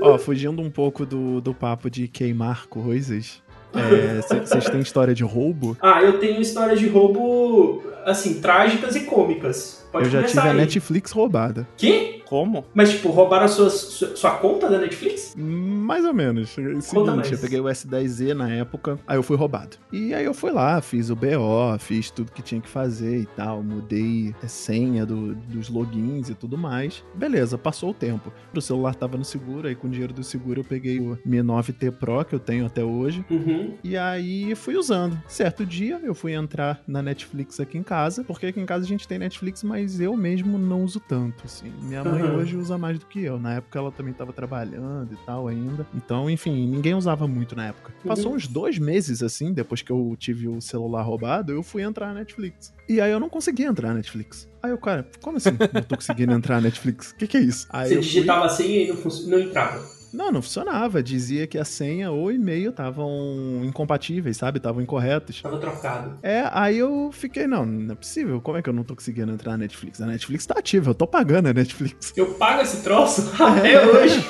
Ó, 0.00 0.18
fugindo 0.18 0.60
um 0.62 0.70
pouco 0.70 1.04
do, 1.04 1.40
do 1.40 1.54
papo 1.54 1.90
de 1.90 2.08
queimar 2.08 2.66
coisas, 2.66 3.42
vocês 3.74 4.66
é, 4.66 4.70
têm 4.70 4.80
história 4.80 5.14
de 5.14 5.24
roubo? 5.24 5.76
Ah, 5.80 6.02
eu 6.02 6.18
tenho 6.18 6.40
histórias 6.40 6.78
de 6.78 6.88
roubo, 6.88 7.82
assim, 8.04 8.40
trágicas 8.40 8.94
e 8.96 9.00
cômicas. 9.00 9.84
Pode 9.94 10.07
eu 10.07 10.11
já 10.11 10.24
tive 10.24 10.40
aí. 10.40 10.48
a 10.48 10.54
Netflix 10.54 11.12
roubada. 11.12 11.68
Que? 11.76 12.24
Como? 12.26 12.64
Mas, 12.74 12.90
tipo, 12.90 13.11
roubaram 13.11 13.44
a 13.44 13.48
sua, 13.48 13.70
sua, 13.70 14.16
sua 14.16 14.30
conta 14.38 14.68
da 14.68 14.78
Netflix? 14.78 15.37
Mais 15.37 16.04
ou 16.04 16.12
menos. 16.12 16.50
Seguinte, 16.50 17.33
eu 17.33 17.38
peguei 17.38 17.61
o 17.61 17.64
S10Z 17.64 18.35
na 18.35 18.50
época, 18.50 18.98
aí 19.07 19.16
eu 19.16 19.22
fui 19.22 19.37
roubado. 19.37 19.76
E 19.92 20.12
aí 20.12 20.24
eu 20.24 20.35
fui 20.35 20.50
lá, 20.50 20.80
fiz 20.80 21.11
o 21.11 21.14
BO, 21.14 21.78
fiz 21.78 22.11
tudo 22.11 22.33
que 22.33 22.42
tinha 22.42 22.61
que 22.61 22.68
fazer 22.68 23.18
e 23.18 23.26
tal, 23.26 23.62
mudei 23.62 24.35
a 24.42 24.48
senha 24.48 25.07
do, 25.07 25.35
dos 25.35 25.68
logins 25.68 26.28
e 26.28 26.35
tudo 26.35 26.59
mais. 26.59 27.04
Beleza, 27.14 27.57
passou 27.57 27.90
o 27.90 27.94
tempo. 27.94 28.33
O 28.52 28.61
celular 28.61 28.96
tava 28.96 29.16
no 29.16 29.24
seguro, 29.24 29.68
aí 29.68 29.76
com 29.76 29.87
o 29.87 29.90
dinheiro 29.90 30.12
do 30.12 30.24
seguro 30.24 30.61
eu 30.61 30.64
peguei 30.64 30.98
o 30.98 31.16
Mi 31.24 31.38
9T 31.38 31.92
Pro, 31.92 32.24
que 32.24 32.35
eu 32.35 32.40
tenho 32.40 32.66
até 32.66 32.83
hoje. 32.83 33.24
Uhum. 33.30 33.74
E 33.85 33.96
aí 33.96 34.54
fui 34.57 34.76
usando. 34.76 35.22
Certo 35.28 35.64
dia 35.64 36.00
eu 36.02 36.14
fui 36.14 36.33
entrar 36.33 36.83
na 36.87 37.02
Netflix 37.02 37.61
aqui 37.61 37.78
em 37.78 37.83
casa, 37.83 38.24
porque 38.24 38.46
aqui 38.46 38.59
em 38.59 38.66
casa 38.66 38.85
a 38.85 38.88
gente 38.88 39.07
tem 39.07 39.18
Netflix, 39.18 39.62
mas 39.62 39.84
eu 40.01 40.16
mesmo 40.16 40.59
não 40.59 40.85
uso 40.85 41.01
tanto, 41.01 41.44
assim. 41.44 41.73
Minha 41.83 42.05
mãe 42.05 42.23
uhum. 42.23 42.37
hoje 42.37 42.57
usa 42.57 42.77
mais 42.79 42.99
do 42.99 43.07
que 43.07 43.23
eu. 43.23 43.38
Na 43.38 43.55
época 43.55 43.79
ela 43.79 43.92
também 43.92 44.12
estava 44.12 44.33
trabalhando 44.33 45.12
e 45.12 45.16
tal 45.27 45.49
ainda. 45.49 45.87
Então, 45.94 46.29
enfim, 46.29 46.66
ninguém 46.66 46.94
usava 46.94 47.27
muito 47.27 47.55
na 47.55 47.68
época. 47.68 47.92
Uhum. 48.03 48.09
Passou 48.09 48.35
uns 48.35 48.47
dois 48.47 48.79
meses 48.79 49.23
assim, 49.23 49.53
depois 49.53 49.83
que 49.83 49.90
eu 49.90 50.16
tive 50.18 50.49
o 50.49 50.61
celular 50.61 51.03
roubado, 51.03 51.53
eu 51.53 51.62
fui 51.62 51.83
entrar 51.83 52.09
na 52.09 52.20
Netflix. 52.20 52.73
E 52.88 53.01
aí 53.01 53.11
eu 53.11 53.20
não 53.20 53.29
consegui 53.29 53.64
entrar 53.64 53.88
na 53.88 53.94
Netflix. 53.94 54.49
Aí 54.62 54.73
o 54.73 54.79
cara, 54.79 55.07
como 55.20 55.37
assim? 55.37 55.51
Não 55.73 55.83
tô 55.83 55.97
conseguindo 55.97 56.33
entrar 56.33 56.57
na 56.57 56.62
Netflix? 56.62 57.11
O 57.11 57.16
que, 57.16 57.27
que 57.27 57.37
é 57.37 57.40
isso? 57.40 57.66
Aí 57.70 57.88
Você 57.88 58.01
digitava 58.01 58.49
fui... 58.49 58.64
assim 58.64 58.73
e 58.73 58.88
não, 58.88 59.31
não 59.31 59.38
entrava. 59.38 59.93
Não, 60.14 60.31
não 60.31 60.40
funcionava. 60.40 61.03
Dizia 61.03 61.46
que 61.46 61.59
a 61.59 61.64
senha 61.64 62.11
ou 62.11 62.27
o 62.27 62.33
e-mail 62.33 62.70
estavam 62.70 63.62
incompatíveis, 63.64 64.37
sabe? 64.37 64.59
Estavam 64.59 64.83
incorretos. 64.83 65.42
Tava 65.42 65.59
trocado. 65.59 66.18
É, 66.22 66.48
aí 66.53 66.79
eu 66.79 67.11
fiquei, 67.12 67.46
não, 67.46 67.66
não 67.66 67.92
é 67.92 67.96
possível. 67.96 68.40
Como 68.40 68.57
é 68.57 68.62
que 68.62 68.68
eu 68.68 68.72
não 68.72 68.85
tô 68.85 68.94
conseguindo 68.94 69.33
entrar 69.33 69.53
na 69.53 69.59
Netflix? 69.59 70.00
A 70.00 70.07
Netflix 70.07 70.46
tá 70.46 70.55
ativa, 70.59 70.90
eu 70.90 70.94
tô 70.94 71.07
pagando 71.07 71.48
a 71.48 71.53
Netflix. 71.53 72.12
Eu 72.16 72.35
pago 72.35 72.62
esse 72.62 72.83
troço 72.83 73.31
até 73.42 73.85
hoje. 73.87 74.24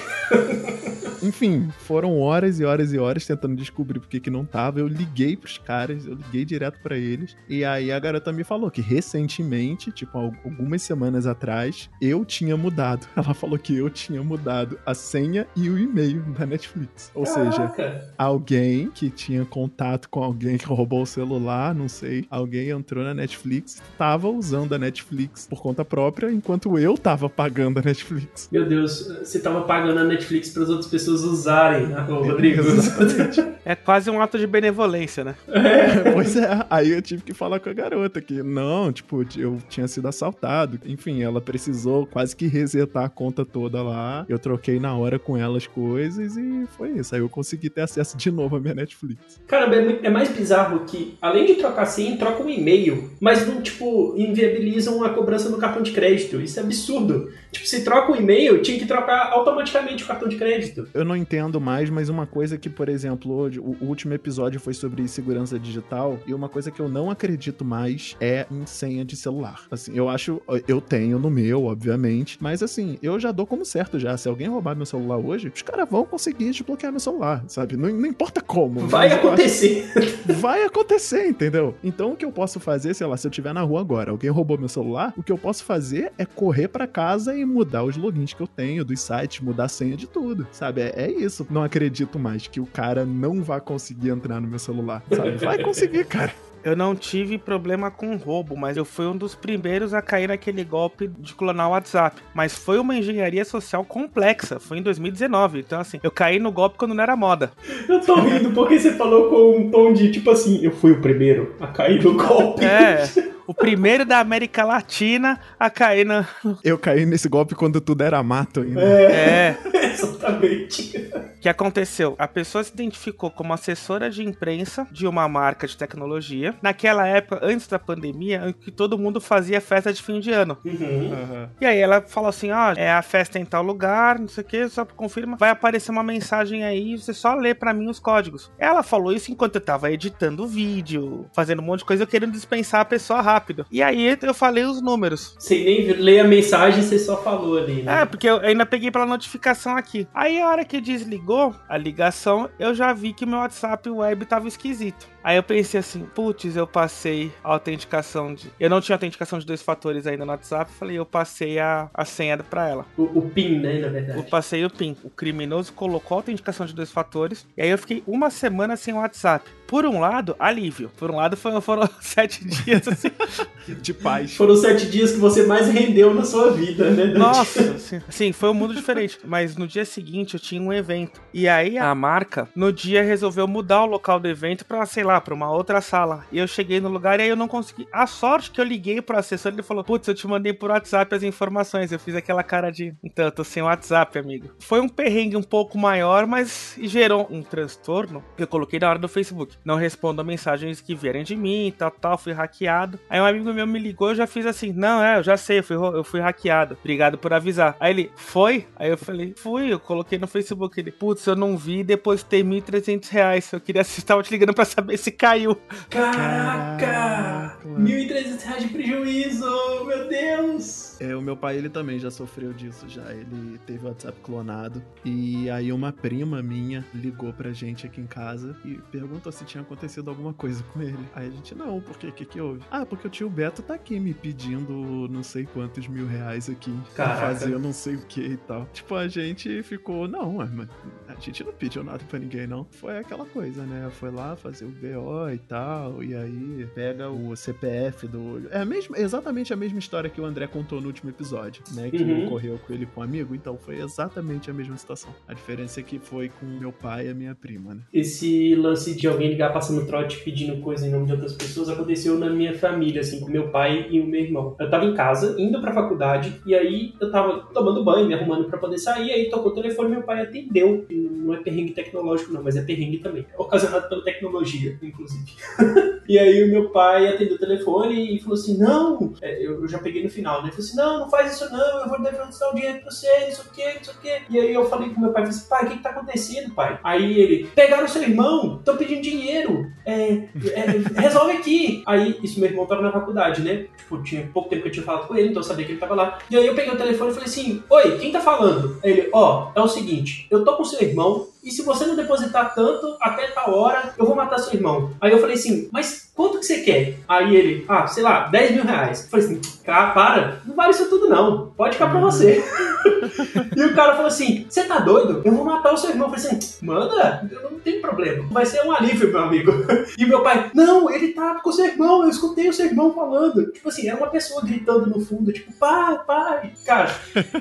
Enfim, 1.25 1.71
foram 1.79 2.21
horas 2.21 2.61
e 2.61 2.65
horas 2.65 2.93
e 2.93 2.99
horas 2.99 3.27
tentando 3.27 3.57
descobrir 3.57 3.99
por 3.99 4.09
que 4.09 4.21
que 4.21 4.31
não 4.31 4.45
tava. 4.45 4.79
Eu 4.79 4.87
liguei 4.87 5.37
pros 5.37 5.57
caras, 5.57 6.07
eu 6.07 6.15
liguei 6.15 6.45
direto 6.45 6.79
para 6.83 6.99
eles. 6.99 7.35
E 7.49 7.65
aí 7.65 7.91
a 7.91 7.99
garota 7.99 8.31
me 8.31 8.45
falou 8.45 8.71
que 8.71 8.83
recentemente, 8.83 9.91
tipo, 9.91 10.19
algumas 10.19 10.83
semanas 10.83 11.27
atrás, 11.27 11.89
eu 12.01 12.25
tinha 12.25 12.57
mudado. 12.57 13.07
Ela 13.17 13.33
falou 13.33 13.59
que 13.59 13.75
eu 13.75 13.89
tinha 13.89 14.23
mudado 14.23 14.79
a 14.85 14.95
senha 14.95 15.47
e 15.57 15.71
o 15.71 15.79
e-mail 15.79 16.23
da 16.39 16.45
Netflix. 16.45 17.11
Ou 17.15 17.25
Caraca. 17.25 17.73
seja, 17.75 18.13
alguém 18.19 18.91
que 18.91 19.09
tinha 19.09 19.45
contato 19.45 20.09
com 20.11 20.23
alguém 20.23 20.59
que 20.59 20.67
roubou 20.67 21.03
o 21.03 21.07
celular, 21.07 21.75
não 21.75 21.89
sei, 21.89 22.27
alguém 22.31 22.69
entrou 22.69 23.03
na 23.03 23.15
Netflix, 23.15 23.83
tava 23.97 24.29
usando 24.29 24.75
a 24.75 24.79
Netflix 24.79 25.47
por 25.47 25.63
conta 25.63 25.85
própria, 25.85 26.31
enquanto 26.31 26.79
eu 26.79 26.99
tava 26.99 27.31
pagando 27.31 27.79
a 27.79 27.83
Netflix. 27.83 28.49
Meu 28.53 28.69
Deus, 28.69 29.07
você 29.23 29.39
tava 29.39 29.63
pagando 29.63 30.01
a 30.01 30.05
Netflix 30.05 30.51
para 30.51 30.65
as 30.65 30.69
outras 30.69 30.91
pessoas 30.91 31.13
pessoas 31.14 31.22
usarem 31.22 31.87
né, 31.87 32.05
o 32.09 32.22
Rodrigo. 32.22 32.62
É 33.66 33.74
quase 33.74 34.11
um 34.11 34.20
ato 34.20 34.38
de 34.38 34.46
benevolência, 34.46 35.24
né? 35.24 35.35
É, 35.48 36.12
pois 36.12 36.37
é. 36.37 36.66
Aí 36.68 36.90
eu 36.90 37.00
tive 37.00 37.22
que 37.22 37.33
falar 37.33 37.59
com 37.61 37.70
a 37.70 37.72
garota 37.72 38.20
que 38.20 38.42
não, 38.42 38.92
tipo, 38.92 39.24
eu 39.38 39.57
tinha 39.70 39.88
sido 39.88 40.07
assaltado. 40.07 40.79
Enfim, 40.85 41.22
ela 41.22 41.40
precisou 41.40 42.05
quase 42.07 42.37
que 42.37 42.46
resetar 42.46 43.05
a 43.05 43.09
conta 43.09 43.42
toda 43.42 43.83
lá. 43.83 44.27
Eu 44.29 44.38
troquei 44.38 44.79
na 44.79 44.94
hora 44.94 45.18
com 45.18 45.35
ela 45.35 45.57
as 45.57 45.66
coisas 45.66 46.37
e 46.37 46.66
foi 46.77 46.90
isso. 46.90 47.14
Aí 47.14 47.22
eu 47.22 47.29
consegui 47.29 47.70
ter 47.70 47.81
acesso 47.81 48.18
de 48.18 48.31
novo 48.31 48.57
à 48.57 48.61
minha 48.61 48.74
Netflix. 48.74 49.40
Cara, 49.46 49.74
é, 49.74 50.07
é 50.07 50.11
mais 50.11 50.29
bizarro 50.29 50.81
que, 50.81 51.16
além 51.22 51.46
de 51.46 51.55
trocar 51.55 51.87
senha, 51.87 52.18
troca 52.18 52.42
um 52.42 52.50
e-mail, 52.50 53.12
mas 53.18 53.46
não, 53.46 53.62
tipo, 53.62 54.14
inviabilizam 54.18 55.03
a 55.03 55.09
cobrança 55.09 55.48
no 55.48 55.57
cartão 55.57 55.83
de 55.83 55.92
crédito. 55.92 56.38
Isso 56.38 56.61
é 56.61 56.62
absurdo. 56.62 57.33
Tipo, 57.50 57.66
se 57.66 57.83
troca 57.83 58.12
um 58.12 58.16
e-mail, 58.16 58.61
tinha 58.61 58.79
que 58.79 58.85
trocar 58.85 59.31
automaticamente 59.31 60.05
o 60.05 60.07
cartão 60.07 60.29
de 60.29 60.37
crédito. 60.37 60.87
Eu 60.92 61.04
não 61.05 61.17
entendo 61.17 61.61
mais, 61.61 61.90
mas 61.90 62.09
uma 62.09 62.27
coisa 62.27 62.59
que, 62.59 62.69
por 62.69 62.88
exemplo, 62.88 63.33
hoje, 63.33 63.59
o 63.61 63.77
último 63.81 64.14
episódio 64.14 64.61
foi 64.61 64.75
sobre 64.75 65.07
segurança 65.09 65.59
digital, 65.59 66.19
e 66.27 66.35
uma 66.35 66.49
coisa 66.49 66.71
que 66.71 66.81
eu 66.81 66.88
não 66.88 67.11
acredito 67.11 67.64
mais 67.64 68.17
é 68.21 68.47
em 68.51 68.67
senha 68.67 69.05
de 69.05 69.17
celular. 69.17 69.62
Assim, 69.71 69.97
eu 69.97 70.09
acho, 70.09 70.40
eu 70.67 70.81
tenho 70.81 71.19
no 71.19 71.31
meu, 71.31 71.64
obviamente, 71.64 72.38
mas 72.40 72.62
assim, 72.62 72.99
eu 73.03 73.19
já 73.19 73.33
dou 73.33 73.47
como 73.47 73.64
certo 73.64 73.99
já. 73.99 74.17
Se 74.17 74.29
alguém 74.29 74.49
roubar 74.49 74.77
meu 74.77 74.87
celular 74.87 75.19
hoje, 75.19 75.53
os 75.55 75.62
caras 75.62 75.88
vão 75.88 76.05
conseguir 76.05 76.51
desbloquear 76.51 76.93
meu 76.93 77.01
celular, 77.01 77.45
sabe? 77.49 77.77
Não, 77.77 77.88
não 77.88 78.07
importa 78.07 78.40
como. 78.40 78.81
Vai 78.81 79.12
acontecer. 79.12 79.90
vai 80.38 80.64
acontecer, 80.64 81.27
entendeu? 81.27 81.75
Então 81.83 82.12
o 82.12 82.17
que 82.17 82.25
eu 82.25 82.33
posso 82.33 82.61
fazer, 82.61 82.95
sei 82.95 83.07
lá, 83.07 83.17
se 83.17 83.27
eu 83.27 83.31
estiver 83.31 83.53
na 83.53 83.62
rua 83.62 83.81
agora, 83.81 84.11
alguém 84.11 84.31
roubou 84.31 84.59
meu 84.59 84.69
celular, 84.69 85.12
o 85.17 85.23
que 85.23 85.33
eu 85.33 85.38
posso 85.38 85.64
fazer 85.64 86.12
é 86.19 86.25
correr 86.25 86.69
para 86.69 86.87
casa 86.87 87.37
e 87.37 87.45
mudar 87.45 87.85
os 87.85 87.97
logins 87.97 88.33
que 88.33 88.40
eu 88.40 88.47
tenho 88.47 88.85
dos 88.85 89.01
sites, 89.01 89.40
mudar 89.40 89.64
a 89.64 89.69
senha 89.69 89.97
de 89.97 90.07
tudo, 90.07 90.47
sabe? 90.53 90.83
É, 90.85 91.05
é 91.05 91.11
isso. 91.11 91.47
Não 91.51 91.62
acredito 91.62 92.18
mais 92.18 92.47
que 92.47 92.61
o 92.61 92.66
cara 92.66 93.05
não 93.05 93.42
vai 93.42 93.61
conseguir 93.61 94.11
entrar 94.11 94.40
no 94.40 94.49
meu 94.49 94.59
celular, 94.59 95.03
sabe? 95.11 95.37
Vai 95.44 95.62
conseguir, 95.62 96.05
cara. 96.05 96.33
Eu 96.64 96.75
não 96.75 96.97
tive 96.97 97.37
problema 97.37 97.90
com 97.90 98.16
roubo, 98.16 98.57
mas 98.57 98.79
eu 98.79 98.87
fui 98.87 99.05
um 99.05 99.14
dos 99.14 99.35
primeiros 99.35 99.92
a 99.92 100.01
cair 100.01 100.29
naquele 100.29 100.64
golpe 100.64 101.09
de 101.18 101.35
clonar 101.35 101.68
o 101.68 101.73
WhatsApp. 101.73 102.23
Mas 102.33 102.57
foi 102.57 102.79
uma 102.79 102.97
engenharia 102.97 103.44
social 103.44 103.85
complexa, 103.85 104.59
foi 104.59 104.79
em 104.79 104.83
2019. 104.83 105.59
Então, 105.59 105.79
assim, 105.79 106.01
eu 106.03 106.11
caí 106.11 106.38
no 106.38 106.51
golpe 106.51 106.79
quando 106.79 106.94
não 106.94 107.03
era 107.03 107.14
moda. 107.14 107.53
Eu 107.87 108.01
tô 108.01 108.14
rindo 108.14 108.51
porque 108.53 108.79
você 108.79 108.94
falou 108.94 109.29
com 109.29 109.59
um 109.59 109.70
tom 109.70 109.92
de 109.92 110.11
tipo 110.11 110.31
assim: 110.31 110.64
eu 110.64 110.73
fui 110.73 110.92
o 110.92 111.03
primeiro 111.03 111.55
a 111.61 111.66
cair 111.66 112.03
no 112.03 112.14
golpe. 112.14 112.64
É. 112.64 113.05
o 113.46 113.54
primeiro 113.54 114.04
da 114.04 114.18
América 114.18 114.64
Latina 114.64 115.40
a 115.59 115.70
cair 115.70 116.04
na. 116.04 116.26
Eu 116.62 116.78
caí 116.78 117.07
nesse 117.07 117.28
golpe 117.28 117.54
quando 117.54 117.80
tudo 117.80 118.02
era 118.02 118.22
mato 118.22 118.61
ainda. 118.61 118.80
É. 118.80 119.12
é. 119.12 119.59
Exatamente. 119.94 121.11
O 121.37 121.40
que 121.40 121.48
aconteceu? 121.48 122.14
A 122.18 122.26
pessoa 122.26 122.64
se 122.64 122.72
identificou 122.72 123.30
como 123.30 123.52
assessora 123.52 124.11
de 124.11 124.24
imprensa 124.24 124.87
de 124.90 125.07
uma 125.07 125.28
marca 125.28 125.66
de 125.66 125.76
tecnologia. 125.76 126.54
Naquela 126.62 127.07
época, 127.07 127.40
antes 127.42 127.66
da 127.66 127.78
pandemia, 127.78 128.48
em 128.48 128.52
que 128.52 128.70
todo 128.70 128.98
mundo 128.98 129.20
fazia 129.20 129.61
festa 129.61 129.92
de 129.92 130.02
fim 130.02 130.20
de 130.20 130.30
ano. 130.30 130.57
Uhum. 130.64 130.72
Uhum. 130.72 131.48
E 131.61 131.66
aí 131.66 131.78
ela 131.78 132.00
falou 132.02 132.28
assim: 132.28 132.50
ó, 132.50 132.57
ah, 132.57 132.74
é 132.76 132.90
a 132.90 133.02
festa 133.02 133.38
em 133.38 133.44
tal 133.44 133.62
lugar, 133.62 134.18
não 134.18 134.28
sei 134.28 134.42
o 134.42 134.46
que, 134.46 134.68
só 134.68 134.85
confirma. 134.85 135.37
Vai 135.37 135.50
aparecer 135.50 135.90
uma 135.90 136.02
mensagem 136.02 136.64
aí, 136.64 136.96
você 136.96 137.12
só 137.12 137.35
lê 137.35 137.54
para 137.54 137.74
mim 137.74 137.88
os 137.88 138.00
códigos. 138.00 138.50
Ela 138.59 138.83
falou 138.83 139.12
isso 139.12 139.30
enquanto 139.30 139.57
eu 139.57 139.61
tava 139.61 139.90
editando 139.90 140.44
o 140.44 140.46
vídeo, 140.46 141.26
fazendo 141.35 141.61
um 141.61 141.64
monte 141.64 141.80
de 141.80 141.85
coisa, 141.85 142.02
eu 142.02 142.07
querendo 142.07 142.33
dispensar 142.33 142.80
a 142.80 142.85
pessoa 142.85 143.20
rápido. 143.20 143.34
E 143.70 143.83
aí 143.83 144.16
eu 144.23 144.35
falei 144.35 144.64
os 144.64 144.81
números. 144.81 145.35
Sem 145.38 145.64
nem 145.64 145.92
ler 145.92 146.20
a 146.20 146.25
mensagem, 146.25 146.83
você 146.83 146.99
só 146.99 147.23
falou 147.23 147.59
ali, 147.59 147.83
né? 147.83 148.03
É, 148.03 148.05
porque 148.05 148.29
eu 148.29 148.38
ainda 148.40 148.66
peguei 148.66 148.90
pela 148.90 149.07
notificação 149.07 149.77
aqui. 149.77 150.07
Aí 150.14 150.40
a 150.40 150.49
hora 150.49 150.64
que 150.64 150.81
desligou 150.81 151.55
a 151.68 151.77
ligação, 151.77 152.49
eu 152.59 152.75
já 152.75 152.92
vi 152.92 153.12
que 153.12 153.27
meu 153.27 153.38
WhatsApp 153.38 153.88
web 153.88 154.25
tava 154.27 154.49
esquisito. 154.49 155.13
Aí 155.25 155.37
eu 155.39 155.43
pensei 155.43 155.81
assim, 155.81 156.07
putz, 156.15 156.55
eu 156.55 156.67
passei 156.67 157.33
a 157.43 157.55
autenticação 157.55 158.35
de. 158.35 158.51
Eu 158.61 158.69
não 158.69 158.79
tinha 158.79 158.95
autenticação 158.95 159.39
de 159.39 159.47
dois 159.47 159.63
fatores 159.63 160.07
ainda 160.07 160.27
no 160.27 160.31
WhatsApp. 160.33 160.71
Falei, 160.73 160.99
eu 160.99 161.07
passei 161.07 161.59
a, 161.59 161.89
a 161.95 162.05
senha 162.05 162.37
pra 162.37 162.69
ela. 162.69 162.87
O, 162.95 163.05
o 163.05 163.31
PIN, 163.31 163.59
né, 163.59 163.79
na 163.79 163.89
verdade. 163.89 164.19
Eu 164.19 164.25
passei 164.25 164.63
o 164.67 164.71
PIN. 164.71 164.95
O 165.03 165.09
criminoso 165.09 165.73
colocou 165.73 166.17
a 166.17 166.19
autenticação 166.19 166.67
de 166.67 166.75
dois 166.75 166.93
fatores. 166.93 167.47
E 167.57 167.63
aí 167.63 167.71
eu 167.71 167.79
fiquei 167.79 168.03
uma 168.07 168.29
semana 168.29 168.77
sem 168.77 168.93
o 168.93 168.99
WhatsApp. 168.99 169.49
Por 169.67 169.87
um 169.87 169.99
lado, 169.99 170.37
alívio. 170.39 170.91
Por 170.99 171.11
um 171.11 171.17
lado, 171.17 171.39
foram, 171.39 171.61
foram 171.61 171.89
sete 172.03 172.47
dias 172.47 172.87
assim. 172.87 173.11
De 173.81 173.95
paz. 173.95 174.37
Foram 174.37 174.57
sete 174.57 174.87
dias 174.91 175.13
que 175.13 175.19
você 175.19 175.47
mais 175.47 175.69
rendeu 175.69 176.13
na 176.13 176.23
sua 176.23 176.51
vida, 176.51 176.91
né? 176.91 177.07
Dante? 177.07 177.17
Nossa, 177.19 177.61
assim, 177.73 178.01
assim, 178.07 178.33
foi 178.33 178.51
um 178.51 178.55
mundo 178.55 178.75
diferente. 178.75 179.19
Mas 179.25 179.57
no 179.57 179.67
dia 179.67 179.87
seguinte 179.87 180.35
eu 180.35 180.41
tinha 180.41 180.61
um 180.61 180.73
evento. 180.73 181.21
E 181.33 181.49
aí 181.49 181.79
a 181.79 181.95
marca, 181.95 182.47
no 182.55 182.71
dia, 182.73 183.03
resolveu 183.03 183.49
mudar 183.49 183.85
o 183.85 183.87
local 183.87 184.21
do 184.21 184.29
evento 184.29 184.67
pra, 184.67 184.85
sei 184.85 185.03
lá, 185.03 185.13
pra 185.20 185.35
uma 185.35 185.50
outra 185.50 185.81
sala. 185.81 186.24
E 186.31 186.38
eu 186.38 186.46
cheguei 186.46 186.81
no 186.81 186.88
lugar 186.88 187.18
e 187.18 187.24
aí 187.24 187.29
eu 187.29 187.37
não 187.37 187.48
consegui. 187.48 187.87
A 187.92 188.07
sorte 188.07 188.50
que 188.50 188.61
eu 188.61 188.64
liguei 188.64 189.00
pro 189.00 189.18
assessor 189.18 189.53
ele 189.53 189.62
falou: 189.62 189.85
Putz, 189.85 190.09
eu 190.09 190.14
te 190.14 190.27
mandei 190.27 190.53
por 190.53 190.70
WhatsApp 190.70 191.14
as 191.14 191.22
informações. 191.22 191.92
Eu 191.92 191.98
fiz 191.98 192.14
aquela 192.14 192.42
cara 192.42 192.70
de. 192.70 192.94
Então, 193.03 193.24
eu 193.24 193.33
tô 193.33 193.44
sem 193.44 193.62
WhatsApp, 193.62 194.18
amigo. 194.18 194.50
Foi 194.61 194.81
um 194.81 194.88
perrengue 194.88 195.37
um 195.37 195.42
pouco 195.42 195.79
maior, 195.79 196.27
mas 196.27 196.77
gerou 196.83 197.27
um 197.31 197.42
transtorno 197.42 198.22
que 198.37 198.42
eu 198.42 198.46
coloquei 198.46 198.79
na 198.79 198.90
hora 198.90 198.98
do 198.98 199.09
Facebook. 199.09 199.57
Não 199.64 199.77
respondo 199.77 200.20
a 200.20 200.24
mensagens 200.24 200.81
que 200.81 200.94
vierem 200.94 201.24
de 201.24 201.37
mim, 201.37 201.72
tal, 201.77 201.90
tal, 201.90 202.18
fui 202.18 202.33
hackeado. 202.33 202.98
Aí 203.09 203.20
um 203.20 203.24
amigo 203.24 203.53
meu 203.53 203.66
me 203.66 203.79
ligou, 203.79 204.11
eu 204.11 204.14
já 204.14 204.27
fiz 204.27 204.46
assim: 204.46 204.72
Não, 204.72 205.03
é, 205.03 205.18
eu 205.18 205.22
já 205.22 205.37
sei, 205.37 205.59
eu 205.59 205.64
fui, 205.64 205.77
eu 205.77 206.05
fui 206.05 206.20
hackeado. 206.20 206.77
Obrigado 206.81 207.18
por 207.18 207.33
avisar. 207.33 207.77
Aí 207.81 207.92
ele, 207.92 208.12
foi? 208.16 208.66
Aí 208.77 208.90
eu 208.90 208.98
falei, 208.98 209.35
fui, 209.37 209.72
eu 209.72 209.79
coloquei 209.79 210.18
no 210.18 210.27
Facebook. 210.27 210.79
Ele, 210.79 210.90
putz, 210.90 211.27
eu 211.27 211.37
não 211.37 211.57
vi, 211.57 211.83
depositei 211.85 212.42
1.300 212.42 213.09
reais. 213.09 213.53
Eu 213.53 213.61
queria 213.61 213.85
se 213.85 214.05
tava 214.05 214.22
te 214.22 214.31
ligando 214.31 214.55
pra 214.55 214.64
saber 214.64 214.96
se 215.05 215.11
caiu. 215.11 215.55
Caraca! 215.90 216.77
Caraca, 216.79 217.59
mano. 217.69 217.87
1.300 217.87 218.43
reais 218.43 218.62
de 218.62 218.69
prejuízo! 218.71 219.85
Meu 219.87 220.09
Deus! 220.09 220.93
É, 221.00 221.14
o 221.14 221.20
meu 221.22 221.37
pai, 221.37 221.57
ele 221.57 221.68
também 221.68 221.98
já 221.98 222.11
sofreu 222.11 222.52
disso 222.52 222.88
já. 222.88 223.12
Ele 223.12 223.59
teve 223.66 223.85
o 223.85 223.88
WhatsApp 223.88 224.18
clonado. 224.22 224.83
E 225.04 225.48
aí 225.50 225.72
uma 225.72 225.92
prima 225.92 226.42
minha 226.42 226.85
ligou 226.94 227.33
pra 227.33 227.52
gente 227.52 227.87
aqui 227.87 228.00
em 228.00 228.07
casa 228.07 228.57
e 228.64 228.74
perguntou 228.90 229.30
se 229.33 229.44
tinha 229.44 229.62
acontecido 229.62 230.09
alguma 230.09 230.33
coisa 230.33 230.62
com 230.72 230.80
ele. 230.83 230.98
Aí 231.14 231.28
a 231.28 231.30
gente, 231.30 231.54
não, 231.54 231.80
por 231.80 231.96
quê? 231.98 232.09
O 232.09 232.12
que 232.12 232.24
que 232.24 232.40
houve? 232.40 232.61
Ah, 232.70 232.85
porque 232.87 233.07
o 233.07 233.11
tio 233.11 233.28
Beto 233.28 233.62
tá 233.62 233.74
aqui 233.74 233.98
me 233.98 234.14
pedindo 234.14 235.09
não 235.09 235.22
sei 235.22 235.44
quantos 235.46 235.87
mil 235.88 236.07
reais 236.07 236.48
aqui 236.48 236.72
pra 236.94 237.07
Caraca. 237.07 237.26
fazer 237.26 237.59
não 237.59 237.72
sei 237.72 237.96
o 237.96 238.07
que 238.07 238.20
e 238.20 238.37
tal. 238.37 238.66
Tipo, 238.72 238.94
a 238.94 239.09
gente 239.09 239.62
ficou, 239.62 240.07
não, 240.09 240.35
mas 240.35 240.68
a 241.09 241.20
gente 241.20 241.42
não 241.44 241.52
pediu 241.52 241.83
nada 241.85 242.02
pra 242.09 242.18
ninguém, 242.18 242.46
não. 242.46 242.66
Foi 242.70 242.98
aquela 242.98 243.24
coisa, 243.24 243.62
né? 243.64 243.90
Foi 243.90 244.11
lá 244.11 244.37
fazer 244.37 244.64
o 244.64 244.68
BO 244.68 245.30
e 245.33 245.38
tal, 245.38 246.02
e 246.02 246.14
aí 246.14 246.68
pega 246.74 247.09
o 247.11 247.35
CPF 247.37 248.07
do. 248.07 248.46
É 248.50 248.61
a 248.61 248.64
mesma, 248.64 248.98
exatamente 248.98 249.52
a 249.52 249.57
mesma 249.57 249.78
história 249.78 250.09
que 250.11 250.20
o 250.20 250.24
André 250.24 250.46
contou 250.46 250.80
no 250.85 250.88
último 250.88 251.11
episódio, 251.11 251.62
né? 251.75 251.90
Que 251.90 252.03
Uhum. 252.03 252.27
ocorreu 252.27 252.59
com 252.64 252.73
ele 252.73 252.87
com 252.87 253.01
um 253.01 253.05
amigo. 253.05 253.35
Então 253.35 253.57
foi 253.59 253.81
exatamente 253.81 254.51
a 254.51 254.55
mesma 254.55 254.77
situação. 254.77 255.11
A 255.27 255.35
diferença 255.35 255.81
é 255.81 255.83
que 255.83 255.99
foi 255.99 256.29
com 256.29 256.47
meu 256.47 256.70
pai 256.73 257.07
e 257.07 257.11
a 257.11 257.14
minha 257.14 257.35
prima, 257.35 257.75
né? 257.75 257.81
Esse 257.92 258.55
lance 258.55 258.94
de 258.94 259.09
alguém 259.09 259.29
ligar 259.31 259.53
passando 259.53 259.87
trote 259.87 260.18
pedindo 260.23 260.61
coisa 260.61 260.87
em 260.87 260.90
nome 260.90 261.07
de 261.07 261.12
outras 261.12 261.33
pessoas 261.33 261.68
aconteceu 261.68 262.18
na 262.18 262.31
minha 262.31 262.57
família, 262.59 263.01
assim, 263.01 263.20
com 263.20 263.31
meu 263.31 263.49
pai 263.49 263.87
e 263.90 264.01
o 264.01 264.07
meu 264.07 264.20
irmão. 264.20 264.55
Eu 264.61 264.70
tava 264.70 264.85
em 264.85 264.94
casa, 264.94 265.35
indo 265.40 265.61
pra 265.61 265.73
faculdade, 265.73 266.40
e 266.47 266.55
aí 266.55 266.92
eu 267.01 267.11
tava 267.11 267.40
tomando 267.53 267.83
banho, 267.83 268.07
me 268.07 268.14
arrumando 268.14 268.44
pra 268.44 268.59
poder 268.59 268.79
sair, 268.79 269.11
aí 269.11 269.31
tocou 269.31 269.51
o 269.53 269.55
telefone 269.55 269.88
meu 269.90 270.03
pai 270.03 270.23
atendeu. 270.23 270.87
Não 270.90 271.33
é 271.35 271.38
perrengue 271.38 271.73
tecnológico, 271.73 272.33
não, 272.33 272.42
mas 272.42 272.57
é 272.57 272.62
perrengue 272.62 272.99
também. 272.99 273.25
Ocasionado 273.38 273.88
pela 273.88 274.05
tecnologia, 274.05 274.79
inclusive. 274.83 275.33
E 276.07 276.18
aí 276.18 276.44
o 276.44 276.49
meu 276.51 276.68
pai 276.68 277.09
atendeu 277.09 277.37
o 277.37 277.38
telefone 277.38 278.14
e 278.16 278.20
falou 278.20 278.35
assim, 278.35 278.59
não, 278.59 279.14
é, 279.23 279.42
eu 279.42 279.55
eu 279.62 279.68
já 279.68 279.79
peguei 279.79 280.03
no 280.03 280.11
final, 280.11 280.42
né? 280.42 280.49
Ele 280.49 280.51
falou 280.51 280.66
assim, 280.66 280.74
não, 280.75 281.01
não 281.01 281.11
faz 281.11 281.35
isso 281.35 281.53
não, 281.53 281.81
eu 281.81 281.89
vou 281.89 282.01
depositar 282.01 282.51
o 282.51 282.55
dinheiro 282.55 282.81
pra 282.81 282.91
você, 282.91 283.09
não 283.27 283.33
sei 283.33 283.45
o 283.45 283.51
que, 283.51 283.75
não 283.79 283.85
sei 283.85 283.95
o 283.95 283.99
que. 283.99 284.23
E 284.31 284.41
aí 284.41 284.55
eu 284.55 284.69
falei 284.69 284.91
com 284.91 285.01
meu 285.01 285.13
pai, 285.13 285.23
falei 285.23 285.37
assim, 285.37 285.49
pai, 285.49 285.65
o 285.65 285.69
que 285.69 285.77
que 285.77 285.83
tá 285.83 285.91
acontecendo, 285.91 286.55
pai? 286.55 286.79
Aí 286.83 287.19
ele, 287.19 287.47
pegaram 287.55 287.89
seu 287.89 288.03
irmão, 288.03 288.57
estão 288.59 288.77
pedindo 288.77 289.03
dinheiro, 289.03 289.71
é, 289.85 290.25
é, 290.53 290.65
resolve 291.01 291.33
aqui. 291.33 291.83
Aí, 291.87 292.19
isso 292.23 292.41
meu 292.41 292.49
irmão 292.49 292.67
tava 292.67 292.83
na 292.83 292.93
faculdade, 292.93 293.43
né? 293.43 293.67
Tipo, 293.77 294.03
tinha 294.03 294.29
pouco 294.33 294.49
tempo 294.49 294.63
que 294.63 294.69
eu 294.69 294.73
tinha 294.73 294.85
falado 294.85 295.07
com 295.07 295.17
ele, 295.17 295.29
então 295.29 295.41
eu 295.41 295.47
sabia 295.47 295.65
que 295.65 295.73
ele 295.73 295.81
tava 295.81 295.95
lá. 295.95 296.19
E 296.31 296.37
aí 296.37 296.47
eu 296.47 296.55
peguei 296.55 296.73
o 296.73 296.79
telefone 296.79 297.11
e 297.11 297.15
falei 297.15 297.29
assim, 297.29 297.63
oi, 297.69 297.99
quem 297.99 298.13
tá 298.13 298.21
falando? 298.21 298.79
Aí 298.83 298.91
Ele, 298.91 299.11
ó, 299.13 299.51
é 299.55 299.61
o 299.61 299.69
seguinte, 299.69 300.27
eu 300.31 300.45
tô 300.45 300.57
com 300.57 300.65
seu 300.65 300.81
irmão, 300.81 301.29
e 301.44 301.50
se 301.50 301.62
você 301.62 301.85
não 301.87 301.94
depositar 301.94 302.54
tanto, 302.54 302.96
até 303.00 303.28
tal 303.28 303.54
hora, 303.54 303.94
eu 303.98 304.07
vou 304.07 304.16
matar 304.16 304.38
seu 304.38 304.54
irmão. 304.54 304.92
Aí 305.00 305.12
eu 305.12 305.20
falei 305.20 305.35
assim, 305.35 305.68
mas 305.70 306.11
quanto 306.14 306.38
que 306.38 306.46
você 306.46 306.61
quer? 306.61 306.98
Aí 307.07 307.37
ele, 307.37 307.64
ah, 307.68 307.87
sei 307.87 308.02
lá, 308.02 308.28
10 308.28 308.52
mil 308.52 308.64
reais. 308.64 309.04
Eu 309.04 309.11
falei 309.11 309.26
assim, 309.26 309.40
cara, 309.64 309.90
para, 309.90 310.40
não 310.46 310.54
vale 310.54 310.70
isso 310.70 310.88
tudo 310.88 311.09
não, 311.09 311.52
pode 311.57 311.74
ficar 311.74 311.90
pra 311.90 312.00
você. 312.00 312.42
e 313.57 313.64
o 313.64 313.74
cara 313.74 313.92
falou 313.92 314.07
assim, 314.07 314.46
você 314.48 314.64
tá 314.64 314.78
doido? 314.78 315.22
Eu 315.24 315.33
vou 315.33 315.44
matar 315.44 315.74
o 315.74 315.76
seu 315.76 315.90
irmão. 315.90 316.09
Eu 316.09 316.14
falei 316.14 316.37
assim, 316.38 316.64
manda, 316.64 317.28
eu 317.30 317.50
não 317.50 317.59
tenho 317.59 317.80
problema. 317.80 318.26
Vai 318.30 318.46
ser 318.46 318.64
um 318.64 318.72
alívio, 318.72 319.11
meu 319.11 319.20
amigo. 319.20 319.52
E 319.96 320.07
meu 320.07 320.22
pai, 320.22 320.50
não, 320.54 320.90
ele 320.90 321.12
tá 321.12 321.40
com 321.40 321.50
o 321.50 321.52
seu 321.52 321.66
irmão, 321.66 322.02
eu 322.02 322.09
escutei 322.09 322.48
o 322.48 322.52
seu 322.52 322.66
irmão 322.66 322.92
falando. 322.92 323.52
Tipo 323.52 323.68
assim, 323.68 323.88
era 323.88 323.96
uma 323.96 324.09
pessoa 324.09 324.42
gritando 324.42 324.87
no 324.87 325.00
fundo, 325.00 325.33
tipo, 325.33 325.52
pai, 325.52 325.98
pai. 326.07 326.52
Cara, 326.66 326.94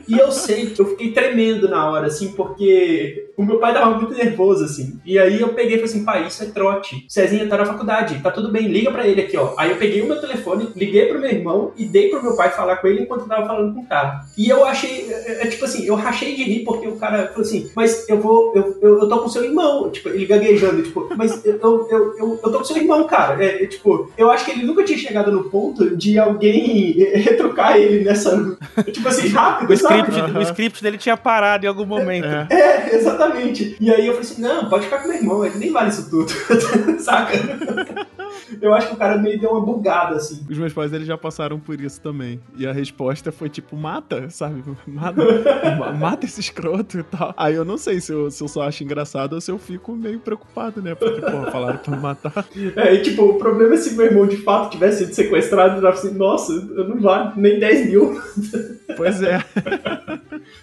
e 0.08 0.18
eu 0.18 0.32
sei 0.32 0.74
eu 0.78 0.86
fiquei 0.86 1.12
tremendo 1.12 1.68
na 1.68 1.90
hora, 1.90 2.08
assim, 2.08 2.32
porque 2.34 3.32
o 3.36 3.44
meu 3.44 3.60
pai 3.60 3.74
tava 3.74 3.98
muito 3.98 4.14
nervoso, 4.14 4.64
assim. 4.64 5.00
E 5.06 5.18
aí 5.18 5.42
eu 5.42 5.50
peguei 5.50 5.76
e 5.76 5.80
falei 5.80 5.86
assim, 5.86 6.06
pai, 6.06 6.28
isso 6.28 6.44
é 6.44 6.48
trote. 6.48 7.06
Cezinha 7.10 7.48
tá 7.48 7.58
na 7.58 7.66
faculdade, 7.66 8.20
tá 8.22 8.30
tudo 8.32 8.52
bem, 8.52 8.68
liga 8.68 8.92
pra 8.92 9.08
ele 9.08 9.22
aqui, 9.22 9.38
ó. 9.38 9.54
Aí 9.58 9.72
eu 9.72 9.78
peguei 9.78 10.02
o 10.02 10.08
meu 10.08 10.20
telefone, 10.20 10.70
liguei 10.76 11.08
pro 11.08 11.20
meu 11.20 11.30
irmão 11.32 11.72
e 11.76 11.86
dei 11.86 12.10
pro 12.10 12.22
meu 12.22 12.36
pai 12.36 12.52
falar 12.52 12.78
com 12.78 12.88
ele 12.88 13.04
enquanto 13.04 13.22
eu 13.22 13.28
tava 13.28 13.48
falando 13.48 13.74
com 13.74 13.82
o 13.82 13.88
cara. 13.88 14.22
E 14.38 14.48
eu 14.50 14.66
achei, 14.66 15.12
é, 15.12 15.44
é, 15.44 15.48
tipo 15.48 15.66
assim, 15.66 15.86
eu 15.86 15.96
rachei 15.96 16.36
de 16.36 16.44
rir 16.44 16.64
porque 16.64 16.88
o 16.88 16.96
cara 16.96 17.28
falou 17.28 17.42
assim, 17.42 17.72
mas 17.76 18.08
eu 18.08 18.20
vou, 18.20 18.54
eu, 18.56 18.78
eu, 18.82 19.00
eu 19.00 19.10
tô 19.10 19.20
com 19.20 19.30
seu 19.30 19.44
irmão. 19.44 19.90
Tipo, 19.90 20.10
ele 20.10 20.26
gaguejando, 20.26 20.84
tipo, 20.84 21.10
mas 21.18 21.44
eu, 21.44 21.60
eu, 21.60 21.88
eu, 21.90 22.18
eu, 22.18 22.40
eu 22.44 22.52
tô 22.52 22.60
com 22.60 22.64
seu 22.64 22.78
irmão, 22.78 23.06
cara. 23.06 23.44
É, 23.44 23.64
é, 23.64 23.66
tipo, 23.66 24.12
eu 24.18 24.30
acho 24.30 24.46
que 24.46 24.52
ele 24.52 24.64
nunca 24.64 24.84
tinha 24.84 24.98
chegado 24.98 25.32
no 25.32 25.46
ponto 25.46 25.96
de 25.98 26.20
alguém 26.20 26.96
é, 27.02 27.18
retrucar 27.18 27.78
ele 27.78 28.04
nessa. 28.04 28.58
Tipo 28.92 29.08
assim, 29.08 29.28
rápido, 29.30 29.74
O 29.74 29.78
sabe? 29.78 30.00
script, 30.02 30.38
o 30.38 30.42
script 30.42 30.84
dele 30.84 30.98
tinha 30.98 31.18
parado 31.18 31.66
em 31.66 31.70
algum 31.70 31.86
momento. 31.86 32.28
É. 32.28 32.48
É, 32.52 32.96
exatamente. 32.96 33.23
E 33.80 33.92
aí 33.92 34.08
eu 34.08 34.14
falei 34.14 34.20
assim, 34.30 34.42
não, 34.42 34.70
pode 34.70 34.86
ficar 34.86 35.00
com 35.00 35.08
meu 35.08 35.18
irmão, 35.18 35.46
ele 35.46 35.58
nem 35.58 35.72
vale 35.72 35.90
isso 35.90 36.10
tudo. 36.10 36.30
Saca? 37.00 37.34
Eu 38.62 38.74
acho 38.74 38.88
que 38.90 38.94
o 38.94 38.98
cara 38.98 39.18
meio 39.18 39.40
deu 39.40 39.50
uma 39.52 39.62
bugada, 39.66 40.16
assim. 40.16 40.46
Os 40.50 40.58
meus 40.58 40.72
pais 40.74 40.94
eles 40.94 41.08
já 41.08 41.18
passaram 41.18 41.60
por 41.60 41.80
isso 41.82 42.00
também. 42.00 42.40
E 42.56 42.68
a 42.68 42.72
resposta 42.72 43.32
foi 43.32 43.50
tipo, 43.50 43.76
mata, 43.76 44.30
sabe? 44.30 44.64
Mata, 44.88 45.24
ma- 45.78 45.92
mata 45.92 46.26
esse 46.26 46.40
escroto 46.40 47.00
e 47.00 47.04
tal. 47.04 47.34
Aí 47.36 47.56
eu 47.56 47.66
não 47.66 47.78
sei 47.78 48.00
se 48.00 48.12
eu, 48.12 48.30
se 48.30 48.44
eu 48.44 48.48
só 48.48 48.64
acho 48.64 48.84
engraçado 48.84 49.34
ou 49.34 49.42
se 49.42 49.50
eu 49.52 49.58
fico 49.58 49.94
meio 49.96 50.20
preocupado, 50.20 50.82
né? 50.82 50.94
Porque, 50.96 51.20
pô, 51.22 51.52
falaram 51.52 51.78
pra 51.78 51.96
me 51.96 52.02
matar. 52.02 52.46
É, 52.76 52.94
e 52.94 53.02
tipo, 53.02 53.24
o 53.24 53.36
problema 53.38 53.74
é 53.74 53.78
se 53.78 53.96
meu 53.96 54.06
irmão 54.06 54.26
de 54.28 54.38
fato 54.38 54.72
tivesse 54.72 55.00
sido 55.06 55.14
sequestrado, 55.14 55.76
eu 55.78 55.82
tava 55.82 55.94
assim, 55.96 56.14
nossa, 56.14 56.52
eu 56.54 56.88
não 56.88 57.00
vale 57.00 57.32
nem 57.36 57.60
10 57.60 57.88
mil. 57.88 58.22
Pois 58.96 59.22
é. 59.22 59.44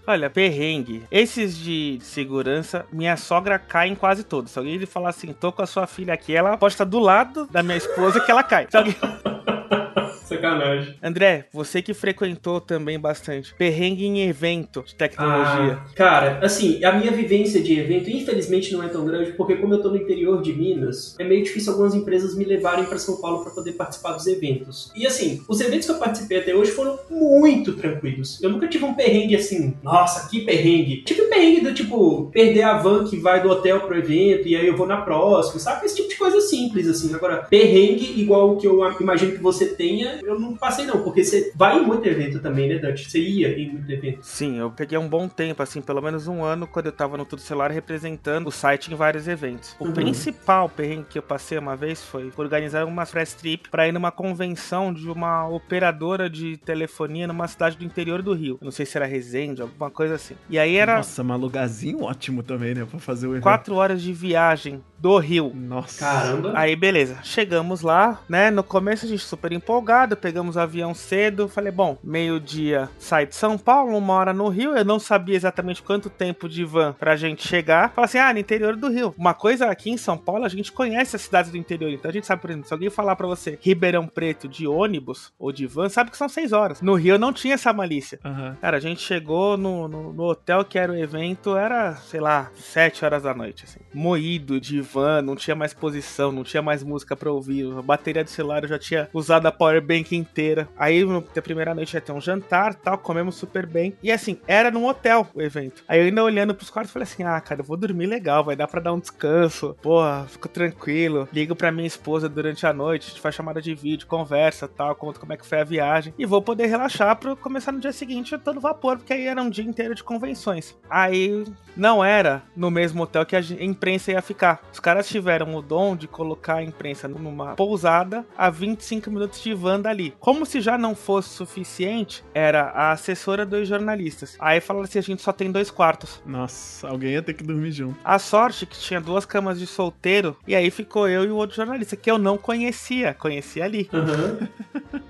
Olha, 0.06 0.28
perrengue. 0.30 1.04
Esses 1.10 1.56
de 1.56 1.98
segurança, 2.02 2.86
minha 2.92 3.16
sogra 3.16 3.58
cai 3.58 3.88
em 3.88 3.94
quase 3.94 4.24
todos. 4.24 4.50
Se 4.52 4.58
alguém 4.58 4.76
lhe 4.76 4.86
falar 4.86 5.10
assim, 5.10 5.32
tô 5.32 5.52
com 5.52 5.62
a 5.62 5.66
sua 5.66 5.86
filha 5.86 6.14
aqui, 6.14 6.34
ela 6.34 6.56
pode 6.56 6.74
estar 6.74 6.84
do 6.84 6.98
lado 6.98 7.46
da 7.50 7.62
minha 7.62 7.76
esposa 7.76 8.20
que 8.20 8.30
ela 8.30 8.42
cai. 8.42 8.66
Se 8.70 8.76
alguém- 8.76 8.96
Sacanagem. 10.30 10.94
André, 11.02 11.46
você 11.52 11.82
que 11.82 11.92
frequentou 11.92 12.60
também 12.60 12.98
bastante. 12.98 13.54
Perrengue 13.54 14.06
em 14.06 14.28
evento 14.28 14.82
de 14.86 14.94
tecnologia. 14.94 15.78
Ah, 15.80 15.86
cara, 15.94 16.38
assim, 16.42 16.82
a 16.84 16.92
minha 16.92 17.10
vivência 17.10 17.60
de 17.60 17.78
evento, 17.78 18.08
infelizmente, 18.10 18.72
não 18.72 18.82
é 18.82 18.88
tão 18.88 19.04
grande, 19.04 19.32
porque 19.32 19.56
como 19.56 19.74
eu 19.74 19.82
tô 19.82 19.90
no 19.90 19.96
interior 19.96 20.40
de 20.40 20.52
Minas, 20.52 21.16
é 21.18 21.24
meio 21.24 21.42
difícil 21.42 21.72
algumas 21.72 21.94
empresas 21.94 22.36
me 22.36 22.44
levarem 22.44 22.84
pra 22.84 22.98
São 22.98 23.20
Paulo 23.20 23.42
pra 23.42 23.52
poder 23.52 23.72
participar 23.72 24.12
dos 24.12 24.26
eventos. 24.26 24.92
E 24.94 25.06
assim, 25.06 25.42
os 25.48 25.60
eventos 25.60 25.86
que 25.86 25.92
eu 25.92 25.98
participei 25.98 26.38
até 26.38 26.54
hoje 26.54 26.70
foram 26.70 26.98
muito 27.10 27.74
tranquilos. 27.74 28.40
Eu 28.42 28.50
nunca 28.50 28.68
tive 28.68 28.84
um 28.84 28.94
perrengue 28.94 29.36
assim, 29.36 29.74
nossa, 29.82 30.28
que 30.28 30.40
perrengue. 30.40 31.02
Tive 31.02 31.22
um 31.22 31.28
perrengue 31.28 31.60
do 31.60 31.74
tipo, 31.74 32.30
perder 32.32 32.62
a 32.62 32.78
van 32.78 33.04
que 33.04 33.16
vai 33.16 33.42
do 33.42 33.50
hotel 33.50 33.80
pro 33.80 33.98
evento 33.98 34.46
e 34.46 34.56
aí 34.56 34.66
eu 34.66 34.76
vou 34.76 34.86
na 34.86 34.98
próxima, 34.98 35.58
sabe? 35.58 35.86
Esse 35.86 35.96
tipo 35.96 36.08
de 36.08 36.16
coisa 36.16 36.40
simples, 36.40 36.86
assim. 36.86 37.14
Agora, 37.14 37.38
perrengue 37.38 38.20
igual 38.20 38.52
o 38.52 38.56
que 38.56 38.66
eu 38.66 38.80
imagino 39.00 39.32
que 39.32 39.42
você 39.42 39.66
tenha, 39.66 40.19
eu 40.22 40.38
não 40.38 40.56
passei 40.56 40.86
não, 40.86 41.02
porque 41.02 41.24
você 41.24 41.52
vai 41.54 41.78
em 41.78 41.84
muito 41.86 42.06
evento 42.06 42.40
também, 42.40 42.68
né, 42.68 42.78
Dante? 42.78 43.08
Você 43.10 43.18
ia 43.20 43.48
em 43.58 43.70
muito 43.72 43.90
evento. 43.90 44.20
Sim, 44.22 44.58
eu 44.58 44.70
peguei 44.70 44.98
um 44.98 45.08
bom 45.08 45.28
tempo, 45.28 45.62
assim, 45.62 45.80
pelo 45.80 46.00
menos 46.02 46.26
um 46.28 46.42
ano, 46.42 46.66
quando 46.66 46.86
eu 46.86 46.92
tava 46.92 47.16
no 47.16 47.24
Tudo 47.24 47.42
Celular 47.42 47.70
representando 47.70 48.46
o 48.48 48.52
site 48.52 48.92
em 48.92 48.96
vários 48.96 49.26
eventos. 49.28 49.74
O 49.78 49.86
Uhum. 49.86 49.92
principal 49.92 50.68
perrengue 50.68 51.06
que 51.10 51.18
eu 51.18 51.22
passei 51.22 51.58
uma 51.58 51.76
vez 51.76 52.02
foi 52.04 52.32
organizar 52.36 52.84
uma 52.84 53.04
press 53.06 53.34
trip 53.34 53.68
pra 53.70 53.86
ir 53.88 53.92
numa 53.92 54.10
convenção 54.12 54.92
de 54.92 55.08
uma 55.10 55.48
operadora 55.48 56.28
de 56.28 56.56
telefonia 56.58 57.26
numa 57.26 57.46
cidade 57.48 57.76
do 57.76 57.84
interior 57.84 58.22
do 58.22 58.32
Rio. 58.32 58.58
Eu 58.60 58.64
não 58.64 58.70
sei 58.72 58.86
se 58.86 58.96
era 58.96 59.06
Resende, 59.06 59.62
alguma 59.62 59.90
coisa 59.90 60.14
assim. 60.14 60.34
E 60.48 60.58
aí 60.58 60.76
era. 60.76 60.96
Nossa, 60.96 61.10
Nossa, 61.10 61.24
mas 61.24 61.40
lugarzinho 61.40 62.02
ótimo 62.02 62.42
também, 62.42 62.74
né? 62.74 62.84
Pra 62.88 62.98
fazer 63.00 63.26
o 63.26 63.30
evento. 63.32 63.42
Quatro 63.42 63.74
horas 63.74 64.00
de 64.02 64.12
viagem 64.12 64.82
do 64.98 65.16
Rio. 65.18 65.50
Nossa. 65.54 65.98
Caramba. 66.04 66.52
Aí, 66.54 66.76
beleza. 66.76 67.18
Chegamos 67.22 67.80
lá, 67.80 68.20
né? 68.28 68.50
No 68.50 68.62
começo 68.62 69.06
a 69.06 69.08
gente 69.08 69.24
super 69.24 69.50
empolgado, 69.52 70.09
pegamos 70.16 70.56
o 70.56 70.60
avião 70.60 70.94
cedo. 70.94 71.48
Falei, 71.48 71.72
bom, 71.72 71.98
meio-dia 72.02 72.88
sai 72.98 73.26
de 73.26 73.34
São 73.34 73.56
Paulo, 73.56 73.96
uma 73.96 74.14
hora 74.14 74.32
no 74.32 74.48
Rio. 74.48 74.76
Eu 74.76 74.84
não 74.84 74.98
sabia 74.98 75.36
exatamente 75.36 75.82
quanto 75.82 76.10
tempo 76.10 76.48
de 76.48 76.64
van 76.64 76.92
pra 76.98 77.16
gente 77.16 77.46
chegar. 77.46 77.92
Falei 77.92 78.06
assim, 78.06 78.18
ah, 78.18 78.32
no 78.32 78.38
interior 78.38 78.76
do 78.76 78.88
Rio. 78.88 79.14
Uma 79.16 79.34
coisa 79.34 79.66
aqui 79.66 79.90
em 79.90 79.96
São 79.96 80.16
Paulo, 80.16 80.44
a 80.44 80.48
gente 80.48 80.72
conhece 80.72 81.16
as 81.16 81.22
cidades 81.22 81.50
do 81.50 81.56
interior. 81.56 81.90
Então 81.90 82.10
a 82.10 82.12
gente 82.12 82.26
sabe, 82.26 82.42
por 82.42 82.50
exemplo, 82.50 82.68
se 82.68 82.74
alguém 82.74 82.90
falar 82.90 83.16
pra 83.16 83.26
você 83.26 83.58
Ribeirão 83.60 84.06
Preto 84.06 84.48
de 84.48 84.66
ônibus 84.66 85.32
ou 85.38 85.52
de 85.52 85.66
van, 85.66 85.88
sabe 85.88 86.10
que 86.10 86.16
são 86.16 86.28
seis 86.28 86.52
horas. 86.52 86.80
No 86.80 86.94
Rio 86.94 87.18
não 87.18 87.32
tinha 87.32 87.54
essa 87.54 87.72
malícia. 87.72 88.18
Aham. 88.24 88.56
Cara, 88.60 88.76
a 88.76 88.80
gente 88.80 89.00
chegou 89.00 89.56
no, 89.56 89.88
no, 89.88 90.12
no 90.12 90.24
hotel 90.24 90.64
que 90.64 90.78
era 90.78 90.92
o 90.92 90.96
evento, 90.96 91.56
era, 91.56 91.96
sei 91.96 92.20
lá, 92.20 92.50
sete 92.54 93.04
horas 93.04 93.22
da 93.22 93.34
noite, 93.34 93.64
assim. 93.64 93.80
Moído 93.92 94.60
de 94.60 94.80
van, 94.80 95.22
não 95.22 95.36
tinha 95.36 95.54
mais 95.54 95.72
posição, 95.72 96.32
não 96.32 96.44
tinha 96.44 96.62
mais 96.62 96.82
música 96.82 97.16
pra 97.16 97.30
ouvir. 97.30 97.70
A 97.76 97.82
bateria 97.82 98.24
do 98.24 98.30
celular 98.30 98.62
eu 98.62 98.68
já 98.68 98.78
tinha 98.78 99.08
usado 99.12 99.46
a 99.46 99.52
powerbank 100.00 100.16
inteira. 100.16 100.68
Aí, 100.76 101.04
na 101.04 101.42
primeira 101.42 101.74
noite 101.74 101.94
ia 101.94 102.00
ter 102.00 102.12
um 102.12 102.20
jantar 102.20 102.74
tal, 102.74 102.98
comemos 102.98 103.36
super 103.36 103.66
bem. 103.66 103.94
E 104.02 104.10
assim, 104.10 104.38
era 104.46 104.70
num 104.70 104.86
hotel 104.86 105.26
o 105.34 105.42
evento. 105.42 105.84
Aí 105.86 106.00
eu 106.00 106.06
ainda 106.06 106.24
olhando 106.24 106.54
pros 106.54 106.70
quartos, 106.70 106.92
falei 106.92 107.04
assim: 107.04 107.22
ah, 107.22 107.40
cara, 107.40 107.60
eu 107.60 107.64
vou 107.64 107.76
dormir 107.76 108.06
legal, 108.06 108.44
vai 108.44 108.56
dar 108.56 108.66
pra 108.66 108.80
dar 108.80 108.92
um 108.92 108.98
descanso. 108.98 109.76
Porra, 109.82 110.26
fico 110.28 110.48
tranquilo. 110.48 111.28
Ligo 111.32 111.54
pra 111.54 111.72
minha 111.72 111.86
esposa 111.86 112.28
durante 112.28 112.66
a 112.66 112.72
noite, 112.72 113.06
a 113.06 113.10
gente 113.10 113.20
faz 113.20 113.34
chamada 113.34 113.60
de 113.60 113.74
vídeo, 113.74 114.06
conversa 114.06 114.66
tal, 114.66 114.94
conta 114.94 115.20
como 115.20 115.32
é 115.32 115.36
que 115.36 115.46
foi 115.46 115.60
a 115.60 115.64
viagem. 115.64 116.14
E 116.18 116.26
vou 116.26 116.42
poder 116.42 116.66
relaxar 116.66 117.16
pra 117.16 117.36
começar 117.36 117.72
no 117.72 117.80
dia 117.80 117.92
seguinte 117.92 118.36
todo 118.38 118.60
vapor, 118.60 118.98
porque 118.98 119.12
aí 119.12 119.26
era 119.26 119.42
um 119.42 119.50
dia 119.50 119.64
inteiro 119.64 119.94
de 119.94 120.02
convenções. 120.02 120.76
Aí 120.88 121.44
não 121.76 122.04
era 122.04 122.42
no 122.56 122.70
mesmo 122.70 123.02
hotel 123.02 123.26
que 123.26 123.36
a 123.36 123.40
imprensa 123.40 124.12
ia 124.12 124.22
ficar. 124.22 124.62
Os 124.72 124.80
caras 124.80 125.08
tiveram 125.08 125.54
o 125.54 125.62
dom 125.62 125.96
de 125.96 126.06
colocar 126.06 126.56
a 126.56 126.62
imprensa 126.62 127.08
numa 127.08 127.54
pousada 127.54 128.24
a 128.36 128.50
25 128.50 129.10
minutos 129.10 129.42
de 129.42 129.54
van 129.54 129.80
dali. 129.90 130.14
Como 130.18 130.46
se 130.46 130.60
já 130.60 130.78
não 130.78 130.94
fosse 130.94 131.30
suficiente, 131.30 132.24
era 132.32 132.70
a 132.70 132.92
assessora 132.92 133.44
dos 133.44 133.68
jornalistas. 133.68 134.36
Aí 134.38 134.60
falaram 134.60 134.84
assim: 134.84 134.98
a 134.98 135.02
gente 135.02 135.20
só 135.22 135.32
tem 135.32 135.50
dois 135.50 135.70
quartos. 135.70 136.22
Nossa, 136.24 136.88
alguém 136.88 137.12
ia 137.12 137.22
ter 137.22 137.34
que 137.34 137.44
dormir 137.44 137.72
junto. 137.72 137.96
A 138.04 138.18
sorte 138.18 138.64
que 138.64 138.78
tinha 138.78 139.00
duas 139.00 139.26
camas 139.26 139.58
de 139.58 139.66
solteiro, 139.66 140.36
e 140.46 140.54
aí 140.54 140.70
ficou 140.70 141.08
eu 141.08 141.24
e 141.24 141.30
o 141.30 141.36
outro 141.36 141.56
jornalista, 141.56 141.96
que 141.96 142.10
eu 142.10 142.18
não 142.18 142.38
conhecia, 142.38 143.14
conhecia 143.14 143.64
ali. 143.64 143.88
Aham. 143.92 144.48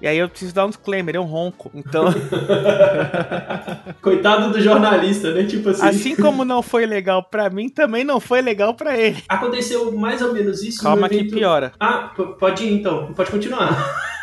E 0.01 0.09
aí 0.09 0.17
eu 0.17 0.29
preciso 0.29 0.55
dar 0.55 0.65
um 0.65 0.71
disclaimer, 0.71 1.15
eu 1.15 1.25
ronco. 1.25 1.71
Então, 1.75 2.07
Coitado 4.01 4.51
do 4.51 4.61
jornalista, 4.61 5.33
né? 5.33 5.45
Tipo 5.45 5.71
assim. 5.71 5.87
assim 5.87 6.17
como 6.17 6.45
não 6.45 6.63
foi 6.63 6.87
legal 6.87 7.23
pra 7.23 7.51
mim, 7.51 7.69
também 7.69 8.03
não 8.03 8.19
foi 8.19 8.41
legal 8.41 8.75
pra 8.75 8.97
ele. 8.97 9.23
Aconteceu 9.29 9.93
mais 9.93 10.23
ou 10.23 10.33
menos 10.33 10.63
isso 10.63 10.83
Calma 10.83 11.03
no 11.03 11.09
que 11.09 11.17
evento... 11.17 11.35
piora. 11.35 11.73
Ah, 11.79 12.13
pode 12.39 12.65
ir 12.65 12.73
então. 12.73 13.13
Pode 13.13 13.31
continuar. 13.31 13.69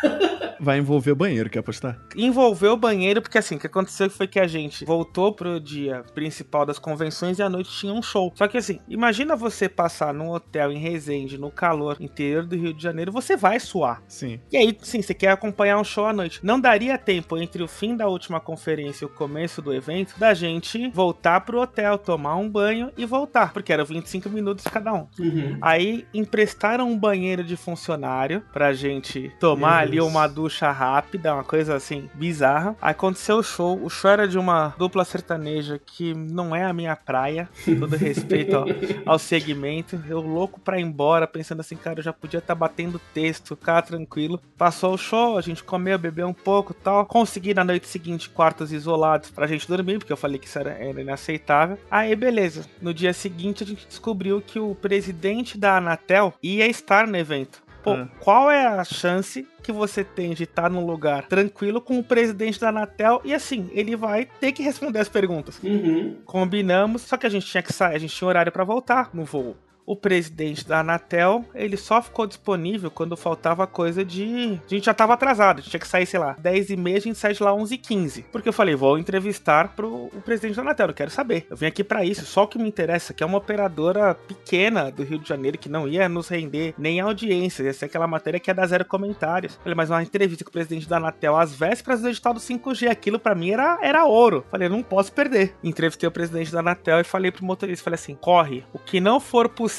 Vai 0.60 0.78
envolver 0.78 1.14
banheiro, 1.14 1.50
quer 1.50 1.60
apostar? 1.60 1.98
envolveu 2.16 2.72
o 2.72 2.76
banheiro, 2.76 3.22
porque 3.22 3.38
assim, 3.38 3.56
o 3.56 3.58
que 3.58 3.66
aconteceu 3.66 4.10
foi 4.10 4.26
que 4.26 4.40
a 4.40 4.46
gente 4.46 4.84
voltou 4.84 5.32
pro 5.32 5.60
dia 5.60 6.04
principal 6.14 6.66
das 6.66 6.78
convenções 6.78 7.38
e 7.38 7.42
à 7.42 7.48
noite 7.48 7.70
tinha 7.70 7.92
um 7.92 8.02
show. 8.02 8.32
Só 8.34 8.46
que 8.48 8.58
assim, 8.58 8.80
imagina 8.88 9.36
você 9.36 9.68
passar 9.68 10.12
num 10.12 10.30
hotel 10.30 10.72
em 10.72 10.78
Resende, 10.78 11.38
no 11.38 11.50
calor, 11.50 11.96
interior 12.00 12.44
do 12.44 12.56
Rio 12.56 12.74
de 12.74 12.82
Janeiro, 12.82 13.12
você 13.12 13.36
vai 13.36 13.60
suar. 13.60 14.02
Sim. 14.08 14.40
E 14.50 14.56
aí, 14.56 14.76
sim, 14.82 15.02
você 15.02 15.14
quer 15.14 15.30
acompanhar 15.30 15.78
um 15.78 15.84
show 15.84 16.06
à 16.06 16.12
noite. 16.12 16.40
Não 16.42 16.60
daria 16.60 16.98
tempo 16.98 17.36
entre 17.38 17.62
o 17.62 17.68
fim 17.68 17.96
da 17.96 18.08
última 18.08 18.40
conferência 18.40 19.04
e 19.04 19.06
o 19.06 19.10
começo 19.10 19.62
do 19.62 19.72
evento 19.72 20.18
da 20.18 20.34
gente 20.34 20.88
voltar 20.88 21.40
pro 21.42 21.60
hotel, 21.60 21.98
tomar 21.98 22.36
um 22.36 22.48
banho 22.48 22.90
e 22.96 23.04
voltar, 23.04 23.52
porque 23.52 23.72
eram 23.72 23.84
25 23.84 24.28
minutos 24.28 24.64
cada 24.64 24.92
um. 24.92 25.06
Uhum. 25.18 25.58
Aí 25.60 26.06
emprestaram 26.12 26.88
um 26.88 26.98
banheiro 26.98 27.44
de 27.44 27.56
funcionário 27.56 28.42
pra 28.52 28.72
gente 28.72 29.32
tomar 29.38 29.76
Meu 29.76 29.78
ali 29.78 29.96
Deus. 29.96 30.08
uma 30.08 30.26
ducha 30.26 30.47
rápida, 30.48 31.34
uma 31.34 31.44
coisa 31.44 31.74
assim 31.74 32.08
bizarra. 32.14 32.76
Aí 32.80 32.90
aconteceu 32.90 33.36
o 33.36 33.42
show. 33.42 33.78
O 33.82 33.88
show 33.88 34.10
era 34.10 34.26
de 34.26 34.38
uma 34.38 34.74
dupla 34.78 35.04
sertaneja 35.04 35.78
que 35.78 36.14
não 36.14 36.54
é 36.54 36.64
a 36.64 36.72
minha 36.72 36.96
praia, 36.96 37.48
todo 37.78 37.96
respeito 37.96 38.56
ao, 38.56 38.66
ao 39.06 39.18
segmento. 39.18 40.02
Eu 40.08 40.20
louco 40.20 40.60
pra 40.60 40.78
ir 40.78 40.82
embora, 40.82 41.26
pensando 41.26 41.60
assim, 41.60 41.76
cara, 41.76 42.00
eu 42.00 42.04
já 42.04 42.12
podia 42.12 42.38
estar 42.38 42.54
batendo 42.54 43.00
texto, 43.12 43.56
ficar 43.56 43.82
tranquilo. 43.82 44.40
Passou 44.56 44.94
o 44.94 44.98
show, 44.98 45.38
a 45.38 45.40
gente 45.40 45.62
comeu, 45.62 45.98
bebeu 45.98 46.26
um 46.26 46.34
pouco 46.34 46.74
tal. 46.74 47.06
Consegui 47.06 47.54
na 47.54 47.64
noite 47.64 47.86
seguinte 47.86 48.28
quartos 48.28 48.72
isolados 48.72 49.30
pra 49.30 49.46
gente 49.46 49.68
dormir, 49.68 49.98
porque 49.98 50.12
eu 50.12 50.16
falei 50.16 50.38
que 50.38 50.46
isso 50.46 50.58
era, 50.58 50.70
era 50.70 51.00
inaceitável. 51.00 51.78
Aí, 51.90 52.14
beleza. 52.14 52.64
No 52.80 52.92
dia 52.92 53.12
seguinte, 53.12 53.62
a 53.62 53.66
gente 53.66 53.86
descobriu 53.86 54.40
que 54.40 54.58
o 54.58 54.74
presidente 54.74 55.58
da 55.58 55.76
Anatel 55.76 56.34
ia 56.42 56.66
estar 56.66 57.06
no 57.06 57.16
evento. 57.16 57.67
Pô, 57.82 57.92
Ah. 57.92 58.08
qual 58.20 58.50
é 58.50 58.66
a 58.66 58.82
chance 58.84 59.46
que 59.62 59.70
você 59.70 60.02
tem 60.02 60.34
de 60.34 60.44
estar 60.44 60.68
num 60.68 60.84
lugar 60.84 61.26
tranquilo 61.28 61.80
com 61.80 61.98
o 61.98 62.04
presidente 62.04 62.58
da 62.60 62.68
Anatel 62.70 63.20
e 63.24 63.32
assim, 63.32 63.70
ele 63.72 63.94
vai 63.96 64.26
ter 64.40 64.52
que 64.52 64.62
responder 64.62 64.98
as 64.98 65.08
perguntas. 65.08 65.60
Uhum. 65.62 66.16
Combinamos, 66.24 67.02
só 67.02 67.16
que 67.16 67.26
a 67.26 67.30
gente 67.30 67.46
tinha 67.46 67.62
que 67.62 67.72
sair, 67.72 67.94
a 67.94 67.98
gente 67.98 68.14
tinha 68.14 68.28
horário 68.28 68.50
pra 68.52 68.64
voltar 68.64 69.10
no 69.14 69.24
voo. 69.24 69.56
O 69.88 69.96
presidente 69.96 70.68
da 70.68 70.80
Anatel, 70.80 71.46
ele 71.54 71.78
só 71.78 72.02
ficou 72.02 72.26
disponível 72.26 72.90
quando 72.90 73.16
faltava 73.16 73.66
coisa 73.66 74.04
de. 74.04 74.60
A 74.66 74.68
gente 74.68 74.84
já 74.84 74.92
tava 74.92 75.14
atrasado, 75.14 75.62
tinha 75.62 75.80
que 75.80 75.88
sair, 75.88 76.04
sei 76.04 76.20
lá, 76.20 76.36
10 76.38 76.68
e 76.68 76.76
meia, 76.76 76.98
a 76.98 77.00
gente 77.00 77.16
sai 77.16 77.32
de 77.32 77.42
lá 77.42 77.54
11 77.54 77.74
e 77.74 77.78
15 77.78 78.26
Porque 78.30 78.50
eu 78.50 78.52
falei, 78.52 78.74
vou 78.74 78.98
entrevistar 78.98 79.68
pro 79.74 79.88
o 79.88 80.20
presidente 80.22 80.56
da 80.56 80.60
Anatel, 80.60 80.88
eu 80.88 80.94
quero 80.94 81.10
saber. 81.10 81.46
Eu 81.48 81.56
vim 81.56 81.64
aqui 81.64 81.82
pra 81.82 82.04
isso, 82.04 82.26
só 82.26 82.42
o 82.42 82.46
que 82.46 82.58
me 82.58 82.68
interessa, 82.68 83.14
que 83.14 83.22
é 83.22 83.26
uma 83.26 83.38
operadora 83.38 84.14
pequena 84.14 84.90
do 84.90 85.02
Rio 85.02 85.18
de 85.18 85.26
Janeiro 85.26 85.56
que 85.56 85.70
não 85.70 85.88
ia 85.88 86.06
nos 86.06 86.28
render 86.28 86.74
nem 86.76 87.00
audiência, 87.00 87.62
ia 87.62 87.72
ser 87.72 87.86
aquela 87.86 88.06
matéria 88.06 88.38
que 88.38 88.50
ia 88.50 88.54
dar 88.54 88.66
zero 88.66 88.84
comentários. 88.84 89.58
Falei, 89.62 89.74
mas 89.74 89.88
uma 89.88 90.02
entrevista 90.02 90.44
com 90.44 90.50
o 90.50 90.52
presidente 90.52 90.86
da 90.86 90.98
Anatel 90.98 91.34
às 91.34 91.54
vésperas 91.54 92.02
do 92.02 92.10
edital 92.10 92.34
do 92.34 92.40
5G, 92.40 92.90
aquilo 92.90 93.18
pra 93.18 93.34
mim 93.34 93.52
era, 93.52 93.78
era 93.80 94.04
ouro. 94.04 94.44
Falei, 94.50 94.66
eu 94.66 94.72
não 94.72 94.82
posso 94.82 95.10
perder. 95.10 95.54
Entrevistei 95.64 96.06
o 96.06 96.12
presidente 96.12 96.52
da 96.52 96.60
Anatel 96.60 97.00
e 97.00 97.04
falei 97.04 97.32
pro 97.32 97.42
motorista, 97.42 97.84
falei 97.84 97.94
assim, 97.94 98.14
corre, 98.14 98.62
o 98.74 98.78
que 98.78 99.00
não 99.00 99.18
for 99.18 99.48
possível 99.48 99.77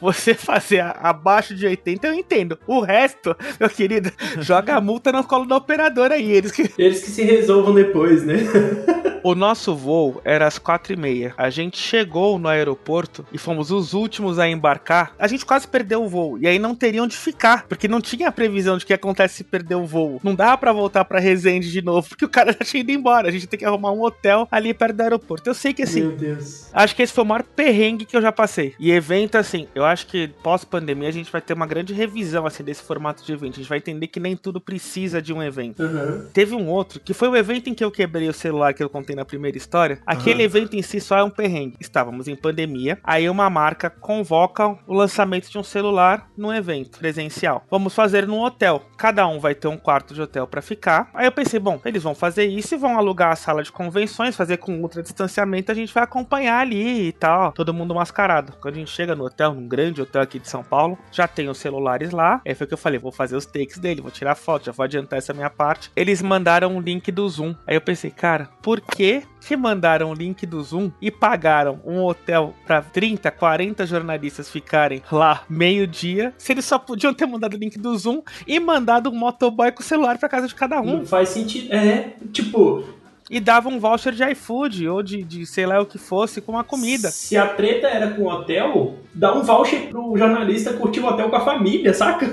você 0.00 0.34
fazer 0.34 0.80
abaixo 0.80 1.54
de 1.54 1.66
80, 1.66 2.06
eu 2.06 2.14
entendo. 2.14 2.58
O 2.66 2.80
resto, 2.80 3.36
meu 3.58 3.68
querido, 3.68 4.10
joga 4.40 4.76
a 4.76 4.80
multa 4.80 5.12
no 5.12 5.24
colo 5.24 5.46
da 5.46 5.56
operadora 5.56 6.14
aí, 6.14 6.30
eles 6.30 6.52
que 6.52 6.70
Eles 6.78 7.02
que 7.02 7.10
se 7.10 7.22
resolvam 7.22 7.74
depois, 7.74 8.24
né? 8.24 8.36
o 9.22 9.34
nosso 9.34 9.74
voo 9.74 10.20
era 10.24 10.46
às 10.46 10.58
quatro 10.58 10.92
e 10.92 10.96
meia. 10.96 11.34
A 11.36 11.50
gente 11.50 11.78
chegou 11.78 12.38
no 12.38 12.48
aeroporto 12.48 13.24
e 13.32 13.38
fomos 13.38 13.70
os 13.70 13.94
últimos 13.94 14.38
a 14.38 14.48
embarcar. 14.48 15.14
A 15.18 15.26
gente 15.26 15.46
quase 15.46 15.66
perdeu 15.66 16.04
o 16.04 16.08
voo. 16.08 16.38
E 16.38 16.46
aí 16.46 16.58
não 16.58 16.74
teria 16.74 17.02
onde 17.02 17.16
ficar. 17.16 17.66
Porque 17.66 17.88
não 17.88 18.00
tinha 18.00 18.28
a 18.28 18.32
previsão 18.32 18.76
de 18.76 18.86
que 18.86 18.92
acontece 18.92 19.36
se 19.36 19.44
perder 19.44 19.76
o 19.76 19.86
voo. 19.86 20.20
Não 20.22 20.34
dava 20.34 20.58
pra 20.58 20.72
voltar 20.72 21.04
pra 21.04 21.20
Resende 21.20 21.70
de 21.70 21.82
novo. 21.82 22.08
Porque 22.12 22.24
o 22.24 22.28
cara 22.28 22.52
já 22.52 22.64
tinha 22.64 22.80
ido 22.80 22.90
embora. 22.90 23.28
A 23.28 23.30
gente 23.30 23.46
tem 23.46 23.58
que 23.58 23.64
arrumar 23.64 23.92
um 23.92 24.02
hotel 24.02 24.46
ali 24.50 24.74
perto 24.74 24.96
do 24.96 25.02
aeroporto. 25.02 25.48
Eu 25.48 25.54
sei 25.54 25.72
que 25.72 25.82
assim. 25.82 26.00
Meu 26.00 26.16
Deus. 26.16 26.68
Acho 26.72 26.94
que 26.94 27.02
esse 27.02 27.12
foi 27.12 27.24
o 27.24 27.26
maior 27.26 27.42
perrengue 27.42 28.04
que 28.04 28.16
eu 28.16 28.22
já 28.22 28.32
passei. 28.32 28.74
E 28.78 28.90
evento, 28.90 29.36
assim, 29.36 29.68
eu 29.74 29.84
acho 29.84 30.06
que 30.06 30.28
pós-pandemia 30.42 31.08
a 31.08 31.12
gente 31.12 31.30
vai 31.30 31.40
ter 31.40 31.54
uma 31.54 31.66
grande 31.66 31.92
revisão, 31.92 32.46
assim, 32.46 32.62
desse 32.62 32.82
formato 32.82 33.24
de 33.24 33.32
evento. 33.32 33.54
A 33.54 33.56
gente 33.56 33.68
vai 33.68 33.78
entender 33.78 34.06
que 34.08 34.20
nem 34.20 34.36
tudo 34.36 34.60
precisa 34.60 35.22
de 35.22 35.32
um 35.32 35.42
evento. 35.42 35.82
Uhum. 35.82 36.26
Teve 36.32 36.54
um 36.54 36.68
outro, 36.68 37.00
que 37.00 37.14
foi 37.14 37.28
o 37.28 37.36
evento 37.36 37.68
em 37.68 37.74
que 37.74 37.84
eu 37.84 37.90
quebrei 37.90 38.28
o 38.28 38.32
celular 38.32 38.74
que 38.74 38.82
eu 38.82 38.90
contei 38.90 39.11
na 39.14 39.24
primeira 39.24 39.56
história. 39.56 40.00
Aquele 40.06 40.42
evento 40.42 40.74
em 40.74 40.82
si 40.82 41.00
só 41.00 41.18
é 41.18 41.24
um 41.24 41.30
perrengue. 41.30 41.76
Estávamos 41.80 42.28
em 42.28 42.36
pandemia, 42.36 42.98
aí 43.04 43.28
uma 43.28 43.48
marca 43.50 43.90
convoca 43.90 44.76
o 44.86 44.94
lançamento 44.94 45.50
de 45.50 45.58
um 45.58 45.62
celular 45.62 46.28
num 46.36 46.52
evento 46.52 46.98
presencial. 46.98 47.64
Vamos 47.70 47.94
fazer 47.94 48.26
num 48.26 48.40
hotel. 48.40 48.82
Cada 48.96 49.26
um 49.26 49.38
vai 49.38 49.54
ter 49.54 49.68
um 49.68 49.76
quarto 49.76 50.14
de 50.14 50.22
hotel 50.22 50.46
pra 50.46 50.62
ficar. 50.62 51.10
Aí 51.14 51.26
eu 51.26 51.32
pensei, 51.32 51.58
bom, 51.58 51.80
eles 51.84 52.02
vão 52.02 52.14
fazer 52.14 52.46
isso 52.46 52.74
e 52.74 52.78
vão 52.78 52.98
alugar 52.98 53.32
a 53.32 53.36
sala 53.36 53.62
de 53.62 53.72
convenções, 53.72 54.36
fazer 54.36 54.58
com 54.58 54.80
ultra 54.80 55.02
distanciamento, 55.02 55.70
a 55.70 55.74
gente 55.74 55.92
vai 55.92 56.02
acompanhar 56.02 56.60
ali 56.60 57.08
e 57.08 57.12
tal, 57.12 57.52
todo 57.52 57.74
mundo 57.74 57.94
mascarado. 57.94 58.54
Quando 58.60 58.74
a 58.74 58.78
gente 58.78 58.90
chega 58.90 59.14
no 59.14 59.24
hotel, 59.24 59.54
num 59.54 59.66
grande 59.66 60.00
hotel 60.00 60.22
aqui 60.22 60.38
de 60.38 60.48
São 60.48 60.62
Paulo, 60.62 60.98
já 61.10 61.26
tem 61.26 61.48
os 61.48 61.58
celulares 61.58 62.10
lá. 62.10 62.40
Aí 62.46 62.54
foi 62.54 62.66
que 62.66 62.74
eu 62.74 62.78
falei, 62.78 62.98
vou 62.98 63.12
fazer 63.12 63.36
os 63.36 63.46
takes 63.46 63.78
dele, 63.78 64.00
vou 64.00 64.10
tirar 64.10 64.34
foto, 64.34 64.66
já 64.66 64.72
vou 64.72 64.84
adiantar 64.84 65.18
essa 65.18 65.32
minha 65.32 65.50
parte. 65.50 65.90
Eles 65.94 66.22
mandaram 66.22 66.76
um 66.76 66.80
link 66.80 67.10
do 67.10 67.28
Zoom. 67.28 67.54
Aí 67.66 67.76
eu 67.76 67.80
pensei, 67.80 68.10
cara, 68.10 68.48
por 68.62 68.80
que 68.80 69.01
que 69.40 69.56
mandaram 69.56 70.10
o 70.10 70.14
link 70.14 70.46
do 70.46 70.62
Zoom 70.62 70.90
e 71.00 71.10
pagaram 71.10 71.80
um 71.84 72.02
hotel 72.02 72.54
pra 72.66 72.80
30, 72.80 73.30
40 73.30 73.86
jornalistas 73.86 74.50
ficarem 74.50 75.02
lá 75.10 75.42
meio-dia, 75.48 76.32
se 76.38 76.52
eles 76.52 76.64
só 76.64 76.78
podiam 76.78 77.12
ter 77.12 77.26
mandado 77.26 77.54
o 77.54 77.58
link 77.58 77.78
do 77.78 77.96
Zoom 77.96 78.22
e 78.46 78.60
mandado 78.60 79.10
um 79.10 79.14
motoboy 79.14 79.72
com 79.72 79.80
o 79.80 79.84
celular 79.84 80.18
pra 80.18 80.28
casa 80.28 80.46
de 80.46 80.54
cada 80.54 80.80
um. 80.80 80.98
Não 80.98 81.06
faz 81.06 81.30
sentido. 81.30 81.72
É, 81.72 82.14
tipo, 82.32 82.84
e 83.32 83.40
dava 83.40 83.70
um 83.70 83.80
voucher 83.80 84.12
de 84.12 84.22
iFood 84.22 84.86
ou 84.86 85.02
de, 85.02 85.22
de 85.22 85.46
sei 85.46 85.64
lá 85.64 85.80
o 85.80 85.86
que 85.86 85.96
fosse 85.96 86.42
com 86.42 86.58
a 86.58 86.62
comida. 86.62 87.10
Se 87.10 87.34
a 87.34 87.46
treta 87.46 87.88
era 87.88 88.10
com 88.10 88.24
o 88.24 88.28
hotel, 88.28 88.96
dá 89.14 89.34
um 89.34 89.42
voucher 89.42 89.88
pro 89.88 90.14
jornalista 90.18 90.74
curtir 90.74 91.00
o 91.00 91.06
hotel 91.06 91.30
com 91.30 91.36
a 91.36 91.40
família, 91.40 91.94
saca? 91.94 92.26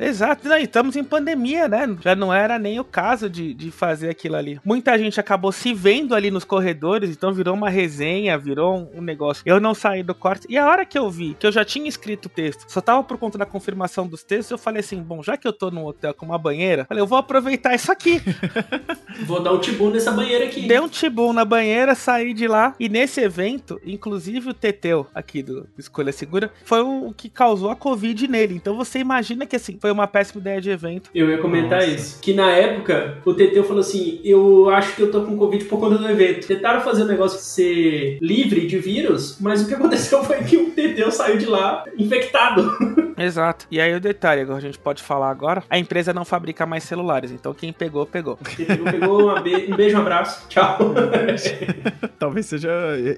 Exato, 0.00 0.48
e 0.48 0.62
estamos 0.62 0.94
em 0.96 1.02
pandemia, 1.02 1.68
né? 1.68 1.96
Já 2.00 2.14
não 2.14 2.32
era 2.32 2.58
nem 2.58 2.78
o 2.78 2.84
caso 2.84 3.28
de, 3.28 3.52
de 3.52 3.70
fazer 3.70 4.08
aquilo 4.08 4.36
ali. 4.36 4.60
Muita 4.64 4.96
gente 4.96 5.18
acabou 5.18 5.50
se 5.50 5.74
vendo 5.74 6.14
ali 6.14 6.30
nos 6.30 6.44
corredores, 6.44 7.10
então 7.10 7.32
virou 7.32 7.54
uma 7.54 7.68
resenha, 7.68 8.38
virou 8.38 8.88
um, 8.94 9.02
negócio. 9.02 9.42
Eu 9.44 9.60
não 9.60 9.74
saí 9.74 10.02
do 10.02 10.14
corte. 10.14 10.46
E 10.48 10.56
a 10.56 10.66
hora 10.66 10.84
que 10.84 10.96
eu 10.98 11.10
vi 11.10 11.34
que 11.38 11.46
eu 11.46 11.52
já 11.52 11.64
tinha 11.64 11.88
escrito 11.88 12.26
o 12.26 12.28
texto, 12.28 12.64
só 12.68 12.80
tava 12.80 13.02
por 13.02 13.18
conta 13.18 13.36
da 13.36 13.46
confirmação 13.46 14.06
dos 14.06 14.22
textos, 14.22 14.52
eu 14.52 14.58
falei 14.58 14.80
assim: 14.80 15.02
bom, 15.02 15.22
já 15.22 15.36
que 15.36 15.48
eu 15.48 15.52
tô 15.52 15.70
num 15.70 15.84
hotel 15.84 16.14
com 16.14 16.26
uma 16.26 16.38
banheira, 16.38 16.84
falei, 16.84 17.02
eu 17.02 17.06
vou 17.06 17.18
aproveitar 17.18 17.74
isso 17.74 17.90
aqui. 17.90 18.22
Vou 19.26 19.42
dar 19.42 19.52
um 19.52 19.58
tibum 19.58 19.90
nessa 19.90 20.12
banheira 20.18 20.44
aqui. 20.44 20.60
Dei 20.68 20.80
um 20.80 20.88
tibum 20.88 21.32
na 21.32 21.44
banheira, 21.44 21.94
saí 21.94 22.32
de 22.34 22.46
lá. 22.46 22.74
E 22.78 22.88
nesse 22.88 23.20
evento, 23.20 23.80
inclusive 23.84 24.50
o 24.50 24.54
Teteu 24.54 25.06
aqui 25.14 25.42
do 25.42 25.66
Escolha 25.78 26.12
Segura, 26.12 26.50
foi 26.64 26.80
o 26.80 27.12
que 27.16 27.28
causou 27.28 27.70
a 27.70 27.76
Covid 27.76 28.28
nele. 28.28 28.54
Então 28.54 28.76
você 28.76 28.98
imagina 28.98 29.46
que 29.46 29.56
assim, 29.56 29.78
foi 29.80 29.90
uma 29.90 30.06
péssima 30.06 30.40
ideia 30.40 30.60
de 30.60 30.70
evento. 30.70 31.10
Eu 31.14 31.28
ia 31.30 31.38
comentar 31.38 31.80
Nossa. 31.80 31.90
isso. 31.92 32.20
Que 32.20 32.34
na 32.34 32.50
época, 32.50 33.18
o 33.24 33.34
Teteu 33.34 33.64
falou 33.64 33.80
assim: 33.80 34.20
Eu 34.24 34.70
acho 34.70 34.94
que 34.94 35.02
eu 35.02 35.10
tô 35.10 35.22
com 35.22 35.36
Covid 35.36 35.64
por 35.66 35.78
conta 35.78 35.96
do 35.98 36.08
evento. 36.08 36.46
Tentaram 36.46 36.80
fazer 36.80 37.02
o 37.02 37.06
negócio 37.06 37.38
ser 37.38 38.18
livre 38.20 38.66
de 38.66 38.78
vírus, 38.78 39.38
mas 39.40 39.62
o 39.62 39.68
que 39.68 39.74
aconteceu 39.78 40.22
foi 40.24 40.42
que 40.44 40.56
o 40.56 40.70
Teteu 40.70 41.10
saiu 41.10 41.36
de 41.38 41.46
lá 41.46 41.84
infectado. 41.96 42.68
Exato. 43.18 43.66
E 43.70 43.80
aí 43.80 43.92
o 43.94 44.00
detalhe, 44.00 44.42
agora 44.42 44.58
a 44.58 44.60
gente 44.60 44.78
pode 44.78 45.02
falar 45.02 45.28
agora, 45.30 45.64
a 45.68 45.76
empresa 45.76 46.12
não 46.14 46.24
fabrica 46.24 46.64
mais 46.64 46.84
celulares, 46.84 47.32
então 47.32 47.52
quem 47.52 47.72
pegou, 47.72 48.06
pegou. 48.06 48.38
Teteu 48.56 48.84
pegou 48.84 49.42
be- 49.42 49.66
um 49.72 49.76
beijo, 49.76 49.98
um 49.98 50.04
abraço. 50.12 50.48
Tchau. 50.48 50.78
Talvez 52.18 52.46
seja 52.46 52.70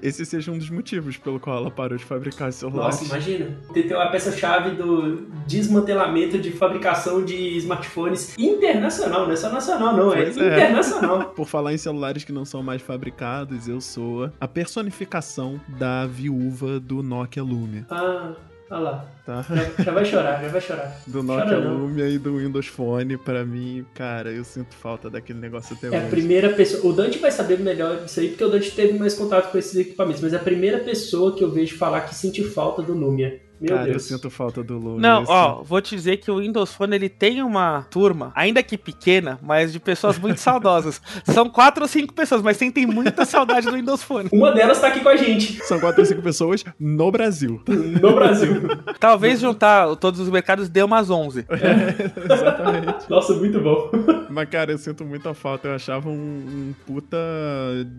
esse 0.03 0.25
seja 0.25 0.51
um 0.51 0.57
dos 0.57 0.69
motivos 0.69 1.17
pelo 1.17 1.39
qual 1.39 1.57
ela 1.57 1.71
parou 1.71 1.97
de 1.97 2.03
fabricar 2.05 2.51
celulares. 2.51 2.99
Nossa, 3.01 3.05
imagina. 3.05 3.57
O 3.69 3.73
Teteu 3.73 3.99
é 3.99 4.03
a 4.03 4.09
peça-chave 4.09 4.71
do 4.71 5.27
desmantelamento 5.47 6.37
de 6.37 6.51
fabricação 6.51 7.23
de 7.23 7.57
smartphones 7.57 8.37
internacional, 8.37 9.25
não 9.25 9.31
é 9.33 9.35
só 9.35 9.49
nacional, 9.51 9.95
não, 9.95 10.13
é 10.13 10.23
Pois 10.23 10.37
é. 10.37 10.47
internacional. 10.55 11.25
Por 11.35 11.47
falar 11.47 11.73
em 11.73 11.77
celulares 11.77 12.23
que 12.23 12.31
não 12.31 12.45
são 12.45 12.61
mais 12.61 12.81
fabricados, 12.81 13.67
eu 13.67 13.81
sou 13.81 14.29
a 14.39 14.47
personificação 14.47 15.59
da 15.67 16.05
viúva 16.05 16.79
do 16.79 17.01
Nokia 17.01 17.43
Lumia, 17.43 17.85
Ah, 17.89 18.33
olha 18.71 18.79
lá. 18.79 19.05
tá? 19.25 19.45
Já, 19.77 19.83
já 19.83 19.91
vai 19.91 20.05
chorar, 20.05 20.41
já 20.41 20.47
vai 20.47 20.61
chorar. 20.61 20.97
Do 21.05 21.23
Chora 21.23 21.45
Nokia 21.45 21.59
não. 21.59 21.77
Lumia 21.77 22.07
e 22.09 22.17
do 22.17 22.37
Windows 22.37 22.67
Phone, 22.67 23.17
pra 23.17 23.45
mim, 23.45 23.85
cara, 23.93 24.31
eu 24.31 24.43
sinto 24.43 24.73
falta 24.75 25.09
daquele 25.09 25.39
negócio 25.39 25.75
até 25.75 25.87
É 25.87 25.97
a 25.97 26.01
hoje. 26.01 26.09
primeira 26.09 26.49
pessoa. 26.49 26.91
O 26.91 26.93
Dante 26.95 27.19
vai 27.19 27.31
saber 27.31 27.59
melhor 27.59 28.03
disso 28.03 28.19
aí, 28.19 28.29
porque 28.29 28.43
o 28.43 28.49
Dante 28.49 28.71
teve 28.71 28.97
mais 28.97 29.13
contato 29.13 29.51
com 29.51 29.57
esses 29.57 29.75
equipamentos, 29.75 30.21
mas 30.21 30.33
é 30.33 30.37
a 30.37 30.39
primeira 30.39 30.79
pessoa 30.79 31.35
que 31.35 31.43
eu 31.43 31.51
vejo 31.51 31.77
falar 31.77 32.01
que 32.01 32.15
sente 32.15 32.43
falta 32.43 32.81
do 32.81 32.93
Lumia. 32.93 33.39
Meu 33.61 33.69
Cara, 33.75 33.87
eu 33.87 33.91
Deus. 33.91 34.03
sinto 34.05 34.29
falta 34.31 34.63
do 34.63 34.77
Lumia. 34.77 34.99
Não, 34.99 35.23
ó, 35.27 35.61
vou 35.61 35.79
te 35.79 35.95
dizer 35.95 36.17
que 36.17 36.31
o 36.31 36.39
Windows 36.39 36.73
Phone 36.73 36.95
ele 36.95 37.07
tem 37.09 37.43
uma 37.43 37.85
turma, 37.91 38.31
ainda 38.35 38.63
que 38.63 38.75
pequena, 38.77 39.37
mas 39.41 39.71
de 39.71 39.79
pessoas 39.79 40.17
muito 40.17 40.39
saudosas. 40.41 40.99
São 41.25 41.47
quatro 41.47 41.83
ou 41.83 41.87
cinco 41.87 42.11
pessoas, 42.13 42.41
mas 42.41 42.57
sentem 42.57 42.87
muita 42.87 43.23
saudade 43.23 43.67
do 43.67 43.73
Windows 43.73 44.01
Phone. 44.01 44.29
Uma 44.33 44.51
delas 44.51 44.79
tá 44.81 44.87
aqui 44.87 45.01
com 45.01 45.09
a 45.09 45.15
gente, 45.15 45.63
São 45.63 45.79
4 45.79 46.01
ou 46.01 46.05
5 46.05 46.21
pessoas 46.23 46.63
no 46.79 47.11
Brasil. 47.11 47.61
no 47.67 48.15
Brasil. 48.15 48.61
Talvez 48.99 49.39
juntar 49.39 49.95
todos 49.97 50.19
os 50.19 50.29
mercados 50.29 50.67
dê 50.67 50.81
umas 50.81 51.09
11. 51.11 51.45
Exatamente. 52.31 53.09
Nossa, 53.09 53.33
muito 53.33 53.59
bom. 53.59 53.91
Mas, 54.29 54.49
cara, 54.49 54.71
eu 54.71 54.77
sinto 54.77 55.05
muita 55.05 55.33
falta. 55.33 55.67
Eu 55.67 55.75
achava 55.75 56.09
um, 56.09 56.13
um 56.13 56.73
puta 56.87 57.17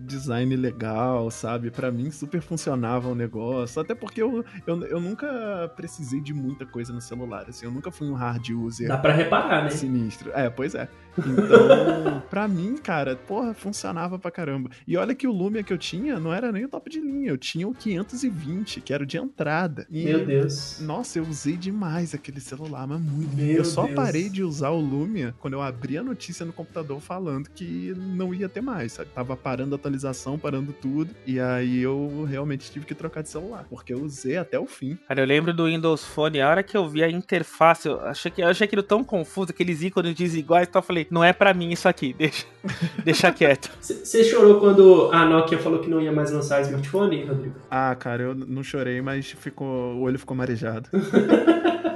design 0.07 0.55
legal, 0.57 1.31
sabe? 1.31 1.71
Pra 1.71 1.91
mim, 1.91 2.11
super 2.11 2.41
funcionava 2.41 3.09
o 3.09 3.15
negócio. 3.15 3.81
Até 3.81 3.95
porque 3.95 4.23
eu, 4.23 4.45
eu, 4.67 4.83
eu 4.87 5.01
nunca 5.01 5.27
precisei 5.75 6.21
de 6.21 6.33
muita 6.35 6.67
coisa 6.67 6.93
no 6.93 7.01
celular. 7.01 7.47
Assim, 7.49 7.67
eu 7.67 7.73
nunca 7.73 7.91
fui 7.91 8.09
um 8.09 8.15
hard 8.15 8.51
user 8.51 8.89
Dá 8.89 8.99
pra 8.99 9.13
reparar, 9.13 9.65
né? 9.65 9.71
sinistro. 9.71 10.31
É, 10.35 10.51
pois 10.51 10.75
é. 10.75 10.89
Então, 11.19 12.23
pra 12.31 12.49
mim, 12.49 12.77
cara, 12.77 13.17
porra, 13.17 13.55
funcionava 13.55 14.19
pra 14.19 14.31
caramba. 14.31 14.71
E 14.87 14.97
olha 14.97 15.15
que 15.15 15.27
o 15.27 15.33
Lumia 15.33 15.63
que 15.63 15.73
eu 15.73 15.79
tinha 15.79 16.19
não 16.19 16.33
era 16.33 16.51
nem 16.51 16.65
o 16.65 16.69
top 16.69 16.91
de 16.91 17.01
linha. 17.01 17.31
Eu 17.31 17.39
tinha 17.39 17.67
o 17.69 17.75
520, 17.75 18.81
que 18.81 18.93
era 18.93 19.03
o 19.03 19.07
de 19.07 19.17
entrada. 19.19 19.87
E, 19.91 20.05
Meu 20.05 20.25
Deus. 20.25 20.79
Nossa, 20.81 21.19
eu 21.19 21.25
usei 21.25 21.57
demais 21.57 22.15
aquele 22.15 22.41
celular, 22.41 22.87
mas 22.87 23.01
muito. 23.01 23.35
Meu 23.37 23.57
eu 23.57 23.65
só 23.65 23.85
Deus. 23.85 23.95
parei 23.95 24.29
de 24.29 24.43
usar 24.43 24.71
o 24.71 24.81
Lumia 24.81 25.35
quando 25.39 25.55
eu 25.55 25.63
abri 25.63 25.97
a 25.99 26.03
notícia 26.03 26.45
no 26.47 26.53
computador 26.53 27.01
falando 27.01 27.49
que 27.51 27.95
não 27.97 28.35
ia 28.35 28.49
ter 28.49 28.61
mais, 28.61 28.93
sabe? 28.93 29.11
Tava 29.15 29.37
parando 29.37 29.75
a 29.75 29.77
atualização, 29.77 30.39
parando 30.39 30.73
tudo. 30.73 31.15
E 31.27 31.39
aí 31.39 31.81
eu 31.81 32.25
realmente 32.29 32.71
tive 32.71 32.87
que 32.87 32.95
trocar 32.95 33.23
de 33.23 33.29
celular, 33.29 33.67
porque 33.69 33.93
eu 33.93 34.03
usei 34.03 34.37
até 34.37 34.59
o 34.59 34.67
fim. 34.67 34.99
Cara, 35.09 35.21
eu 35.21 35.27
lembro 35.27 35.53
do 35.53 35.67
Windows 35.67 36.05
Phone, 36.05 36.41
a 36.41 36.49
hora 36.49 36.63
que 36.63 36.77
eu 36.77 36.89
vi 36.89 37.03
a 37.03 37.11
interface, 37.11 37.89
eu 37.89 38.01
achei, 38.01 38.31
que, 38.31 38.43
eu 38.43 38.49
achei 38.49 38.65
aquilo 38.67 38.83
tão 38.83 39.03
confuso, 39.05 39.51
aqueles 39.51 39.83
ícones 39.83 40.15
desiguais, 40.15 40.69
então 40.69 40.81
eu 40.81 40.85
falei, 40.87 41.02
não 41.11 41.23
é 41.23 41.33
pra 41.33 41.53
mim 41.55 41.71
isso 41.71 41.89
aqui, 41.89 42.15
deixa, 42.17 42.45
deixa 43.05 43.33
quieto. 43.33 43.71
Você 43.81 44.25
chorou 44.25 44.61
quando 44.61 45.11
a 45.13 45.25
Nokia 45.25 45.59
falou 45.59 45.81
que 45.81 45.91
não 45.91 46.01
ia 46.01 46.13
mais 46.13 46.31
lançar 46.31 46.61
smartphone, 46.63 47.25
Rodrigo? 47.25 47.55
Ah, 47.71 47.95
cara, 47.95 48.23
eu 48.23 48.35
não 48.35 48.63
chorei, 48.63 49.01
mas 49.01 49.31
ficou, 49.31 49.95
o 49.97 50.03
olho 50.03 50.19
ficou 50.19 50.37
marejado. 50.37 50.89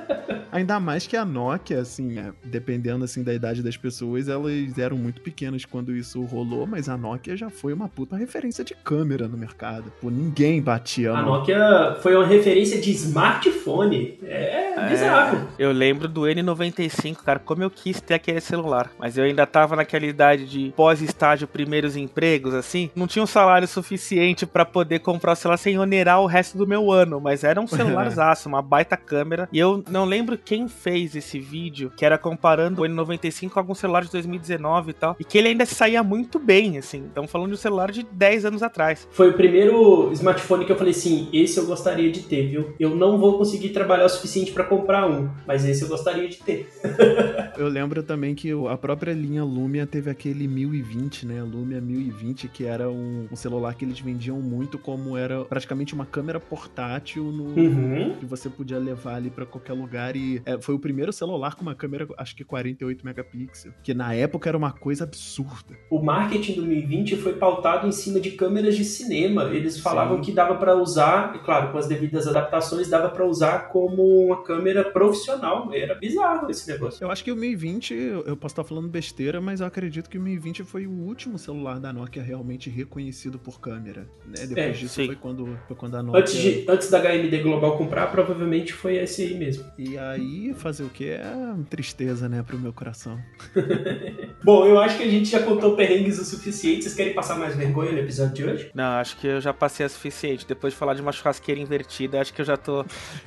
Ainda 0.57 0.81
mais 0.81 1.07
que 1.07 1.17
a 1.17 1.25
Nokia, 1.25 1.81
assim, 1.81 2.19
é, 2.19 2.33
dependendo 2.43 3.05
assim 3.05 3.23
da 3.23 3.35
idade 3.35 3.63
das 3.63 3.77
pessoas, 3.77 4.27
elas 4.27 4.79
eram 4.79 4.97
muito 4.97 5.21
pequenas 5.21 5.67
quando 5.67 5.95
isso 5.95 6.23
rolou, 6.23 6.67
mas 6.67 6.89
a 6.89 6.97
Nokia 6.97 7.37
já 7.37 7.51
foi 7.51 7.75
uma 7.75 7.89
puta 7.89 8.17
referência 8.17 8.65
de 8.65 8.75
câmera 8.75 9.29
no 9.29 9.37
mercado. 9.37 9.93
Pô, 10.01 10.09
ninguém 10.09 10.63
batia 10.63 11.13
A 11.13 11.21
Nokia 11.21 11.97
foi 12.01 12.17
uma 12.17 12.27
referência 12.27 12.81
de 12.81 12.91
smartphone. 12.91 14.19
É 14.23 14.89
bizarro. 14.89 15.47
Eu 15.59 15.73
lembro 15.73 16.09
do 16.09 16.23
N95, 16.23 17.17
cara, 17.17 17.39
como 17.39 17.63
eu 17.63 17.71
quis 17.71 18.01
ter 18.01 18.15
aquele 18.15 18.41
celular. 18.41 18.91
Mas 18.99 19.19
eu 19.19 19.25
ainda 19.25 19.47
tava 19.47 19.77
naquela 19.77 20.07
idade 20.07 20.47
de 20.47 20.73
pós-estágio, 20.77 21.47
primeiros 21.47 21.97
empregos, 21.97 22.55
assim. 22.55 22.91
Não 22.95 23.07
tinha 23.07 23.23
um 23.23 23.27
salário 23.27 23.69
suficiente 23.69 24.47
pra 24.47 24.65
poder 24.65 25.01
comprar 25.01 25.33
o 25.33 25.37
celular 25.37 25.57
sem 25.57 25.79
onerar 25.79 26.21
o 26.21 26.27
resto 26.27 26.57
do 26.57 26.67
meu 26.67 26.91
ano. 26.91 27.21
Mas 27.21 27.45
era 27.45 27.61
um 27.61 27.67
celularzaço, 27.69 28.49
uma 28.49 28.63
baita 28.63 28.97
câmera. 28.97 29.49
E 29.53 29.59
eu 29.59 29.85
não 29.89 30.05
lembro 30.05 30.39
quem 30.47 30.69
fez 30.69 31.17
esse 31.17 31.41
vídeo, 31.41 31.93
que 31.97 32.05
era 32.05 32.17
comparando 32.17 32.83
o 32.83 32.85
N95 32.87 33.51
com 33.51 33.59
algum 33.59 33.75
celular 33.75 34.05
de 34.05 34.13
2019 34.13 34.91
e 34.91 34.93
tal. 34.95 35.17
E 35.19 35.25
que 35.25 35.37
ele 35.37 35.49
ainda 35.49 35.67
saía 35.67 36.03
muito 36.05 36.39
bem, 36.39 36.79
assim. 36.79 37.07
Estamos 37.07 37.31
falando 37.31 37.49
de 37.49 37.55
um 37.55 37.59
celular 37.59 37.91
de 37.91 38.05
10 38.05 38.45
anos 38.45 38.63
atrás. 38.63 39.09
Foi 39.11 39.31
o 39.31 39.33
primeiro 39.35 40.11
smartphone 40.13 40.65
que 40.65 40.71
eu 40.71 40.77
falei 40.77 40.93
assim, 40.93 41.29
esse 41.33 41.59
eu 41.59 41.67
gostaria 41.67 42.11
de 42.13 42.21
ter, 42.23 42.47
viu? 42.49 42.73
Eu 42.79 42.95
não 42.95 43.19
vou 43.19 43.37
conseguir 43.39 43.71
trabalhar 43.71 44.05
o 44.05 44.09
suficiente 44.09 44.53
pra 44.53 44.63
comprar 44.63 45.11
um, 45.11 45.29
mas 45.47 45.65
esse 45.65 45.83
eu 45.83 45.89
gostaria 45.89 46.29
de 46.29 46.37
ter. 46.39 46.69
Eu 47.57 47.69
lembro 47.69 48.03
também 48.03 48.35
que 48.35 48.51
a 48.69 48.77
própria 48.77 49.15
linha 49.15 49.43
Lumia 49.43 49.87
teve 49.87 50.11
aquele 50.11 50.47
1020, 50.47 51.25
né? 51.27 51.43
Lumia 51.43 51.81
1020, 51.81 52.49
que 52.49 52.65
era 52.67 52.91
um, 52.91 53.27
um 53.33 53.37
celular 53.37 53.75
que 53.75 53.83
eles 53.85 53.99
vendiam 53.99 54.39
muito 54.43 54.79
como 54.79 55.17
era 55.17 55.43
praticamente 55.43 55.95
uma 55.95 56.05
câmera 56.05 56.39
portátil 56.39 57.25
no, 57.25 57.47
Uhum. 57.57 58.15
que 58.21 58.27
você 58.27 58.51
podia 58.51 58.79
levar 58.79 59.15
ali 59.15 59.31
pra 59.31 59.47
qualquer 59.47 59.73
lugar 59.73 60.15
e 60.17 60.36
é, 60.45 60.61
foi 60.61 60.75
o 60.75 60.79
primeiro 60.79 61.13
celular 61.13 61.55
com 61.55 61.63
uma 61.63 61.75
câmera, 61.75 62.07
acho 62.19 62.37
que 62.37 62.45
48 62.45 63.05
megapixels, 63.05 63.75
que 63.83 63.95
na 63.95 64.15
época 64.15 64.49
era 64.49 64.57
uma 64.59 64.73
coisa 64.73 65.05
absurda. 65.05 65.77
O 65.91 66.01
marketing 66.03 66.53
do 66.55 66.63
2020 66.63 67.17
foi 67.17 67.35
pautado 67.35 67.87
em 67.87 67.93
cima 67.93 68.21
de 68.21 68.33
câmeras 68.33 68.77
de 68.77 68.85
cinema. 68.85 69.45
Eles 69.45 69.79
falavam 69.81 70.17
Sim. 70.17 70.23
que 70.23 70.33
dava 70.33 70.57
pra 70.57 70.75
usar, 70.75 71.35
e 71.37 71.39
claro, 71.39 71.73
com 71.73 71.79
as 71.79 71.87
devidas 71.87 72.27
adaptações, 72.27 72.89
dava 72.89 73.09
pra 73.09 73.25
usar 73.27 73.69
como 73.71 74.03
uma 74.27 74.43
câmera 74.43 74.85
profissional. 74.85 75.73
Era 75.73 75.95
bizarro 75.95 76.51
esse 76.51 76.69
negócio. 76.71 77.03
Eu 77.03 77.11
acho 77.11 77.23
que 77.25 77.33
o 77.33 77.37
1020, 77.37 77.95
eu 77.95 78.27
eu 78.27 78.37
posso 78.37 78.53
estar 78.53 78.65
falando 78.65 78.89
besteira, 78.89 79.41
mas 79.41 79.61
eu 79.61 79.67
acredito 79.67 80.11
que 80.11 80.19
o 80.19 80.21
1020 80.21 80.65
foi 80.65 80.87
o 80.87 80.91
último 80.91 81.39
celular 81.39 81.79
da 81.79 81.93
Nokia 81.93 82.23
realmente 82.23 82.69
reconhecido 82.69 83.39
por 83.39 83.61
câmera, 83.61 84.09
né? 84.27 84.47
Depois 84.47 84.59
É, 84.59 84.71
disso 84.71 84.95
sim. 84.95 85.07
foi 85.07 85.17
quando, 85.17 85.59
foi 85.67 85.77
quando 85.77 85.97
a 85.97 86.03
Nokia 86.03 86.21
Antes, 86.21 86.35
de, 86.35 86.65
antes 86.69 86.91
da 86.91 87.01
HMD 87.01 87.39
Global 87.43 87.79
comprar, 87.79 88.11
provavelmente 88.11 88.73
foi 88.73 88.97
esse 88.97 89.23
aí 89.23 89.35
mesmo. 89.39 89.65
E 89.79 89.97
aí, 89.97 90.26
fazer 90.55 90.85
o 90.85 90.91
que? 90.91 91.09
É 91.11 91.25
tristeza, 91.69 92.29
né, 92.29 92.43
pro 92.43 92.59
meu 92.59 92.73
coração. 92.73 93.19
Bom, 94.47 94.65
eu 94.65 94.79
acho 94.79 94.97
que 94.97 95.03
a 95.03 95.11
gente 95.11 95.29
já 95.29 95.41
contou 95.43 95.75
perrengues 95.75 96.21
o 96.21 96.25
suficiente. 96.25 96.85
Vocês 96.85 96.95
querem 96.95 97.13
passar 97.13 97.37
mais 97.37 97.57
vergonha 97.57 97.91
no 97.91 97.99
episódio 97.99 98.33
de 98.33 98.45
hoje? 98.45 98.71
Não, 98.73 98.85
acho 99.01 99.17
que 99.17 99.27
eu 99.27 99.41
já 99.41 99.53
passei 99.53 99.85
a 99.85 99.89
suficiente. 99.89 100.47
Depois 100.47 100.73
de 100.73 100.79
falar 100.79 100.95
de 100.95 101.03
uma 101.03 101.11
churrasqueira 101.11 101.61
invertida, 101.61 102.21
acho 102.21 102.33
que 102.33 102.41
eu 102.41 102.45
já 102.45 102.57
tô. 102.57 102.83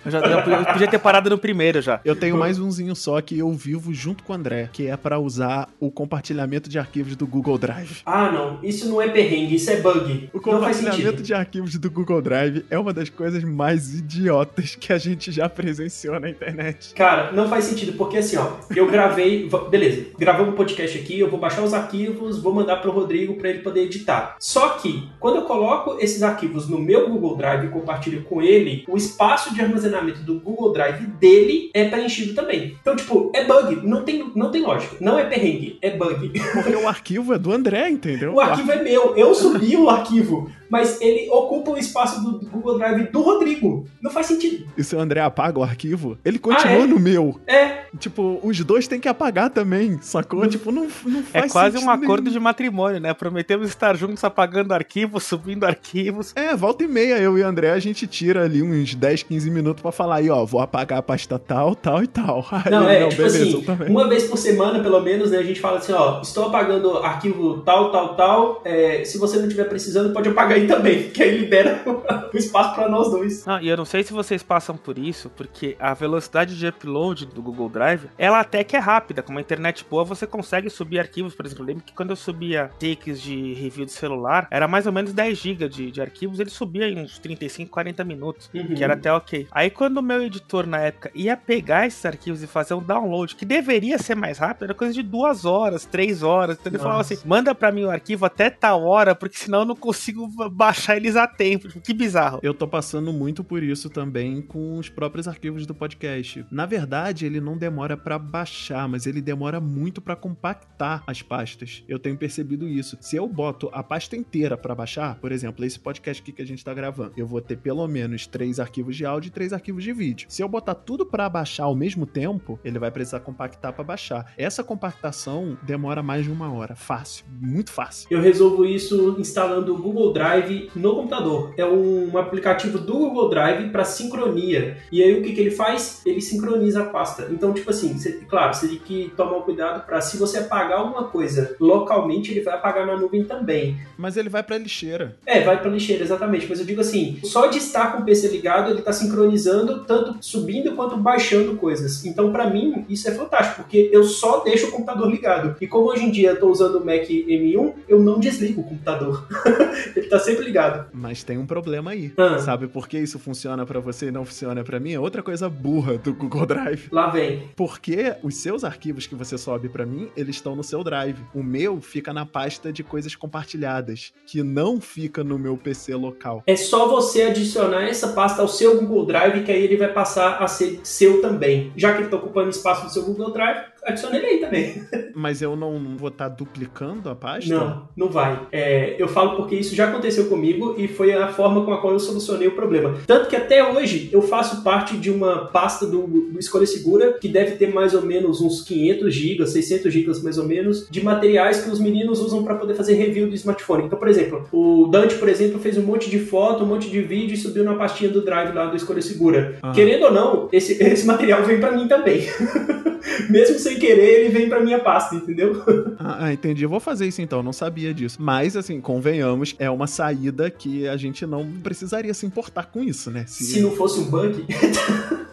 Eu 0.05 0.11
já 0.11 0.19
eu 0.19 0.41
podia- 0.41 0.59
eu 0.59 0.65
podia 0.65 0.87
ter 0.87 0.97
parado 0.97 1.29
no 1.29 1.37
primeiro 1.37 1.81
já. 1.81 1.99
Eu 2.05 2.15
tenho 2.15 2.37
mais 2.37 2.57
umzinho 2.57 2.95
só 2.95 3.19
que 3.19 3.37
eu 3.37 3.51
vivo 3.51 3.93
junto 3.93 4.23
com 4.23 4.31
o 4.31 4.35
André, 4.37 4.69
que 4.71 4.87
é 4.87 4.95
pra 4.95 5.19
usar 5.19 5.67
o 5.77 5.91
compartilhamento 5.91 6.69
de 6.69 6.79
arquivos 6.79 7.17
do 7.17 7.27
Google 7.27 7.57
Drive. 7.57 7.97
Ah, 8.05 8.31
não. 8.31 8.59
Isso 8.63 8.87
não 8.87 9.01
é 9.01 9.09
perrengue, 9.09 9.55
isso 9.55 9.69
é 9.71 9.81
bug. 9.81 10.29
O 10.31 10.39
compartilhamento 10.39 11.21
de 11.21 11.33
arquivos 11.33 11.77
do 11.77 11.91
Google 11.91 12.21
Drive 12.21 12.63
é 12.69 12.79
uma 12.79 12.93
das 12.93 13.09
coisas 13.09 13.43
mais 13.43 13.93
idiotas 13.93 14.73
que 14.77 14.93
a 14.93 14.97
gente 14.97 15.33
já 15.33 15.49
presenciou 15.49 16.17
na 16.17 16.29
internet. 16.29 16.93
Cara, 16.93 17.33
não 17.33 17.49
faz 17.49 17.65
sentido, 17.65 17.91
porque 17.97 18.19
assim, 18.19 18.37
ó, 18.37 18.51
eu 18.73 18.89
gravei. 18.89 19.49
Beleza, 19.69 20.05
gravamos 20.17 20.53
um 20.53 20.55
podcast 20.55 20.97
aqui 20.97 21.08
aqui, 21.09 21.19
eu 21.19 21.29
vou 21.29 21.39
baixar 21.39 21.63
os 21.63 21.73
arquivos, 21.73 22.39
vou 22.39 22.53
mandar 22.53 22.77
para 22.77 22.89
o 22.89 22.93
Rodrigo 22.93 23.33
para 23.35 23.49
ele 23.49 23.59
poder 23.59 23.81
editar. 23.81 24.35
Só 24.39 24.69
que, 24.69 25.09
quando 25.19 25.37
eu 25.37 25.41
coloco 25.43 25.97
esses 25.99 26.21
arquivos 26.21 26.69
no 26.69 26.79
meu 26.79 27.09
Google 27.09 27.35
Drive 27.35 27.65
e 27.65 27.69
compartilho 27.69 28.23
com 28.23 28.41
ele, 28.41 28.85
o 28.87 28.95
espaço 28.95 29.53
de 29.53 29.61
armazenamento 29.61 30.21
do 30.21 30.39
Google 30.39 30.71
Drive 30.71 31.05
dele 31.19 31.71
é 31.73 31.85
preenchido 31.85 32.35
também. 32.35 32.77
Então, 32.79 32.95
tipo, 32.95 33.31
é 33.33 33.43
bug, 33.43 33.87
não 33.87 34.03
tem, 34.03 34.31
não 34.35 34.51
tem 34.51 34.61
lógica. 34.61 34.97
Não 34.99 35.17
é 35.17 35.25
perrengue, 35.25 35.79
é 35.81 35.89
bug. 35.91 36.31
Porque 36.53 36.75
o 36.75 36.87
arquivo 36.87 37.33
é 37.33 37.39
do 37.39 37.51
André, 37.51 37.89
entendeu? 37.89 38.33
O 38.33 38.39
arquivo 38.39 38.71
é 38.71 38.83
meu, 38.83 39.15
eu 39.15 39.33
subi 39.33 39.75
o 39.75 39.89
arquivo 39.89 40.51
mas 40.69 41.01
ele 41.01 41.29
ocupa 41.29 41.71
o 41.71 41.77
espaço 41.77 42.21
do 42.21 42.39
Google 42.49 42.77
Drive 42.77 43.11
do 43.11 43.21
Rodrigo. 43.21 43.85
Não 44.01 44.11
faz 44.11 44.27
sentido. 44.27 44.67
E 44.77 44.83
se 44.83 44.95
o 44.95 44.99
André 44.99 45.21
apaga 45.21 45.59
o 45.59 45.63
arquivo, 45.63 46.17
ele 46.23 46.39
continua 46.39 46.81
ah, 46.81 46.83
é? 46.83 46.87
no 46.87 46.99
meu. 46.99 47.39
É. 47.47 47.79
Tipo, 47.97 48.39
os 48.43 48.59
dois 48.63 48.87
têm 48.87 48.99
que 48.99 49.07
apagar 49.07 49.49
também, 49.49 49.97
sacou? 50.01 50.41
Não, 50.41 50.49
tipo, 50.49 50.71
não, 50.71 50.87
não 51.05 51.23
faz 51.23 51.45
É 51.45 51.49
quase 51.49 51.77
um 51.77 51.89
acordo 51.89 52.25
nenhum. 52.25 52.33
de 52.33 52.39
matrimônio, 52.39 52.99
né? 52.99 53.13
Prometemos 53.13 53.67
estar 53.67 53.95
juntos 53.95 54.23
apagando 54.23 54.73
arquivos, 54.73 55.23
subindo 55.23 55.65
arquivos. 55.65 56.33
É, 56.35 56.55
volta 56.55 56.83
e 56.83 56.87
meia, 56.87 57.17
eu 57.17 57.37
e 57.37 57.41
o 57.41 57.47
André, 57.47 57.71
a 57.71 57.79
gente 57.79 58.05
tira 58.05 58.43
ali 58.43 58.61
uns 58.61 58.93
10, 58.93 59.23
15 59.23 59.49
minutos 59.49 59.81
pra 59.81 59.91
falar 59.91 60.17
aí, 60.17 60.29
ó, 60.29 60.45
vou 60.45 60.61
apagar 60.61 60.99
a 60.99 61.01
pasta 61.01 61.39
tal, 61.39 61.75
tal 61.75 62.03
e 62.03 62.07
tal. 62.07 62.45
Aí, 62.51 62.71
não, 62.71 62.89
é, 62.89 62.99
não, 62.99 63.09
tipo 63.09 63.21
beleza, 63.21 63.57
assim, 63.57 63.91
uma 63.91 64.07
vez 64.07 64.25
por 64.25 64.37
semana, 64.37 64.81
pelo 64.81 64.99
menos, 64.99 65.31
né, 65.31 65.37
a 65.37 65.43
gente 65.43 65.59
fala 65.59 65.77
assim, 65.77 65.93
ó, 65.93 66.21
estou 66.21 66.47
apagando 66.47 66.97
arquivo 66.97 67.61
tal, 67.61 67.91
tal, 67.91 68.15
tal, 68.15 68.61
é, 68.65 69.03
se 69.05 69.17
você 69.17 69.37
não 69.37 69.45
estiver 69.45 69.65
precisando, 69.65 70.13
pode 70.13 70.29
apagar 70.29 70.58
aí 70.59 70.67
também, 70.67 71.09
que 71.09 71.23
aí 71.23 71.37
libera 71.37 71.81
o 72.33 72.37
espaço 72.37 72.75
para 72.75 72.89
nós 72.89 73.09
dois. 73.09 73.47
Ah, 73.47 73.61
e 73.61 73.69
eu 73.69 73.77
não 73.77 73.85
sei 73.85 74.03
se 74.03 74.13
vocês 74.13 74.43
passam 74.43 74.75
por 74.77 74.97
isso, 74.97 75.29
porque 75.29 75.75
a 75.79 75.93
velocidade 75.93 76.57
de 76.57 76.67
upload 76.67 77.25
do 77.27 77.41
Google 77.41 77.69
Drive, 77.69 78.09
ela 78.17 78.39
até 78.39 78.63
que 78.63 78.75
é 78.75 78.79
rápida. 78.79 79.21
Com 79.21 79.31
uma 79.31 79.41
internet 79.41 79.85
boa, 79.89 80.03
você 80.03 80.27
consegue 80.27 80.69
subir 80.69 80.99
arquivos. 80.99 81.33
Por 81.33 81.45
exemplo, 81.45 81.63
eu 81.63 81.67
lembro 81.67 81.83
que 81.83 81.93
quando 81.93 82.11
eu 82.11 82.15
subia 82.15 82.69
takes 82.79 83.21
de 83.21 83.53
review 83.53 83.85
de 83.85 83.91
celular, 83.91 84.47
era 84.51 84.67
mais 84.67 84.85
ou 84.85 84.91
menos 84.91 85.13
10 85.13 85.37
GB 85.37 85.69
de, 85.69 85.91
de 85.91 86.01
arquivos, 86.01 86.39
ele 86.39 86.49
subia 86.49 86.87
em 86.87 86.99
uns 86.99 87.19
35, 87.19 87.71
40 87.71 88.03
minutos, 88.03 88.49
uhum. 88.53 88.75
que 88.75 88.83
era 88.83 88.93
até 88.93 89.11
ok. 89.11 89.47
Aí 89.51 89.69
quando 89.69 89.97
o 89.97 90.03
meu 90.03 90.21
editor 90.23 90.65
na 90.65 90.79
época 90.79 91.11
ia 91.13 91.35
pegar 91.37 91.87
esses 91.87 92.05
arquivos 92.05 92.43
e 92.43 92.47
fazer 92.47 92.73
um 92.73 92.81
download, 92.81 93.35
que 93.35 93.45
deveria 93.45 93.97
ser 93.97 94.15
mais 94.15 94.37
rápido, 94.37 94.65
era 94.65 94.73
coisa 94.73 94.93
de 94.93 95.03
duas 95.03 95.45
horas, 95.45 95.85
três 95.85 96.23
horas. 96.23 96.57
Então 96.59 96.69
ele 96.69 96.77
Nossa. 96.77 96.83
falava 96.83 97.01
assim: 97.01 97.17
manda 97.25 97.53
para 97.55 97.71
mim 97.71 97.83
o 97.83 97.89
arquivo 97.89 98.25
até 98.25 98.49
tal 98.49 98.83
hora, 98.85 99.15
porque 99.15 99.37
senão 99.37 99.59
eu 99.59 99.65
não 99.65 99.75
consigo 99.75 100.27
baixar 100.49 100.97
eles 100.97 101.15
a 101.15 101.27
tempo. 101.27 101.67
Tipo, 101.67 101.81
que 101.81 101.93
bizarro. 101.93 102.39
Eu 102.41 102.53
tô 102.53 102.67
passando 102.67 103.11
muito 103.11 103.43
por 103.43 103.63
isso 103.63 103.89
também 103.89 104.41
com 104.41 104.77
os 104.77 104.89
próprios 104.89 105.27
arquivos 105.27 105.65
do 105.65 105.75
podcast. 105.75 106.45
Na 106.51 106.65
verdade, 106.65 107.25
ele 107.25 107.39
não 107.39 107.57
demora 107.57 107.95
para 107.95 108.17
baixar, 108.17 108.87
mas 108.87 109.05
ele 109.05 109.21
demora 109.21 109.59
muito 109.59 110.01
para 110.01 110.15
compactar 110.15 111.03
as 111.05 111.21
pastas. 111.21 111.83
Eu 111.87 111.99
tenho 111.99 112.17
percebido 112.17 112.67
isso. 112.67 112.97
Se 113.01 113.15
eu 113.15 113.27
boto 113.27 113.69
a 113.73 113.83
pasta 113.83 114.15
inteira 114.15 114.57
para 114.57 114.75
baixar, 114.75 115.15
por 115.15 115.31
exemplo, 115.31 115.63
esse 115.65 115.79
podcast 115.79 116.21
aqui 116.21 116.31
que 116.31 116.41
a 116.41 116.45
gente 116.45 116.63
tá 116.63 116.73
gravando, 116.73 117.13
eu 117.17 117.27
vou 117.27 117.41
ter 117.41 117.57
pelo 117.57 117.87
menos 117.87 118.27
três 118.27 118.59
arquivos 118.59 118.95
de 118.95 119.05
áudio 119.05 119.29
e 119.29 119.31
três 119.31 119.53
arquivos 119.53 119.83
de 119.83 119.93
vídeo. 119.93 120.27
Se 120.29 120.41
eu 120.41 120.49
botar 120.49 120.75
tudo 120.75 121.05
para 121.05 121.29
baixar 121.29 121.65
ao 121.65 121.75
mesmo 121.75 122.05
tempo, 122.05 122.59
ele 122.63 122.79
vai 122.79 122.91
precisar 122.91 123.19
compactar 123.19 123.73
para 123.73 123.83
baixar. 123.83 124.33
Essa 124.37 124.63
compactação 124.63 125.57
demora 125.63 126.01
mais 126.01 126.25
de 126.25 126.31
uma 126.31 126.51
hora, 126.51 126.75
fácil, 126.75 127.25
muito 127.41 127.71
fácil. 127.71 128.07
Eu 128.09 128.21
resolvo 128.21 128.65
isso 128.65 129.15
instalando 129.19 129.73
o 129.73 129.77
Google 129.77 130.13
Drive 130.13 130.38
no 130.75 130.95
computador. 130.95 131.53
É 131.57 131.65
um 131.65 132.17
aplicativo 132.17 132.77
do 132.77 132.93
Google 132.93 133.29
Drive 133.29 133.69
para 133.69 133.83
sincronia. 133.83 134.77
E 134.91 135.03
aí 135.03 135.17
o 135.17 135.21
que, 135.21 135.33
que 135.33 135.41
ele 135.41 135.51
faz? 135.51 136.01
Ele 136.05 136.21
sincroniza 136.21 136.81
a 136.81 136.85
pasta. 136.85 137.27
Então, 137.31 137.53
tipo 137.53 137.69
assim, 137.69 137.97
você, 137.97 138.13
claro, 138.27 138.53
você 138.53 138.67
tem 138.67 138.79
que 138.79 139.13
tomar 139.15 139.41
cuidado 139.41 139.85
para 139.85 140.01
se 140.01 140.17
você 140.17 140.39
apagar 140.39 140.79
alguma 140.79 141.05
coisa 141.05 141.55
localmente, 141.59 142.31
ele 142.31 142.41
vai 142.41 142.55
apagar 142.55 142.85
na 142.85 142.97
nuvem 142.97 143.23
também. 143.23 143.77
Mas 143.97 144.17
ele 144.17 144.29
vai 144.29 144.43
para 144.43 144.57
lixeira. 144.57 145.17
É, 145.25 145.41
vai 145.41 145.59
para 145.59 145.69
lixeira, 145.69 146.03
exatamente. 146.03 146.47
Mas 146.49 146.59
eu 146.59 146.65
digo 146.65 146.81
assim, 146.81 147.19
só 147.23 147.47
de 147.47 147.57
estar 147.57 147.93
com 147.93 148.01
o 148.01 148.05
PC 148.05 148.27
ligado, 148.29 148.69
ele 148.69 148.79
está 148.79 148.93
sincronizando 148.93 149.83
tanto 149.85 150.17
subindo 150.21 150.75
quanto 150.75 150.97
baixando 150.97 151.55
coisas. 151.55 152.05
Então, 152.05 152.31
para 152.31 152.49
mim, 152.49 152.85
isso 152.89 153.07
é 153.07 153.11
fantástico, 153.11 153.63
porque 153.63 153.89
eu 153.91 154.03
só 154.03 154.39
deixo 154.43 154.67
o 154.67 154.71
computador 154.71 155.09
ligado. 155.09 155.55
E 155.59 155.67
como 155.67 155.89
hoje 155.89 156.05
em 156.05 156.11
dia 156.11 156.29
eu 156.29 156.33
estou 156.35 156.51
usando 156.51 156.75
o 156.75 156.85
Mac 156.85 157.07
M1, 157.07 157.73
eu 157.87 157.99
não 157.99 158.19
desligo 158.19 158.61
o 158.61 158.63
computador. 158.63 159.25
ele 159.95 160.05
está 160.05 160.19
sempre 160.29 160.45
ligado. 160.45 160.89
Mas 160.93 161.23
tem 161.23 161.37
um 161.37 161.45
problema 161.45 161.91
aí. 161.91 162.13
Ah. 162.17 162.39
Sabe 162.39 162.67
por 162.67 162.87
que 162.87 162.97
isso 162.97 163.19
funciona 163.19 163.65
para 163.65 163.79
você 163.79 164.07
e 164.07 164.11
não 164.11 164.25
funciona 164.25 164.63
para 164.63 164.79
mim? 164.79 164.93
É 164.93 164.99
outra 164.99 165.21
coisa 165.21 165.49
burra 165.49 165.97
do 165.97 166.13
Google 166.13 166.45
Drive. 166.45 166.87
Lá 166.91 167.09
vem. 167.09 167.49
Porque 167.55 168.15
os 168.23 168.35
seus 168.35 168.63
arquivos 168.63 169.07
que 169.07 169.15
você 169.15 169.37
sobe 169.37 169.69
para 169.69 169.85
mim, 169.85 170.09
eles 170.15 170.35
estão 170.37 170.55
no 170.55 170.63
seu 170.63 170.83
Drive. 170.83 171.17
O 171.33 171.43
meu 171.43 171.81
fica 171.81 172.13
na 172.13 172.25
pasta 172.25 172.71
de 172.71 172.83
coisas 172.83 173.15
compartilhadas, 173.15 174.13
que 174.25 174.43
não 174.43 174.79
fica 174.79 175.23
no 175.23 175.37
meu 175.37 175.57
PC 175.57 175.95
local. 175.95 176.43
É 176.47 176.55
só 176.55 176.87
você 176.87 177.23
adicionar 177.23 177.83
essa 177.83 178.09
pasta 178.09 178.41
ao 178.41 178.47
seu 178.47 178.79
Google 178.79 179.05
Drive 179.05 179.43
que 179.43 179.51
aí 179.51 179.63
ele 179.63 179.77
vai 179.77 179.91
passar 179.91 180.37
a 180.41 180.47
ser 180.47 180.79
seu 180.83 181.21
também. 181.21 181.71
Já 181.75 181.91
que 181.91 181.99
ele 181.99 182.05
está 182.05 182.17
ocupando 182.17 182.49
espaço 182.49 182.85
do 182.85 182.91
seu 182.91 183.03
Google 183.03 183.31
Drive, 183.31 183.63
adicione 183.83 184.17
ele 184.17 184.25
aí 184.25 184.37
também. 184.39 184.83
Mas 185.15 185.41
eu 185.41 185.55
não 185.55 185.97
vou 185.97 186.09
estar 186.09 186.29
tá 186.29 186.35
duplicando 186.35 187.09
a 187.09 187.15
pasta? 187.15 187.53
Não, 187.53 187.87
não 187.95 188.09
vai. 188.09 188.47
É, 188.51 188.95
eu 188.97 189.07
falo 189.07 189.35
porque 189.35 189.55
isso 189.55 189.75
já 189.75 189.89
aconteceu 189.89 190.25
comigo 190.25 190.75
e 190.77 190.87
foi 190.87 191.13
a 191.13 191.27
forma 191.27 191.65
com 191.65 191.73
a 191.73 191.81
qual 191.81 191.93
eu 191.93 191.99
solucionei 191.99 192.47
o 192.47 192.55
problema. 192.55 192.95
Tanto 193.05 193.29
que 193.29 193.35
até 193.35 193.63
hoje 193.63 194.09
eu 194.11 194.21
faço 194.21 194.63
parte 194.63 194.97
de 194.97 195.09
uma 195.09 195.45
pasta 195.45 195.85
do, 195.85 196.07
do 196.07 196.39
Escolha 196.39 196.65
Segura 196.65 197.13
que 197.13 197.27
deve 197.27 197.55
ter 197.55 197.73
mais 197.73 197.93
ou 197.93 198.01
menos 198.01 198.41
uns 198.41 198.61
500 198.61 199.13
GB, 199.13 199.47
600 199.47 199.93
GB 199.93 200.09
mais 200.23 200.37
ou 200.37 200.45
menos, 200.45 200.87
de 200.89 201.03
materiais 201.03 201.61
que 201.61 201.69
os 201.69 201.79
meninos 201.79 202.19
usam 202.19 202.43
para 202.43 202.55
poder 202.55 202.73
fazer 202.73 202.93
review 202.93 203.27
do 203.27 203.35
smartphone. 203.35 203.85
Então, 203.85 203.99
por 203.99 204.07
exemplo, 204.07 204.47
o 204.51 204.87
Dante, 204.87 205.15
por 205.15 205.29
exemplo, 205.29 205.59
fez 205.59 205.77
um 205.77 205.83
monte 205.83 206.09
de 206.09 206.19
foto, 206.19 206.63
um 206.63 206.67
monte 206.67 206.89
de 206.89 207.01
vídeo 207.01 207.33
e 207.33 207.37
subiu 207.37 207.63
na 207.63 207.75
pastinha 207.75 208.09
do 208.09 208.21
Drive 208.21 208.53
lá 208.53 208.65
do 208.65 208.75
Escolha 208.75 209.01
Segura. 209.01 209.57
Ah. 209.61 209.71
Querendo 209.71 210.03
ou 210.05 210.11
não, 210.11 210.49
esse, 210.51 210.73
esse 210.81 211.05
material 211.05 211.43
vem 211.43 211.59
para 211.59 211.71
mim 211.71 211.87
também. 211.87 212.21
Mesmo 213.29 213.59
sem 213.69 213.79
querer, 213.79 214.21
ele 214.21 214.29
vem 214.29 214.49
pra 214.49 214.59
minha 214.59 214.79
pasta, 214.79 215.15
entendeu? 215.15 215.63
Ah, 216.01 216.31
entendi. 216.33 216.63
Eu 216.63 216.69
vou 216.69 216.79
fazer 216.79 217.07
isso 217.07 217.21
então, 217.21 217.43
não 217.43 217.53
sabia 217.53 217.93
disso. 217.93 218.17
Mas, 218.19 218.55
assim, 218.55 218.79
convenhamos, 218.81 219.55
é 219.59 219.69
uma 219.69 219.85
saída 219.85 220.49
que 220.49 220.87
a 220.87 220.97
gente 220.97 221.25
não 221.25 221.45
precisaria 221.63 222.13
se 222.13 222.25
importar 222.25 222.65
com 222.67 222.83
isso, 222.83 223.11
né? 223.11 223.25
Se, 223.27 223.43
Se 223.43 223.61
não 223.61 223.71
fosse 223.71 223.99
um 223.99 224.05
bug. 224.05 224.45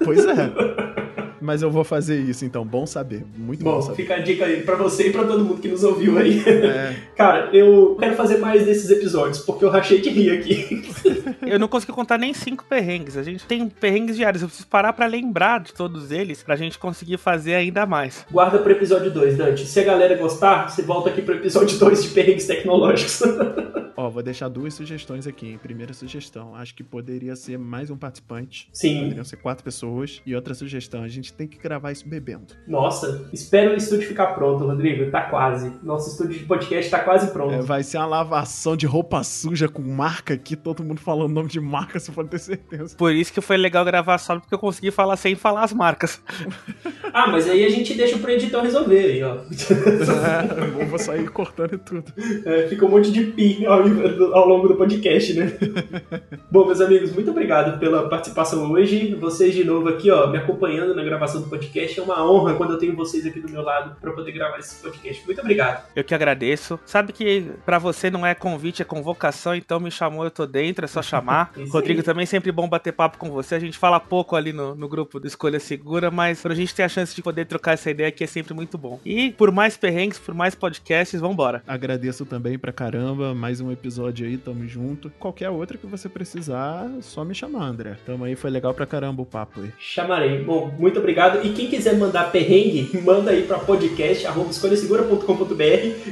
pois 0.05 0.25
é. 0.27 0.51
Mas 1.41 1.63
eu 1.63 1.71
vou 1.71 1.85
fazer 1.85 2.21
isso, 2.21 2.45
então. 2.45 2.65
Bom 2.65 2.87
saber. 2.87 3.25
Muito 3.37 3.63
bom, 3.63 3.75
bom 3.75 3.83
saber. 3.83 3.97
Fica 3.97 4.15
a 4.15 4.19
dica 4.19 4.45
aí 4.45 4.63
pra 4.63 4.77
você 4.77 5.09
e 5.09 5.13
pra 5.13 5.25
todo 5.25 5.45
mundo 5.45 5.61
que 5.61 5.69
nos 5.69 5.85
ouviu 5.85 6.19
aí. 6.19 6.43
É. 6.47 6.97
Cara, 7.17 7.51
eu 7.53 7.97
quero 7.99 8.17
fazer 8.17 8.39
mais 8.39 8.65
desses 8.65 8.91
episódios, 8.91 9.39
porque 9.41 9.65
eu 9.65 9.71
rachei 9.71 10.01
de 10.01 10.11
rir 10.11 10.31
aqui. 10.31 10.89
eu 11.47 11.59
não 11.59 11.69
consegui 11.69 11.93
contar 11.93 12.19
nem 12.19 12.33
cinco 12.35 12.65
perrengues. 12.65 13.17
A 13.17 13.23
gente 13.23 13.45
tem 13.47 13.69
perrengues 13.69 14.17
diários. 14.17 14.43
Eu 14.43 14.49
preciso 14.49 14.69
parar 14.69 14.93
pra 14.93 15.07
lembrar 15.07 15.61
de 15.61 15.73
todos 15.73 16.11
eles 16.11 16.43
pra 16.43 16.57
gente 16.57 16.79
conseguir 16.79 17.19
fazer 17.19 17.55
ainda 17.55 17.87
mais. 17.87 18.27
Guarda 18.31 18.59
pro 18.59 18.73
episódio 18.73 19.11
2, 19.11 19.37
Dante. 19.37 19.67
Se 19.67 19.81
a 19.81 19.85
galera 19.85 20.17
gostar, 20.17 20.69
você 20.69 20.83
volta 20.83 21.11
aqui 21.11 21.23
pro 21.23 21.35
episódio 21.35 21.79
2 21.79 22.03
de 22.03 22.09
perrengues 22.11 22.47
tecnológicos. 22.47 23.23
Ó, 23.97 24.11
vou 24.11 24.23
deixar 24.23 24.49
duas 24.49 24.75
sugestões 24.75 25.27
aqui. 25.27 25.59
Primeira 25.63 25.95
sugestão, 25.95 26.55
acho 26.55 26.75
que 26.75 26.85
poderia 26.85 27.35
ser 27.35 27.59
mais 27.59 27.91
um 27.91 27.97
participante. 27.97 28.69
Sim. 28.71 29.05
Poderiam 29.05 29.25
ser 29.25 29.37
quatro 29.37 29.65
pessoas. 29.65 30.21
E 30.27 30.35
outra 30.35 30.55
sugestão, 30.55 31.03
a 31.03 31.09
gente 31.09 31.26
tem 31.33 31.47
que 31.47 31.59
gravar 31.59 31.93
isso 31.93 32.09
bebendo. 32.09 32.47
Nossa, 32.67 33.29
espero 33.33 33.73
o 33.73 33.77
estúdio 33.77 34.09
ficar 34.09 34.29
pronto, 34.29 34.65
Rodrigo. 34.65 35.11
Tá 35.11 35.23
quase. 35.23 35.73
Nosso 35.83 36.11
estúdio 36.11 36.39
de 36.39 36.45
podcast 36.45 36.91
tá 36.91 37.01
quase 37.01 37.31
pronto. 37.33 37.55
É, 37.55 37.61
vai 37.61 37.83
ser 37.83 37.99
uma 37.99 38.07
lavação 38.07 38.77
de 38.77 38.87
roupa 38.87 39.23
suja 39.23 39.69
com 39.69 39.83
marca 39.83 40.35
aqui, 40.35 40.57
todo 40.57 40.83
mundo 40.83 41.01
falando 41.01 41.33
nome 41.33 41.49
de 41.49 41.61
marca, 41.61 41.99
você 41.99 42.11
pode 42.11 42.29
ter 42.29 42.39
certeza. 42.39 42.97
Por 42.97 43.13
isso 43.13 43.33
que 43.33 43.41
foi 43.41 43.57
legal 43.57 43.85
gravar 43.85 44.19
só, 44.19 44.39
porque 44.39 44.55
eu 44.55 44.59
consegui 44.59 44.91
falar 44.91 45.17
sem 45.17 45.35
falar 45.35 45.65
as 45.65 45.73
marcas. 45.73 46.21
ah, 47.13 47.29
mas 47.29 47.49
aí 47.49 47.65
a 47.65 47.69
gente 47.69 47.95
deixa 47.95 48.19
pro 48.19 48.31
editor 48.31 48.63
resolver 48.63 49.05
aí, 49.05 49.23
ó. 49.23 49.37
é, 49.37 50.83
eu 50.83 50.87
vou 50.87 50.99
sair 50.99 51.29
cortando 51.29 51.79
tudo. 51.79 52.05
É, 52.45 52.67
fica 52.69 52.85
um 52.85 52.89
monte 52.89 53.11
de 53.13 53.25
pi 53.25 53.65
ó 53.67 53.77
ao 54.33 54.49
longo 54.49 54.69
do 54.69 54.77
podcast, 54.77 55.35
né? 55.35 55.53
Bom, 56.51 56.67
meus 56.67 56.81
amigos, 56.81 57.13
muito 57.13 57.31
obrigado 57.31 57.79
pela 57.79 58.09
participação 58.09 58.71
hoje. 58.71 59.15
Vocês 59.15 59.55
de 59.55 59.65
novo 59.65 59.89
aqui, 59.89 60.11
ó, 60.11 60.29
me 60.29 60.39
acompanhando 60.39 60.95
na 60.95 61.03
gravação 61.03 61.16
do 61.17 61.49
podcast. 61.49 61.99
É 61.99 62.03
uma 62.03 62.25
honra 62.25 62.55
quando 62.55 62.73
eu 62.73 62.79
tenho 62.79 62.95
vocês 62.95 63.27
aqui 63.27 63.41
do 63.41 63.51
meu 63.51 63.63
lado 63.63 63.97
para 64.01 64.13
poder 64.13 64.33
gravar 64.33 64.59
esse 64.59 64.83
podcast. 64.83 65.25
Muito 65.25 65.41
obrigado. 65.41 65.87
Eu 65.95 66.05
que 66.05 66.15
agradeço. 66.15 66.79
Sabe 66.85 67.13
que 67.13 67.51
para 67.65 67.79
você 67.79 68.11
não 68.11 68.27
é 68.27 68.35
convite, 68.35 68.83
é 68.83 68.85
convocação, 68.85 69.55
então 69.55 69.81
me 69.81 69.91
chamou, 69.91 70.25
eu 70.25 70.31
tô 70.31 70.47
dentro, 70.47 70.85
é 70.85 70.89
só 70.89 71.03
chamar. 71.03 71.53
Rodrigo, 71.71 72.03
também 72.03 72.27
sempre 72.27 72.53
bom 72.53 72.69
bater 72.69 72.93
papo 72.93 73.19
com 73.19 73.31
você. 73.31 73.55
A 73.55 73.59
gente 73.59 73.79
fala 73.79 73.99
pouco 73.99 74.37
ali 74.37 74.53
no, 74.53 74.75
no 74.75 74.89
grupo 74.89 75.19
do 75.19 75.27
Escolha 75.27 75.59
Segura, 75.59 76.11
mas 76.11 76.41
pra 76.43 76.55
gente 76.55 76.75
ter 76.75 76.83
a 76.83 76.89
chance 76.89 77.15
de 77.15 77.23
poder 77.23 77.47
trocar 77.47 77.73
essa 77.73 77.91
ideia 77.91 78.09
aqui 78.09 78.25
é 78.25 78.27
sempre 78.27 78.55
muito 78.55 78.79
bom. 78.79 79.01
E 79.05 79.33
por 79.33 79.51
mais 79.51 79.77
perrengues, 79.77 80.19
por 80.19 80.35
mais 80.35 80.55
podcasts, 80.55 81.21
vambora. 81.21 81.63
Agradeço 81.67 82.25
também 82.25 82.59
pra 82.59 82.73
caramba, 82.73 83.35
mais 83.35 83.61
um 83.61 83.73
episódio 83.73 84.27
aí, 84.27 84.37
tamo 84.37 84.67
junto. 84.67 85.11
Qualquer 85.19 85.51
outra 85.51 85.79
que 85.79 85.87
você 85.87 86.09
precisar, 86.09 86.89
só 87.01 87.25
me 87.25 87.35
chamar, 87.35 87.65
André. 87.65 87.97
Tamo 88.05 88.25
aí, 88.25 88.37
foi 88.37 88.51
legal 88.51 88.75
pra 88.75 88.87
caramba 88.87 89.23
o 89.23 89.27
papo 89.27 89.61
aí. 89.61 89.73
Chamarei. 89.79 90.43
Bom, 90.43 90.71
muito 90.79 90.99
obrigado. 90.99 91.06
E 91.43 91.51
quem 91.51 91.69
quiser 91.69 91.97
mandar 91.97 92.31
perrengue, 92.33 92.91
manda 93.03 93.31
aí 93.31 93.43
para 93.43 93.59
podcast.escolhasegura.com.br 93.59 95.55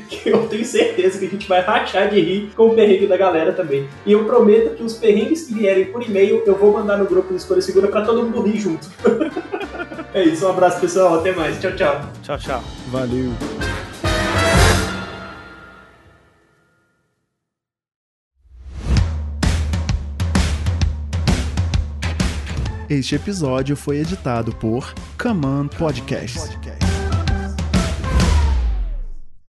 que 0.09 0.29
eu 0.29 0.47
tenho 0.49 0.65
certeza 0.65 1.19
que 1.19 1.27
a 1.27 1.29
gente 1.29 1.49
vai 1.49 1.61
rachar 1.61 2.09
de 2.11 2.21
rir 2.21 2.51
com 2.57 2.69
o 2.69 2.75
perrengue 2.75 3.07
da 3.07 3.17
galera 3.17 3.53
também. 3.53 3.89
E 4.05 4.13
eu 4.13 4.25
prometo 4.25 4.77
que 4.77 4.83
os 4.83 4.95
perrengues 4.95 5.45
que 5.45 5.55
vierem 5.55 5.87
por 5.87 6.03
e-mail 6.03 6.43
eu 6.47 6.57
vou 6.57 6.73
mandar 6.73 6.97
no 6.99 7.07
grupo 7.07 7.29
do 7.29 7.37
Escolha 7.37 7.63
Segura 7.63 7.89
para 7.89 8.03
todo 8.03 8.23
mundo 8.23 8.43
rir 8.43 8.59
junto. 8.59 8.89
é 10.15 10.23
isso, 10.25 10.47
um 10.47 10.51
abraço 10.51 10.81
pessoal, 10.81 11.19
até 11.19 11.33
mais. 11.33 11.61
Tchau, 11.61 11.73
tchau. 11.77 12.01
Tchau, 12.23 12.39
tchau. 12.39 12.65
Valeu. 12.89 13.84
Este 22.89 23.17
episódio 23.17 23.77
foi 23.77 23.99
editado 23.99 24.53
por 24.53 24.95
Command 25.19 25.69
Podcast. 25.75 26.84